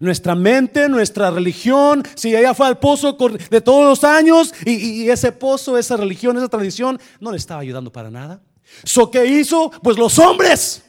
Nuestra 0.00 0.34
mente, 0.34 0.88
nuestra 0.88 1.30
religión, 1.30 2.02
si 2.16 2.34
ella 2.34 2.52
fue 2.52 2.66
al 2.66 2.78
pozo 2.78 3.16
de 3.50 3.60
todos 3.60 3.84
los 3.84 4.02
años 4.02 4.52
y, 4.64 5.08
ese 5.08 5.30
pozo, 5.30 5.78
esa 5.78 5.96
religión, 5.96 6.36
esa 6.36 6.48
tradición 6.48 6.98
no 7.20 7.30
le 7.30 7.36
estaba 7.36 7.60
ayudando 7.60 7.92
para 7.92 8.10
nada. 8.10 8.42
So, 8.82 9.10
¿qué 9.10 9.24
hizo? 9.24 9.70
Pues 9.82 9.96
los 9.96 10.18
hombres. 10.18 10.82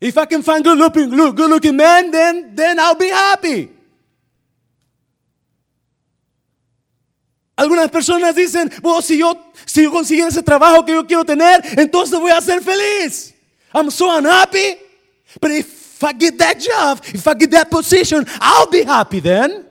If 0.00 0.16
I 0.16 0.24
can 0.24 0.42
find 0.42 0.64
good 0.64 0.78
looking, 0.78 1.10
good 1.10 1.50
looking 1.50 1.76
men, 1.76 2.10
then, 2.10 2.54
then 2.54 2.80
I'll 2.80 2.94
be 2.94 3.10
happy. 3.10 3.70
Algunas 7.54 7.90
personas 7.90 8.34
dicen, 8.34 8.70
bueno, 8.80 9.02
si 9.02 9.18
yo, 9.18 9.34
si 9.66 9.82
yo 9.82 9.92
consiguiera 9.92 10.30
ese 10.30 10.42
trabajo 10.42 10.82
que 10.86 10.92
yo 10.92 11.06
quiero 11.06 11.26
tener, 11.26 11.60
entonces 11.78 12.18
voy 12.18 12.30
a 12.30 12.40
ser 12.40 12.62
feliz. 12.62 13.34
I'm 13.74 13.90
so 13.90 14.16
unhappy. 14.16 14.78
But 15.38 15.50
if 15.50 16.02
I 16.02 16.14
get 16.14 16.38
that 16.38 16.58
job, 16.58 17.02
if 17.12 17.28
I 17.28 17.34
get 17.34 17.50
that 17.50 17.70
position, 17.70 18.24
I'll 18.40 18.70
be 18.70 18.82
happy 18.82 19.20
then. 19.20 19.66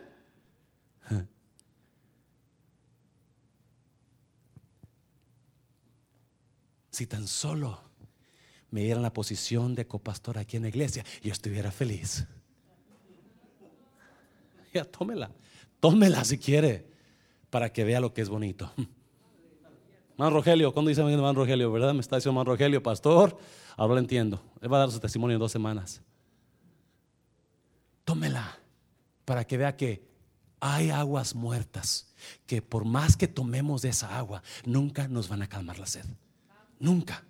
Si 6.91 7.07
tan 7.07 7.25
solo 7.25 7.88
me 8.71 8.83
dieran 8.83 9.03
la 9.03 9.13
posición 9.13 9.75
de 9.75 9.87
copastor 9.87 10.37
aquí 10.37 10.57
en 10.57 10.63
la 10.63 10.69
iglesia, 10.69 11.03
yo 11.21 11.31
estuviera 11.31 11.71
feliz. 11.71 12.25
Ya, 14.71 14.85
tómela, 14.85 15.31
tómela 15.79 16.23
si 16.23 16.37
quiere 16.37 16.85
para 17.49 17.73
que 17.73 17.83
vea 17.83 17.99
lo 17.99 18.13
que 18.13 18.21
es 18.21 18.29
bonito. 18.29 18.71
Man 20.15 20.31
Rogelio, 20.31 20.71
¿cuándo 20.73 20.89
dice 20.89 21.01
Man 21.01 21.33
Rogelio? 21.33 21.71
¿Verdad? 21.71 21.93
Me 21.93 22.01
está 22.01 22.17
diciendo 22.17 22.35
Man 22.35 22.45
Rogelio, 22.45 22.83
pastor. 22.83 23.35
Ahora 23.77 23.93
lo 23.95 23.99
entiendo. 23.99 24.43
Él 24.61 24.71
va 24.71 24.77
a 24.77 24.79
dar 24.81 24.91
su 24.91 24.99
testimonio 24.99 25.37
en 25.37 25.39
dos 25.39 25.51
semanas. 25.51 26.01
Tómela 28.03 28.59
para 29.23 29.47
que 29.47 29.57
vea 29.57 29.77
que 29.77 30.03
hay 30.59 30.89
aguas 30.89 31.35
muertas 31.35 32.13
que 32.45 32.61
por 32.61 32.83
más 32.83 33.15
que 33.15 33.27
tomemos 33.27 33.81
de 33.81 33.89
esa 33.89 34.17
agua, 34.17 34.43
nunca 34.65 35.07
nos 35.07 35.29
van 35.29 35.41
a 35.41 35.47
calmar 35.47 35.79
la 35.79 35.85
sed. 35.85 36.05
Nunca, 36.79 37.23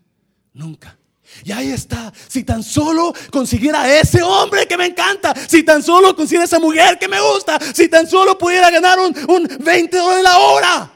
nunca. 0.53 0.97
Y 1.43 1.51
ahí 1.51 1.71
está. 1.71 2.11
Si 2.27 2.43
tan 2.43 2.63
solo 2.63 3.13
consiguiera 3.31 3.99
ese 3.99 4.21
hombre 4.21 4.67
que 4.67 4.77
me 4.77 4.87
encanta, 4.87 5.33
si 5.47 5.63
tan 5.63 5.83
solo 5.83 6.15
consiguiera 6.15 6.45
esa 6.45 6.59
mujer 6.59 6.97
que 6.99 7.07
me 7.07 7.19
gusta, 7.19 7.59
si 7.73 7.87
tan 7.87 8.07
solo 8.07 8.37
pudiera 8.37 8.69
ganar 8.69 8.99
un, 8.99 9.15
un 9.29 9.47
20 9.63 9.97
dólares 9.97 10.23
la 10.23 10.37
hora. 10.37 10.93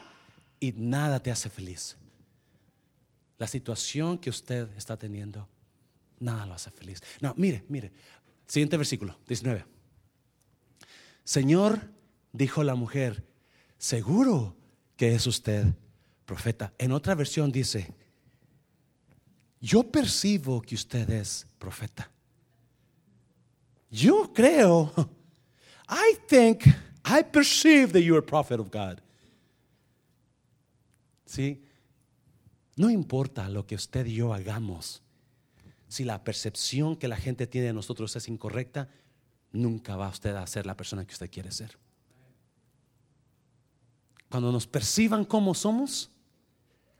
Y 0.60 0.72
nada 0.72 1.20
te 1.20 1.30
hace 1.30 1.50
feliz. 1.50 1.96
La 3.38 3.46
situación 3.46 4.18
que 4.18 4.30
usted 4.30 4.68
está 4.76 4.96
teniendo, 4.96 5.48
nada 6.20 6.46
lo 6.46 6.54
hace 6.54 6.70
feliz. 6.70 7.00
No, 7.20 7.34
mire, 7.36 7.64
mire. 7.68 7.92
Siguiente 8.46 8.76
versículo, 8.76 9.18
19. 9.26 9.64
Señor, 11.24 11.90
dijo 12.32 12.62
la 12.62 12.74
mujer, 12.74 13.24
seguro 13.78 14.56
que 14.96 15.14
es 15.14 15.26
usted 15.26 15.66
profeta. 16.26 16.72
En 16.78 16.92
otra 16.92 17.14
versión 17.14 17.50
dice, 17.50 17.92
yo 19.64 19.82
percibo 19.82 20.60
que 20.60 20.74
usted 20.74 21.08
es 21.08 21.46
profeta. 21.58 22.10
Yo 23.90 24.30
creo, 24.34 24.92
I 25.88 26.18
think, 26.28 26.66
I 27.02 27.22
perceive 27.22 27.92
that 27.92 28.00
you're 28.00 28.18
a 28.18 28.26
prophet 28.26 28.60
of 28.60 28.70
God. 28.70 29.00
¿Sí? 31.24 31.64
No 32.76 32.90
importa 32.90 33.48
lo 33.48 33.66
que 33.66 33.74
usted 33.74 34.04
y 34.04 34.16
yo 34.16 34.34
hagamos, 34.34 35.02
si 35.88 36.04
la 36.04 36.22
percepción 36.22 36.94
que 36.94 37.08
la 37.08 37.16
gente 37.16 37.46
tiene 37.46 37.68
de 37.68 37.72
nosotros 37.72 38.14
es 38.16 38.28
incorrecta, 38.28 38.90
nunca 39.50 39.96
va 39.96 40.08
usted 40.10 40.36
a 40.36 40.46
ser 40.46 40.66
la 40.66 40.76
persona 40.76 41.06
que 41.06 41.14
usted 41.14 41.30
quiere 41.30 41.50
ser. 41.50 41.78
Cuando 44.28 44.52
nos 44.52 44.66
perciban 44.66 45.24
como 45.24 45.54
somos, 45.54 46.10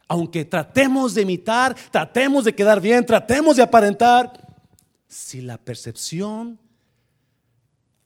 aunque 0.09 0.45
tratemos 0.45 1.15
de 1.15 1.23
imitar, 1.23 1.75
tratemos 1.91 2.45
de 2.45 2.55
quedar 2.55 2.81
bien, 2.81 3.05
tratemos 3.05 3.57
de 3.57 3.63
aparentar, 3.63 4.45
si 5.09 5.41
la 5.41 5.59
percepción, 5.59 6.59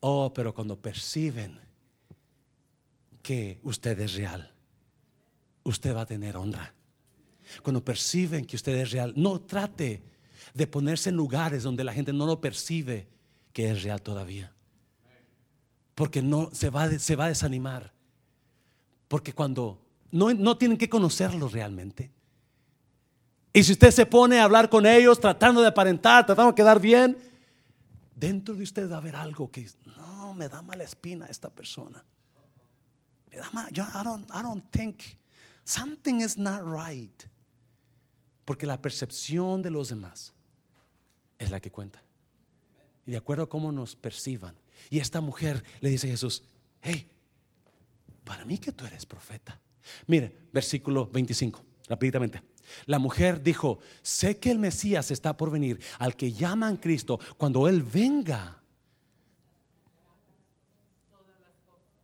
oh, 0.00 0.32
pero 0.34 0.54
cuando 0.54 0.80
perciben 0.80 1.58
que 3.22 3.58
usted 3.62 3.98
es 4.00 4.14
real, 4.14 4.52
usted 5.64 5.94
va 5.94 6.02
a 6.02 6.06
tener 6.06 6.36
honra. 6.36 6.74
Cuando 7.62 7.84
perciben 7.84 8.44
que 8.44 8.56
usted 8.56 8.74
es 8.76 8.90
real, 8.90 9.12
no 9.16 9.40
trate 9.40 10.02
de 10.54 10.66
ponerse 10.66 11.08
en 11.08 11.16
lugares 11.16 11.62
donde 11.62 11.84
la 11.84 11.92
gente 11.92 12.12
no 12.12 12.26
lo 12.26 12.40
percibe 12.40 13.08
que 13.52 13.70
es 13.70 13.82
real 13.82 14.02
todavía. 14.02 14.52
Porque 15.94 16.22
no 16.22 16.50
se 16.52 16.70
va, 16.70 16.90
se 16.98 17.16
va 17.16 17.24
a 17.24 17.28
desanimar. 17.28 17.92
Porque 19.08 19.32
cuando 19.32 19.80
no, 20.10 20.56
tienen 20.56 20.78
que 20.78 20.88
conocerlos 20.88 21.52
realmente. 21.52 22.10
Y 23.52 23.64
si 23.64 23.72
usted 23.72 23.90
se 23.90 24.06
pone 24.06 24.38
a 24.38 24.44
hablar 24.44 24.70
con 24.70 24.86
ellos 24.86 25.20
tratando 25.20 25.60
de 25.60 25.68
aparentar, 25.68 26.26
tratando 26.26 26.52
de 26.52 26.56
quedar 26.56 26.80
bien, 26.80 27.18
dentro 28.14 28.54
de 28.54 28.62
usted 28.62 28.90
va 28.90 28.96
a 28.96 28.98
haber 28.98 29.16
algo 29.16 29.50
que 29.50 29.68
no 29.96 30.34
me 30.34 30.48
da 30.48 30.62
mala 30.62 30.84
espina 30.84 31.26
esta 31.26 31.50
persona. 31.50 32.04
Me 33.30 33.36
da 33.36 33.50
mal, 33.52 33.70
yo 33.72 33.84
I 33.84 34.04
don't, 34.04 34.28
I 34.30 34.42
don't 34.42 34.64
think 34.70 35.00
something 35.64 36.20
is 36.20 36.36
not 36.38 36.62
right. 36.62 37.24
Porque 38.44 38.66
la 38.66 38.80
percepción 38.80 39.62
de 39.62 39.70
los 39.70 39.88
demás 39.88 40.32
es 41.38 41.50
la 41.50 41.60
que 41.60 41.70
cuenta. 41.70 42.02
Y 43.06 43.12
de 43.12 43.16
acuerdo 43.16 43.44
a 43.44 43.48
cómo 43.48 43.72
nos 43.72 43.96
perciban. 43.96 44.54
Y 44.90 45.00
esta 45.00 45.20
mujer 45.20 45.64
le 45.80 45.90
dice 45.90 46.06
a 46.06 46.10
Jesús, 46.10 46.44
hey, 46.80 47.10
para 48.24 48.44
mí 48.44 48.58
que 48.58 48.72
tú 48.72 48.84
eres 48.84 49.06
profeta. 49.06 49.58
Mire, 50.06 50.36
versículo 50.52 51.06
25, 51.06 51.64
rápidamente. 51.88 52.42
La 52.86 52.98
mujer 52.98 53.42
dijo, 53.42 53.78
sé 54.02 54.38
que 54.38 54.50
el 54.50 54.58
Mesías 54.58 55.10
está 55.10 55.36
por 55.36 55.50
venir, 55.50 55.80
al 55.98 56.16
que 56.16 56.32
llaman 56.32 56.76
Cristo, 56.76 57.18
cuando 57.36 57.68
Él 57.68 57.82
venga. 57.82 58.62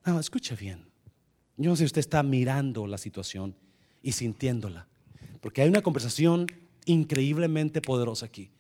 No, 0.04 0.20
escuche 0.20 0.54
bien. 0.54 0.84
Yo 1.56 1.70
no 1.70 1.76
sé 1.76 1.80
si 1.80 1.86
usted 1.86 2.00
está 2.00 2.22
mirando 2.22 2.86
la 2.86 2.98
situación 2.98 3.54
y 4.02 4.12
sintiéndola, 4.12 4.88
porque 5.40 5.62
hay 5.62 5.68
una 5.68 5.82
conversación 5.82 6.46
increíblemente 6.84 7.80
poderosa 7.80 8.26
aquí. 8.26 8.50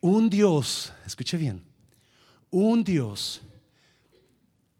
Un 0.00 0.28
Dios, 0.28 0.92
escuche 1.06 1.36
bien, 1.36 1.62
un 2.50 2.82
Dios 2.82 3.40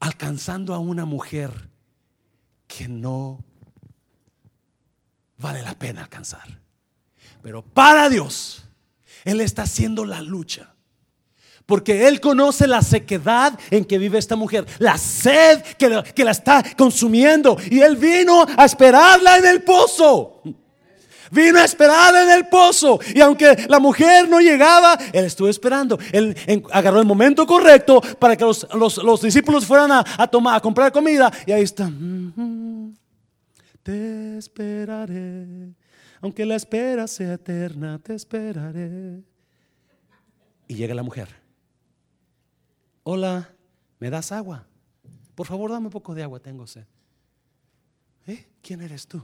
alcanzando 0.00 0.74
a 0.74 0.78
una 0.78 1.05
mujer 1.05 1.70
que 2.76 2.88
no 2.88 3.44
vale 5.36 5.62
la 5.62 5.74
pena 5.74 6.02
alcanzar. 6.02 6.60
Pero 7.42 7.62
para 7.62 8.08
Dios, 8.08 8.64
Él 9.24 9.40
está 9.40 9.62
haciendo 9.62 10.04
la 10.04 10.22
lucha. 10.22 10.74
Porque 11.66 12.08
Él 12.08 12.20
conoce 12.20 12.66
la 12.66 12.82
sequedad 12.82 13.58
en 13.70 13.84
que 13.84 13.98
vive 13.98 14.18
esta 14.18 14.36
mujer, 14.36 14.66
la 14.78 14.98
sed 14.98 15.62
que 15.78 15.88
la, 15.88 16.02
que 16.02 16.24
la 16.24 16.30
está 16.30 16.64
consumiendo. 16.76 17.56
Y 17.70 17.80
Él 17.80 17.96
vino 17.96 18.44
a 18.56 18.64
esperarla 18.64 19.38
en 19.38 19.46
el 19.46 19.62
pozo. 19.62 20.42
Vino 21.30 21.58
a 21.58 21.64
esperarla 21.64 22.24
en 22.24 22.30
el 22.30 22.48
pozo. 22.48 22.98
Y 23.14 23.20
aunque 23.20 23.66
la 23.68 23.78
mujer 23.78 24.28
no 24.28 24.40
llegaba, 24.40 24.98
Él 25.12 25.24
estuvo 25.24 25.48
esperando. 25.48 25.98
Él 26.12 26.36
agarró 26.72 27.00
el 27.00 27.06
momento 27.06 27.46
correcto 27.46 28.00
para 28.18 28.36
que 28.36 28.44
los, 28.44 29.22
discípulos 29.22 29.66
fueran 29.66 29.92
a, 29.92 30.26
tomar, 30.26 30.56
a 30.56 30.60
comprar 30.60 30.92
comida. 30.92 31.30
Y 31.46 31.52
ahí 31.52 31.62
está. 31.62 31.90
Te 33.82 34.38
esperaré. 34.38 35.74
Aunque 36.20 36.46
la 36.46 36.54
espera 36.54 37.06
sea 37.08 37.34
eterna, 37.34 37.98
te 37.98 38.14
esperaré. 38.14 39.22
Y 40.68 40.74
llega 40.74 40.94
la 40.94 41.02
mujer. 41.02 41.28
Hola, 43.02 43.50
¿me 43.98 44.08
das 44.08 44.30
agua? 44.30 44.64
Por 45.34 45.46
favor, 45.46 45.72
dame 45.72 45.86
un 45.86 45.92
poco 45.92 46.14
de 46.14 46.22
agua, 46.22 46.38
tengo 46.38 46.66
sed. 46.66 46.84
¿Eh? 48.26 48.46
¿Quién 48.62 48.82
eres 48.82 49.06
tú? 49.06 49.22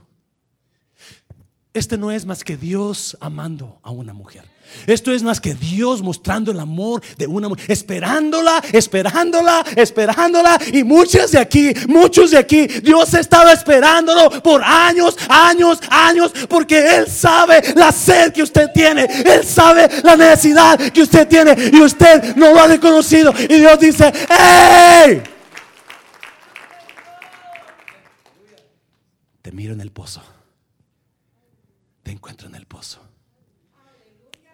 Este 1.71 1.99
no 1.99 2.11
es 2.11 2.25
más 2.25 2.43
que 2.43 2.57
Dios 2.57 3.15
amando 3.21 3.79
a 3.83 3.91
una 3.91 4.11
mujer. 4.11 4.43
Esto 4.87 5.11
es 5.11 5.21
más 5.21 5.39
que 5.39 5.53
Dios 5.53 6.01
mostrando 6.01 6.51
el 6.51 6.59
amor 6.59 7.01
de 7.15 7.27
una 7.27 7.47
mujer, 7.47 7.71
esperándola, 7.71 8.63
esperándola, 8.71 9.63
esperándola. 9.75 10.59
Y 10.73 10.83
muchos 10.83 11.31
de 11.31 11.39
aquí, 11.39 11.71
muchos 11.87 12.31
de 12.31 12.39
aquí, 12.39 12.65
Dios 12.65 13.13
estaba 13.13 13.53
esperándolo 13.53 14.41
por 14.41 14.63
años, 14.63 15.15
años, 15.27 15.79
años, 15.89 16.31
porque 16.47 16.97
Él 16.97 17.07
sabe 17.07 17.61
la 17.75 17.91
sed 17.91 18.33
que 18.33 18.43
usted 18.43 18.71
tiene, 18.73 19.03
Él 19.03 19.43
sabe 19.43 19.89
la 20.03 20.15
necesidad 20.15 20.79
que 20.91 21.03
usted 21.03 21.27
tiene 21.27 21.55
y 21.71 21.81
usted 21.81 22.35
no 22.35 22.51
lo 22.51 22.59
ha 22.59 22.67
reconocido. 22.67 23.31
Y 23.47 23.55
Dios 23.55 23.79
dice, 23.79 24.11
¡Hey! 24.27 25.21
Te 29.43 29.51
miro 29.51 29.73
en 29.73 29.81
el 29.81 29.91
pozo, 29.91 30.23
encuentro 32.11 32.47
en 32.47 32.55
el 32.55 32.65
pozo. 32.65 33.01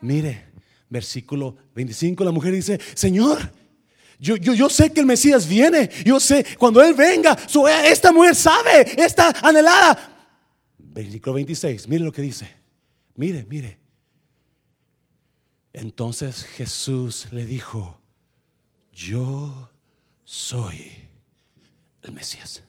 Mire, 0.02 0.46
versículo 0.90 1.56
25, 1.74 2.24
la 2.24 2.32
mujer 2.32 2.54
dice, 2.54 2.80
Señor, 2.94 3.52
yo, 4.20 4.38
yo, 4.38 4.54
yo, 4.54 4.70
sé 4.70 4.92
que 4.94 5.02
el 5.02 5.06
Mesías 5.06 5.48
viene. 5.48 5.90
Yo 6.06 6.20
sé, 6.20 6.46
cuando 6.58 6.82
Él 6.82 6.94
venga, 6.94 7.38
esta 7.86 8.12
mujer 8.12 8.36
sabe, 8.36 9.04
está 9.04 9.30
anhelada. 9.42 10.34
Versículo 10.78 11.34
26, 11.34 11.88
mire 11.88 12.04
lo 12.04 12.12
que 12.12 12.22
dice. 12.22 12.48
Mire, 13.16 13.46
mire. 13.50 13.78
Entonces 15.74 16.44
Jesús 16.44 17.28
le 17.32 17.46
dijo, 17.46 18.00
yo 18.94 19.70
soy 20.24 20.90
el 22.02 22.14
Mesías. 22.14 22.64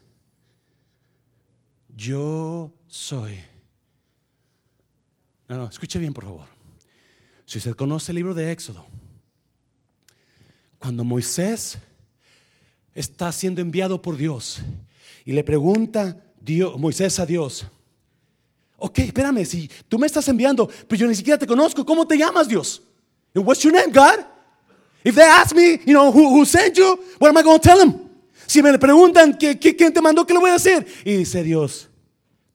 Yo 1.95 2.72
soy. 2.89 3.39
No, 5.49 5.57
no, 5.57 5.68
escuche 5.68 5.99
bien, 5.99 6.12
por 6.12 6.24
favor. 6.24 6.47
Si 7.44 7.59
usted 7.59 7.74
conoce 7.76 8.12
el 8.12 8.16
libro 8.16 8.34
de 8.34 8.51
Éxodo, 8.51 8.84
cuando 10.78 11.05
Moisés 11.05 11.78
está 12.94 13.30
siendo 13.30 13.61
enviado 13.61 14.03
por 14.03 14.16
Dios 14.16 14.59
y 15.24 15.32
le 15.32 15.44
pregunta 15.44 16.16
Dios, 16.40 16.78
Moisés 16.78 17.18
a 17.20 17.26
Dios, 17.26 17.66
ok, 18.76 18.99
espérame, 18.99 19.44
si 19.44 19.70
tú 19.88 19.99
me 19.99 20.07
estás 20.07 20.26
enviando, 20.28 20.68
pero 20.88 21.01
yo 21.01 21.07
ni 21.07 21.14
siquiera 21.14 21.38
te 21.38 21.47
conozco, 21.47 21.84
¿cómo 21.84 22.07
te 22.07 22.16
llamas 22.16 22.49
Dios? 22.49 22.82
What's 23.34 23.62
your 23.62 23.72
name, 23.72 23.92
God? 23.92 24.24
If 25.05 25.14
they 25.14 25.24
ask 25.24 25.55
me, 25.55 25.78
you 25.84 25.92
know, 25.92 26.11
who, 26.11 26.44
sent 26.44 26.76
you, 26.76 26.99
what 27.18 27.28
am 27.28 27.36
I 27.36 27.42
going 27.42 27.61
to 27.61 27.62
tell 27.62 27.78
them? 27.78 27.94
Si 28.47 28.62
me 28.62 28.76
preguntan 28.78 29.34
¿quién 29.34 29.92
te 29.92 30.01
mandó, 30.01 30.26
¿qué 30.26 30.32
le 30.32 30.40
voy 30.40 30.51
a 30.51 30.55
decir? 30.55 30.84
Y 31.05 31.16
dice 31.16 31.42
Dios, 31.42 31.88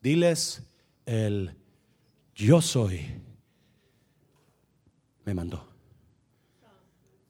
diles 0.01 0.61
el 1.05 1.55
yo 2.41 2.61
soy 2.61 3.21
me 5.25 5.33
mandó. 5.33 5.63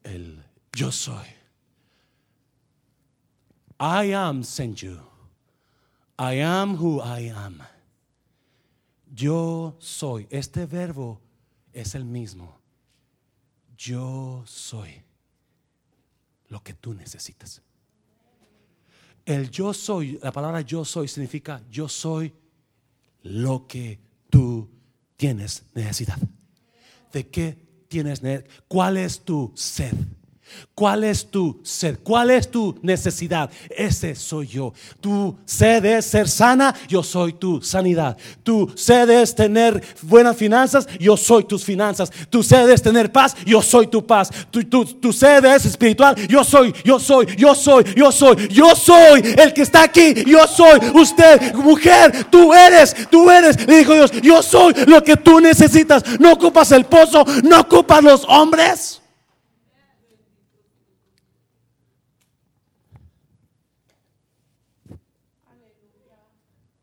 El 0.04 0.44
yo 0.74 0.92
soy. 0.92 1.26
I 3.80 4.14
am 4.14 4.44
sent 4.44 4.82
you. 4.82 4.98
I 6.18 6.42
am 6.42 6.78
who 6.78 7.02
I 7.02 7.30
am. 7.30 7.62
Yo 9.14 9.76
soy. 9.80 10.28
Este 10.30 10.66
verbo 10.66 11.20
es 11.74 11.96
el 11.96 12.06
mismo. 12.06 12.60
Yo 13.78 14.44
soy 14.46 15.04
lo 16.50 16.62
que 16.62 16.74
tú 16.74 16.94
necesitas. 16.94 17.62
El 19.26 19.50
yo 19.50 19.74
soy, 19.74 20.20
la 20.22 20.32
palabra 20.32 20.62
yo 20.62 20.86
soy 20.86 21.08
significa 21.08 21.62
yo 21.70 21.88
soy 21.88 22.34
lo 23.24 23.68
que 23.68 24.00
tú 24.30 24.70
tienes 25.22 25.62
necesidad. 25.76 26.18
¿De 27.14 27.28
qué 27.28 27.56
tienes, 27.88 28.24
cuál 28.68 28.98
es 28.98 29.20
tu 29.20 29.52
sed. 29.56 29.94
¿Cuál 30.74 31.04
es 31.04 31.30
tu 31.30 31.60
sed? 31.64 32.00
¿Cuál 32.02 32.32
es 32.32 32.50
tu 32.50 32.76
necesidad? 32.82 33.52
Ese 33.70 34.16
soy 34.16 34.48
yo. 34.48 34.74
Tu 35.00 35.36
sed 35.46 35.86
es 35.86 36.06
ser 36.06 36.28
sana, 36.28 36.74
yo 36.88 37.04
soy 37.04 37.34
tu 37.34 37.62
sanidad. 37.62 38.18
Tu 38.42 38.72
sed 38.76 39.10
es 39.10 39.36
tener 39.36 39.82
buenas 40.02 40.38
finanzas, 40.38 40.88
yo 41.00 41.18
soy 41.18 41.44
tus 41.44 41.64
finanzas. 41.64 42.12
Tu 42.30 42.42
sed 42.42 42.70
es 42.70 42.82
tener 42.82 43.12
paz, 43.12 43.36
yo 43.46 43.62
soy 43.62 43.88
tu 43.88 44.06
paz. 44.06 44.30
Tu, 44.50 44.64
tu 44.64 45.14
sed 45.14 45.46
es 45.46 45.66
espiritual, 45.66 46.16
yo 46.28 46.44
soy, 46.44 46.74
yo 46.84 47.00
soy, 47.00 47.28
yo 47.38 47.54
soy, 47.54 47.84
yo 47.96 48.12
soy, 48.12 48.48
yo 48.50 48.76
soy 48.76 49.22
el 49.38 49.54
que 49.54 49.62
está 49.62 49.84
aquí. 49.84 50.14
Yo 50.26 50.48
soy 50.48 50.80
usted, 50.94 51.54
mujer, 51.56 52.26
tú 52.30 52.54
eres, 52.54 52.96
tú 53.10 53.30
eres. 53.30 53.68
Le 53.68 53.80
dijo 53.80 53.94
Dios, 53.94 54.12
yo 54.22 54.42
soy 54.42 54.74
lo 54.88 55.04
que 55.04 55.18
tú 55.18 55.40
necesitas. 55.40 56.04
No 56.20 56.34
ocupas 56.34 56.72
el 56.72 56.86
pozo, 56.86 57.26
no 57.44 57.60
ocupas 57.60 58.04
los 58.04 58.26
hombres. 58.28 59.01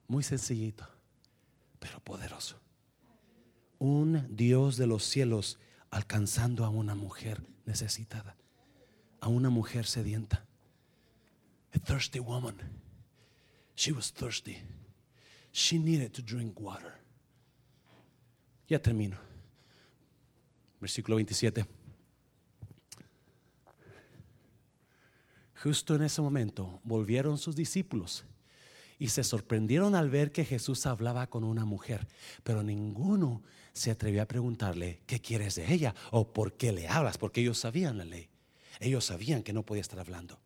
Muy 0.08 0.22
sencillito, 0.22 0.88
pero 1.78 2.00
poderoso. 2.00 2.58
Un 3.78 4.26
Dios 4.34 4.78
de 4.78 4.86
los 4.86 5.04
cielos 5.04 5.58
alcanzando 5.90 6.64
a 6.64 6.70
una 6.70 6.94
mujer 6.94 7.42
necesitada, 7.66 8.34
a 9.20 9.28
una 9.28 9.50
mujer 9.50 9.86
sedienta. 9.86 10.44
A 11.74 11.78
thirsty 11.78 12.18
woman. 12.18 12.56
She 13.76 13.92
was 13.92 14.10
thirsty. 14.10 14.56
She 15.52 15.78
needed 15.78 16.12
to 16.12 16.22
drink 16.22 16.58
water. 16.58 16.94
Ya 18.66 18.78
termino. 18.78 19.18
Versículo 20.80 21.16
27. 21.16 21.66
Justo 25.62 25.94
en 25.94 26.02
ese 26.02 26.22
momento 26.22 26.80
volvieron 26.84 27.36
sus 27.36 27.54
discípulos 27.54 28.24
y 28.98 29.08
se 29.08 29.24
sorprendieron 29.24 29.94
al 29.94 30.10
ver 30.10 30.32
que 30.32 30.44
Jesús 30.44 30.86
hablaba 30.86 31.28
con 31.28 31.44
una 31.44 31.64
mujer, 31.64 32.06
pero 32.42 32.62
ninguno 32.62 33.42
se 33.72 33.90
atrevió 33.90 34.22
a 34.22 34.26
preguntarle, 34.26 35.00
¿qué 35.06 35.20
quieres 35.20 35.54
de 35.54 35.72
ella? 35.72 35.94
o 36.10 36.32
¿por 36.32 36.54
qué 36.54 36.72
le 36.72 36.88
hablas? 36.88 37.18
Porque 37.18 37.40
ellos 37.40 37.58
sabían 37.58 37.98
la 37.98 38.04
ley. 38.04 38.28
Ellos 38.80 39.04
sabían 39.04 39.42
que 39.42 39.52
no 39.52 39.64
podía 39.64 39.82
estar 39.82 40.00
hablando. 40.00 40.38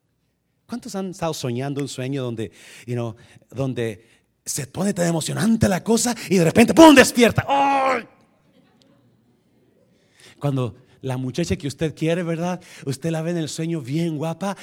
¿Cuántos 0.65 0.95
han 0.95 1.11
estado 1.11 1.33
soñando 1.33 1.81
un 1.81 1.87
sueño 1.87 2.23
donde, 2.23 2.51
you 2.85 3.15
donde 3.49 4.23
se 4.45 4.67
pone 4.67 4.93
tan 4.93 5.07
emocionante 5.07 5.67
la 5.67 5.83
cosa 5.83 6.15
y 6.29 6.37
de 6.37 6.43
repente, 6.43 6.73
¡pum!, 6.73 6.93
despierta. 6.93 7.45
Cuando 10.39 10.75
la 11.01 11.17
muchacha 11.17 11.55
que 11.55 11.67
usted 11.67 11.95
quiere, 11.95 12.23
¿verdad? 12.23 12.61
Usted 12.85 13.11
la 13.11 13.21
ve 13.21 13.31
en 13.31 13.37
el 13.37 13.49
sueño 13.49 13.81
bien 13.81 14.17
guapa 14.17 14.57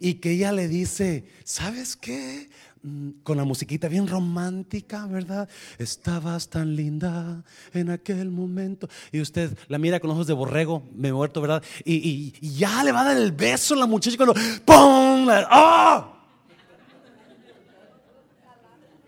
y 0.00 0.14
que 0.14 0.32
ella 0.32 0.52
le 0.52 0.68
dice, 0.68 1.26
¿sabes 1.44 1.96
qué? 1.96 2.48
Mm, 2.86 3.22
con 3.24 3.36
la 3.36 3.42
musiquita 3.42 3.88
bien 3.88 4.06
romántica, 4.06 5.06
¿verdad? 5.06 5.48
Estabas 5.76 6.48
tan 6.48 6.76
linda 6.76 7.42
en 7.74 7.90
aquel 7.90 8.30
momento. 8.30 8.88
Y 9.10 9.20
usted 9.20 9.58
la 9.66 9.76
mira 9.78 9.98
con 9.98 10.12
ojos 10.12 10.28
de 10.28 10.34
borrego, 10.34 10.84
me 10.94 11.12
muerto, 11.12 11.40
¿verdad? 11.40 11.64
Y, 11.84 12.32
ya 12.56 12.84
le 12.84 12.92
va 12.92 13.00
a 13.00 13.04
dar 13.06 13.16
el 13.16 13.32
beso 13.32 13.74
a 13.74 13.78
la 13.78 13.86
muchacha 13.86 14.16
cuando 14.16 14.34
¡pum! 14.64 15.26
¡Oh! 15.50 16.12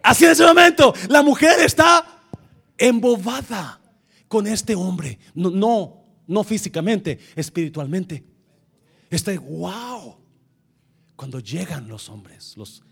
Así 0.02 0.24
en 0.24 0.32
ese 0.32 0.44
momento, 0.44 0.92
la 1.08 1.22
mujer 1.22 1.60
está 1.60 2.04
embobada 2.76 3.80
con 4.26 4.48
este 4.48 4.74
hombre. 4.74 5.20
No, 5.34 5.50
no, 5.50 6.04
no 6.26 6.42
físicamente, 6.42 7.20
espiritualmente. 7.36 8.24
Está, 9.08 9.38
wow. 9.38 10.16
Cuando 11.14 11.38
llegan 11.38 11.86
los 11.86 12.08
hombres, 12.08 12.56
los 12.56 12.82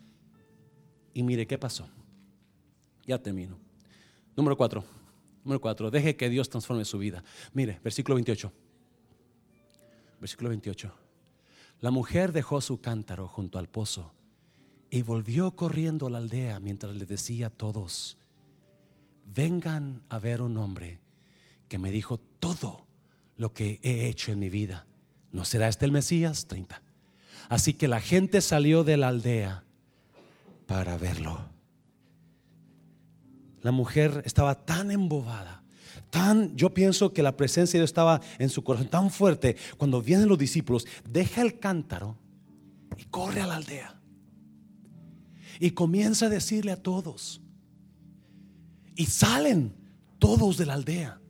y 1.16 1.22
mire 1.22 1.46
qué 1.46 1.56
pasó. 1.56 1.88
Ya 3.06 3.18
termino. 3.18 3.56
Número 4.36 4.54
cuatro. 4.54 4.84
Número 5.44 5.58
cuatro. 5.62 5.90
Deje 5.90 6.14
que 6.14 6.28
Dios 6.28 6.50
transforme 6.50 6.84
su 6.84 6.98
vida. 6.98 7.24
Mire, 7.54 7.80
versículo 7.82 8.16
28. 8.16 8.52
Versículo 10.20 10.50
28. 10.50 10.92
La 11.80 11.90
mujer 11.90 12.32
dejó 12.32 12.60
su 12.60 12.82
cántaro 12.82 13.28
junto 13.28 13.58
al 13.58 13.66
pozo 13.66 14.12
y 14.90 15.00
volvió 15.00 15.56
corriendo 15.56 16.08
a 16.08 16.10
la 16.10 16.18
aldea 16.18 16.60
mientras 16.60 16.94
le 16.94 17.06
decía 17.06 17.46
a 17.46 17.50
todos, 17.50 18.18
vengan 19.24 20.02
a 20.10 20.18
ver 20.18 20.42
un 20.42 20.58
hombre 20.58 21.00
que 21.66 21.78
me 21.78 21.90
dijo 21.90 22.18
todo 22.18 22.86
lo 23.38 23.54
que 23.54 23.80
he 23.82 24.08
hecho 24.08 24.32
en 24.32 24.38
mi 24.38 24.50
vida. 24.50 24.86
¿No 25.32 25.46
será 25.46 25.68
este 25.68 25.86
el 25.86 25.92
Mesías? 25.92 26.46
30. 26.46 26.82
Así 27.48 27.72
que 27.72 27.88
la 27.88 28.00
gente 28.02 28.42
salió 28.42 28.84
de 28.84 28.98
la 28.98 29.08
aldea 29.08 29.65
para 30.66 30.96
verlo. 30.96 31.38
La 33.62 33.72
mujer 33.72 34.22
estaba 34.24 34.64
tan 34.64 34.90
embobada, 34.90 35.64
tan, 36.10 36.56
yo 36.56 36.72
pienso 36.72 37.12
que 37.12 37.22
la 37.22 37.36
presencia 37.36 37.78
de 37.78 37.82
Dios 37.82 37.90
estaba 37.90 38.20
en 38.38 38.48
su 38.48 38.62
corazón 38.62 38.88
tan 38.88 39.10
fuerte. 39.10 39.56
Cuando 39.76 40.02
vienen 40.02 40.28
los 40.28 40.38
discípulos, 40.38 40.86
deja 41.08 41.42
el 41.42 41.58
cántaro 41.58 42.16
y 42.96 43.04
corre 43.04 43.40
a 43.40 43.46
la 43.46 43.56
aldea. 43.56 44.00
Y 45.58 45.70
comienza 45.70 46.26
a 46.26 46.28
decirle 46.28 46.72
a 46.72 46.82
todos. 46.82 47.40
Y 48.94 49.06
salen 49.06 49.74
todos 50.18 50.58
de 50.58 50.66
la 50.66 50.74
aldea. 50.74 51.20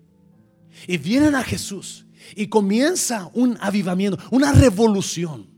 Y 0.86 0.98
vienen 0.98 1.34
a 1.34 1.42
Jesús 1.42 2.06
y 2.34 2.48
comienza 2.48 3.30
un 3.34 3.56
avivamiento, 3.60 4.18
una 4.30 4.52
revolución. 4.52 5.55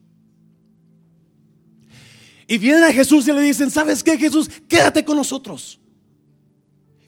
Y 2.51 2.57
vienen 2.57 2.83
a 2.83 2.93
Jesús 2.93 3.29
y 3.29 3.33
le 3.33 3.43
dicen, 3.43 3.71
¿sabes 3.71 4.03
qué 4.03 4.17
Jesús? 4.17 4.49
Quédate 4.67 5.05
con 5.05 5.19
nosotros. 5.19 5.79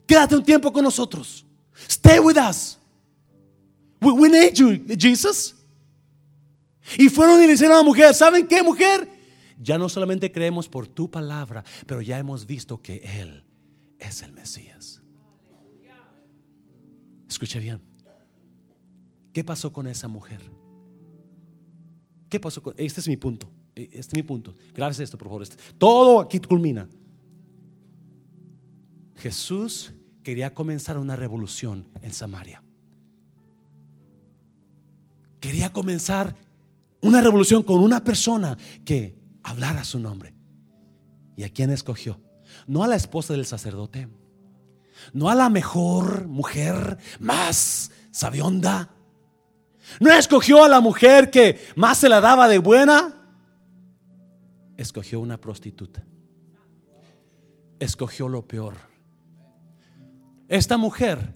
Quédate 0.07 0.37
un 0.37 0.45
tiempo 0.45 0.71
con 0.71 0.85
nosotros. 0.85 1.47
Stay 1.89 2.19
with 2.19 2.37
us. 2.37 2.79
We, 4.03 4.29
need 4.29 4.53
you, 4.53 4.85
Jesus. 4.99 5.57
Y 6.99 7.09
fueron 7.09 7.43
y 7.43 7.47
le 7.47 7.53
dijeron 7.53 7.73
a 7.73 7.77
la 7.77 7.83
mujer, 7.83 8.15
¿saben 8.15 8.47
qué 8.47 8.63
mujer? 8.63 9.09
Ya 9.59 9.79
no 9.79 9.89
solamente 9.89 10.31
creemos 10.31 10.69
por 10.69 10.87
tu 10.87 11.11
palabra, 11.11 11.65
pero 11.87 12.03
ya 12.03 12.19
hemos 12.19 12.45
visto 12.47 12.83
que 12.83 12.97
Él 12.97 13.43
es 13.99 14.23
el 14.23 14.33
Mesías. 14.33 15.01
Escuche 17.27 17.61
bien. 17.61 17.81
¿Qué 19.33 19.43
pasó 19.43 19.73
con 19.73 19.87
esa 19.87 20.07
mujer? 20.07 20.41
¿Qué 22.29 22.39
pasó 22.41 22.63
con.? 22.63 22.75
Este 22.77 23.01
es 23.01 23.09
mi 23.09 23.17
punto. 23.17 23.51
Este 23.85 23.99
es 23.99 24.15
mi 24.15 24.23
punto. 24.23 24.55
Gracias 24.75 25.01
esto, 25.01 25.19
por 25.19 25.29
favor. 25.29 25.43
Este, 25.43 25.57
todo 25.79 26.21
aquí 26.21 26.39
culmina. 26.41 26.89
Jesús 29.17 29.93
quería 30.23 30.55
comenzar 30.55 30.99
una 30.99 31.17
revolución 31.17 31.89
en 32.03 32.13
Samaria. 32.13 32.63
Quería 35.41 35.73
comenzar 35.73 36.35
una 37.01 37.21
revolución 37.21 37.63
con 37.63 37.81
una 37.81 38.05
persona 38.05 38.57
que 38.85 39.17
hablara 39.43 39.85
su 39.85 39.99
nombre. 39.99 40.35
¿Y 41.37 41.45
a 41.45 41.49
quién 41.49 41.71
escogió? 41.71 42.21
No 42.67 42.85
a 42.85 42.89
la 42.89 42.97
esposa 42.97 43.33
del 43.33 43.47
sacerdote, 43.47 44.09
no 45.13 45.31
a 45.31 45.35
la 45.35 45.49
mejor 45.49 46.27
mujer, 46.27 46.99
más 47.19 47.91
sabionda. 48.11 48.91
No 49.99 50.13
escogió 50.13 50.63
a 50.63 50.69
la 50.69 50.81
mujer 50.81 51.31
que 51.31 51.59
más 51.75 51.99
se 51.99 52.09
la 52.09 52.21
daba 52.21 52.49
de 52.49 52.59
buena. 52.59 53.20
Escogió 54.81 55.21
una 55.21 55.39
prostituta. 55.39 56.03
Escogió 57.81 58.31
lo 58.31 58.49
peor. 58.49 58.77
Esta 60.49 60.79
mujer, 60.79 61.35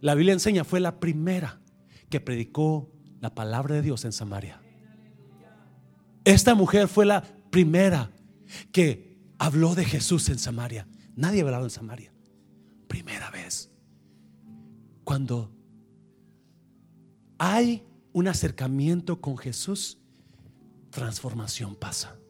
la 0.00 0.14
Biblia 0.14 0.32
enseña, 0.32 0.62
fue 0.62 0.78
la 0.78 1.00
primera 1.00 1.60
que 2.08 2.20
predicó 2.20 2.92
la 3.20 3.34
palabra 3.34 3.74
de 3.74 3.82
Dios 3.82 4.04
en 4.04 4.12
Samaria. 4.12 4.62
Esta 6.24 6.54
mujer 6.54 6.86
fue 6.86 7.04
la 7.04 7.24
primera 7.50 8.12
que 8.70 9.18
habló 9.40 9.74
de 9.74 9.84
Jesús 9.84 10.28
en 10.28 10.38
Samaria. 10.38 10.86
Nadie 11.16 11.42
ha 11.42 11.60
en 11.60 11.70
Samaria. 11.70 12.14
Primera 12.86 13.28
vez. 13.32 13.72
Cuando 15.02 15.52
hay 17.38 17.82
un 18.12 18.28
acercamiento 18.28 19.20
con 19.20 19.36
Jesús, 19.36 19.98
transformación 20.90 21.74
pasa. 21.74 22.20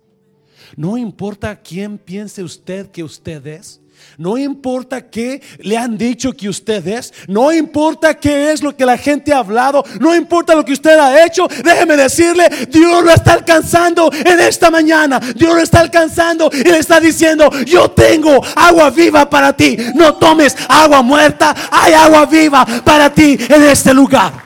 No 0.77 0.97
importa 0.97 1.57
quién 1.57 1.99
piense 1.99 2.43
usted 2.43 2.91
que 2.91 3.03
usted 3.03 3.47
es. 3.47 3.81
No 4.17 4.37
importa 4.37 5.03
qué 5.03 5.43
le 5.59 5.77
han 5.77 5.99
dicho 5.99 6.33
que 6.33 6.49
usted 6.49 6.87
es. 6.87 7.13
No 7.27 7.53
importa 7.53 8.15
qué 8.15 8.53
es 8.53 8.63
lo 8.63 8.77
que 8.77 8.87
la 8.87 8.97
gente 8.97 9.33
ha 9.33 9.39
hablado. 9.39 9.85
No 10.01 10.15
importa 10.15 10.55
lo 10.55 10.65
que 10.65 10.73
usted 10.73 10.99
ha 10.99 11.25
hecho. 11.25 11.49
Déjeme 11.65 11.97
decirle, 11.97 12.49
Dios 12.71 13.03
lo 13.03 13.11
está 13.11 13.33
alcanzando 13.33 14.11
en 14.13 14.41
esta 14.41 14.71
mañana. 14.71 15.19
Dios 15.19 15.55
lo 15.55 15.61
está 15.61 15.81
alcanzando 15.81 16.51
y 16.53 16.63
le 16.63 16.79
está 16.79 17.01
diciendo, 17.01 17.51
yo 17.65 17.91
tengo 17.91 18.41
agua 18.55 18.91
viva 18.91 19.29
para 19.29 19.57
ti. 19.57 19.77
No 19.95 20.15
tomes 20.15 20.57
agua 20.69 21.03
muerta. 21.03 21.55
Hay 21.71 21.93
agua 21.93 22.27
viva 22.27 22.65
para 22.85 23.13
ti 23.13 23.37
en 23.49 23.63
este 23.65 23.93
lugar. 23.93 24.44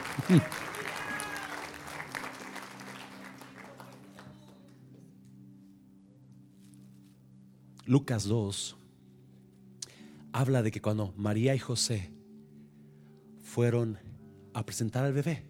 Lucas 7.89 8.25
2 8.25 8.77
habla 10.31 10.61
de 10.61 10.69
que 10.69 10.79
cuando 10.79 11.11
María 11.17 11.55
y 11.55 11.57
José 11.57 12.11
fueron 13.41 13.97
a 14.53 14.63
presentar 14.63 15.05
al 15.05 15.13
bebé, 15.13 15.41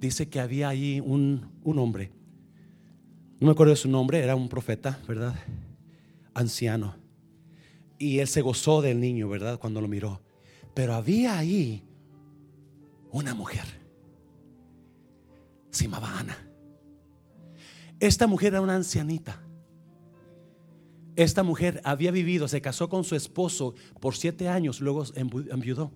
dice 0.00 0.28
que 0.28 0.40
había 0.40 0.68
allí 0.68 0.98
un, 0.98 1.52
un 1.62 1.78
hombre, 1.78 2.10
no 3.38 3.46
me 3.46 3.52
acuerdo 3.52 3.74
de 3.74 3.76
su 3.76 3.88
nombre, 3.88 4.18
era 4.18 4.34
un 4.34 4.48
profeta, 4.48 4.98
¿verdad? 5.06 5.36
Anciano. 6.34 6.96
Y 7.96 8.18
él 8.18 8.26
se 8.26 8.42
gozó 8.42 8.82
del 8.82 8.98
niño, 8.98 9.28
¿verdad? 9.28 9.60
Cuando 9.60 9.80
lo 9.80 9.86
miró. 9.86 10.20
Pero 10.74 10.94
había 10.94 11.38
ahí 11.38 11.84
una 13.12 13.36
mujer. 13.36 13.66
Se 15.70 15.84
llamaba 15.84 16.18
Ana. 16.18 16.36
Esta 18.00 18.26
mujer 18.26 18.48
era 18.48 18.62
una 18.62 18.74
ancianita 18.74 19.45
esta 21.16 21.42
mujer 21.42 21.80
había 21.82 22.10
vivido, 22.10 22.46
se 22.46 22.60
casó 22.60 22.88
con 22.88 23.02
su 23.02 23.16
esposo 23.16 23.74
por 24.00 24.16
siete 24.16 24.48
años, 24.48 24.80
luego 24.80 25.04
enviudó. 25.14 25.90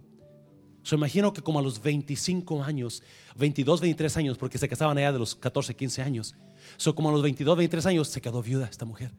Se 0.82 0.94
imagino 0.94 1.32
que 1.32 1.42
como 1.42 1.58
a 1.58 1.62
los 1.62 1.82
25 1.82 2.62
años, 2.64 3.02
22, 3.36 3.82
23 3.82 4.16
años, 4.16 4.38
porque 4.38 4.56
se 4.56 4.68
casaban 4.68 4.96
allá 4.96 5.12
de 5.12 5.18
los 5.18 5.34
14, 5.34 5.76
15 5.76 6.02
años. 6.02 6.34
So, 6.78 6.94
como 6.94 7.10
a 7.10 7.12
los 7.12 7.22
22, 7.22 7.56
23 7.56 7.86
años 7.86 8.08
se 8.08 8.20
quedó 8.20 8.42
viuda 8.42 8.66
esta 8.66 8.86
mujer. 8.86 9.12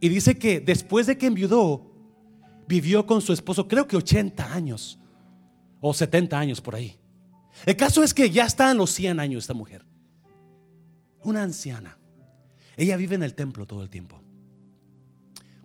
Y 0.00 0.08
dice 0.10 0.36
que 0.36 0.60
después 0.60 1.06
de 1.06 1.16
que 1.16 1.26
enviudó, 1.26 1.90
vivió 2.68 3.06
con 3.06 3.22
su 3.22 3.32
esposo, 3.32 3.68
creo 3.68 3.86
que 3.86 3.96
80 3.96 4.52
años 4.52 4.98
o 5.80 5.94
70 5.94 6.38
años 6.38 6.60
por 6.60 6.74
ahí. 6.74 6.98
El 7.64 7.76
caso 7.76 8.02
es 8.02 8.12
que 8.12 8.28
ya 8.28 8.44
está 8.44 8.70
en 8.70 8.76
los 8.76 8.90
100 8.90 9.18
años 9.18 9.44
esta 9.44 9.54
mujer. 9.54 9.84
Una 11.22 11.42
anciana. 11.42 11.98
Ella 12.76 12.96
vive 12.96 13.14
en 13.14 13.22
el 13.22 13.34
templo 13.34 13.66
todo 13.66 13.82
el 13.82 13.90
tiempo. 13.90 14.20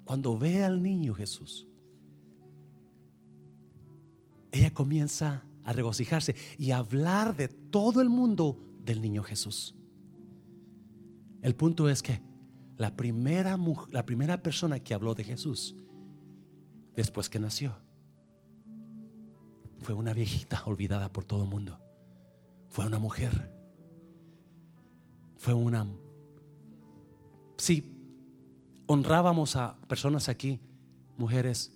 Cuando 0.03 0.38
ve 0.38 0.64
al 0.64 0.82
niño 0.82 1.14
Jesús, 1.14 1.68
ella 4.51 4.74
comienza 4.74 5.43
a 5.64 5.74
regocijarse 5.74 6.36
y 6.58 6.72
a 6.72 6.78
hablar 6.78 7.36
de 7.36 7.49
todo 7.49 8.01
el 8.01 8.10
mundo 8.10 8.58
del 8.84 9.01
niño 9.01 9.24
Jesús. 9.24 9.76
El 11.41 11.55
punto 11.55 11.89
es 11.89 12.01
que 12.01 12.22
la 12.78 12.95
primera, 12.95 13.58
la 13.91 14.05
primera 14.05 14.41
persona 14.41 14.80
que 14.80 14.93
habló 14.93 15.14
de 15.14 15.24
Jesús 15.24 15.76
después 16.95 17.30
que 17.30 17.39
nació 17.39 17.76
fue 19.80 19.93
una 19.93 20.14
viejita 20.14 20.64
olvidada 20.66 21.12
por 21.12 21.26
todo 21.26 21.43
el 21.43 21.49
mundo. 21.49 21.80
Fue 22.70 22.86
una 22.86 22.99
mujer. 22.99 23.53
Fue 25.38 25.53
una 25.53 25.88
si 27.58 27.84
honrábamos 28.86 29.55
a 29.55 29.78
personas 29.88 30.30
aquí, 30.30 30.60
mujeres, 31.18 31.72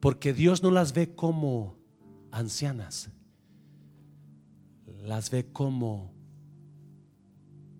porque 0.00 0.32
Dios 0.32 0.62
no 0.62 0.70
las 0.70 0.92
ve 0.92 1.14
como 1.14 1.76
ancianas, 2.30 3.10
las 5.02 5.30
ve 5.30 5.46
como 5.52 6.12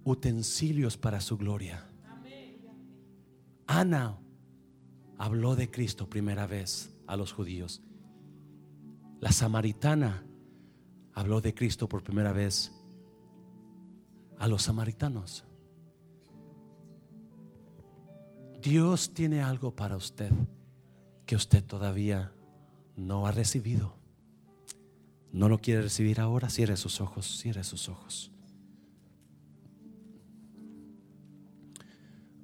utensilios 0.05 0.97
para 0.97 1.21
su 1.21 1.37
gloria. 1.37 1.85
Ana 3.67 4.19
habló 5.19 5.57
de 5.57 5.71
Cristo 5.71 6.09
primera 6.09 6.47
vez 6.47 6.95
a 7.07 7.17
los 7.17 7.33
judíos. 7.33 7.83
La 9.21 9.33
samaritana 9.33 10.25
habló 11.13 11.41
de 11.41 11.55
Cristo 11.55 11.89
por 11.89 12.03
primera 12.05 12.33
vez 12.33 12.73
a 14.39 14.47
los 14.47 14.63
samaritanos. 14.63 15.45
Dios 18.67 19.15
tiene 19.15 19.43
algo 19.43 19.77
para 19.77 19.97
usted 19.97 20.33
que 21.25 21.37
usted 21.37 21.63
todavía 21.63 22.33
no 22.97 23.29
ha 23.29 23.31
recibido. 23.31 23.95
No 25.31 25.49
lo 25.49 25.61
quiere 25.61 25.83
recibir 25.83 26.19
ahora, 26.19 26.51
cierre 26.51 26.77
sus 26.77 27.01
ojos, 27.01 27.39
cierre 27.39 27.63
sus 27.63 27.89
ojos. 27.89 28.33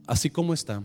Así 0.06 0.30
como 0.30 0.54
está. 0.54 0.84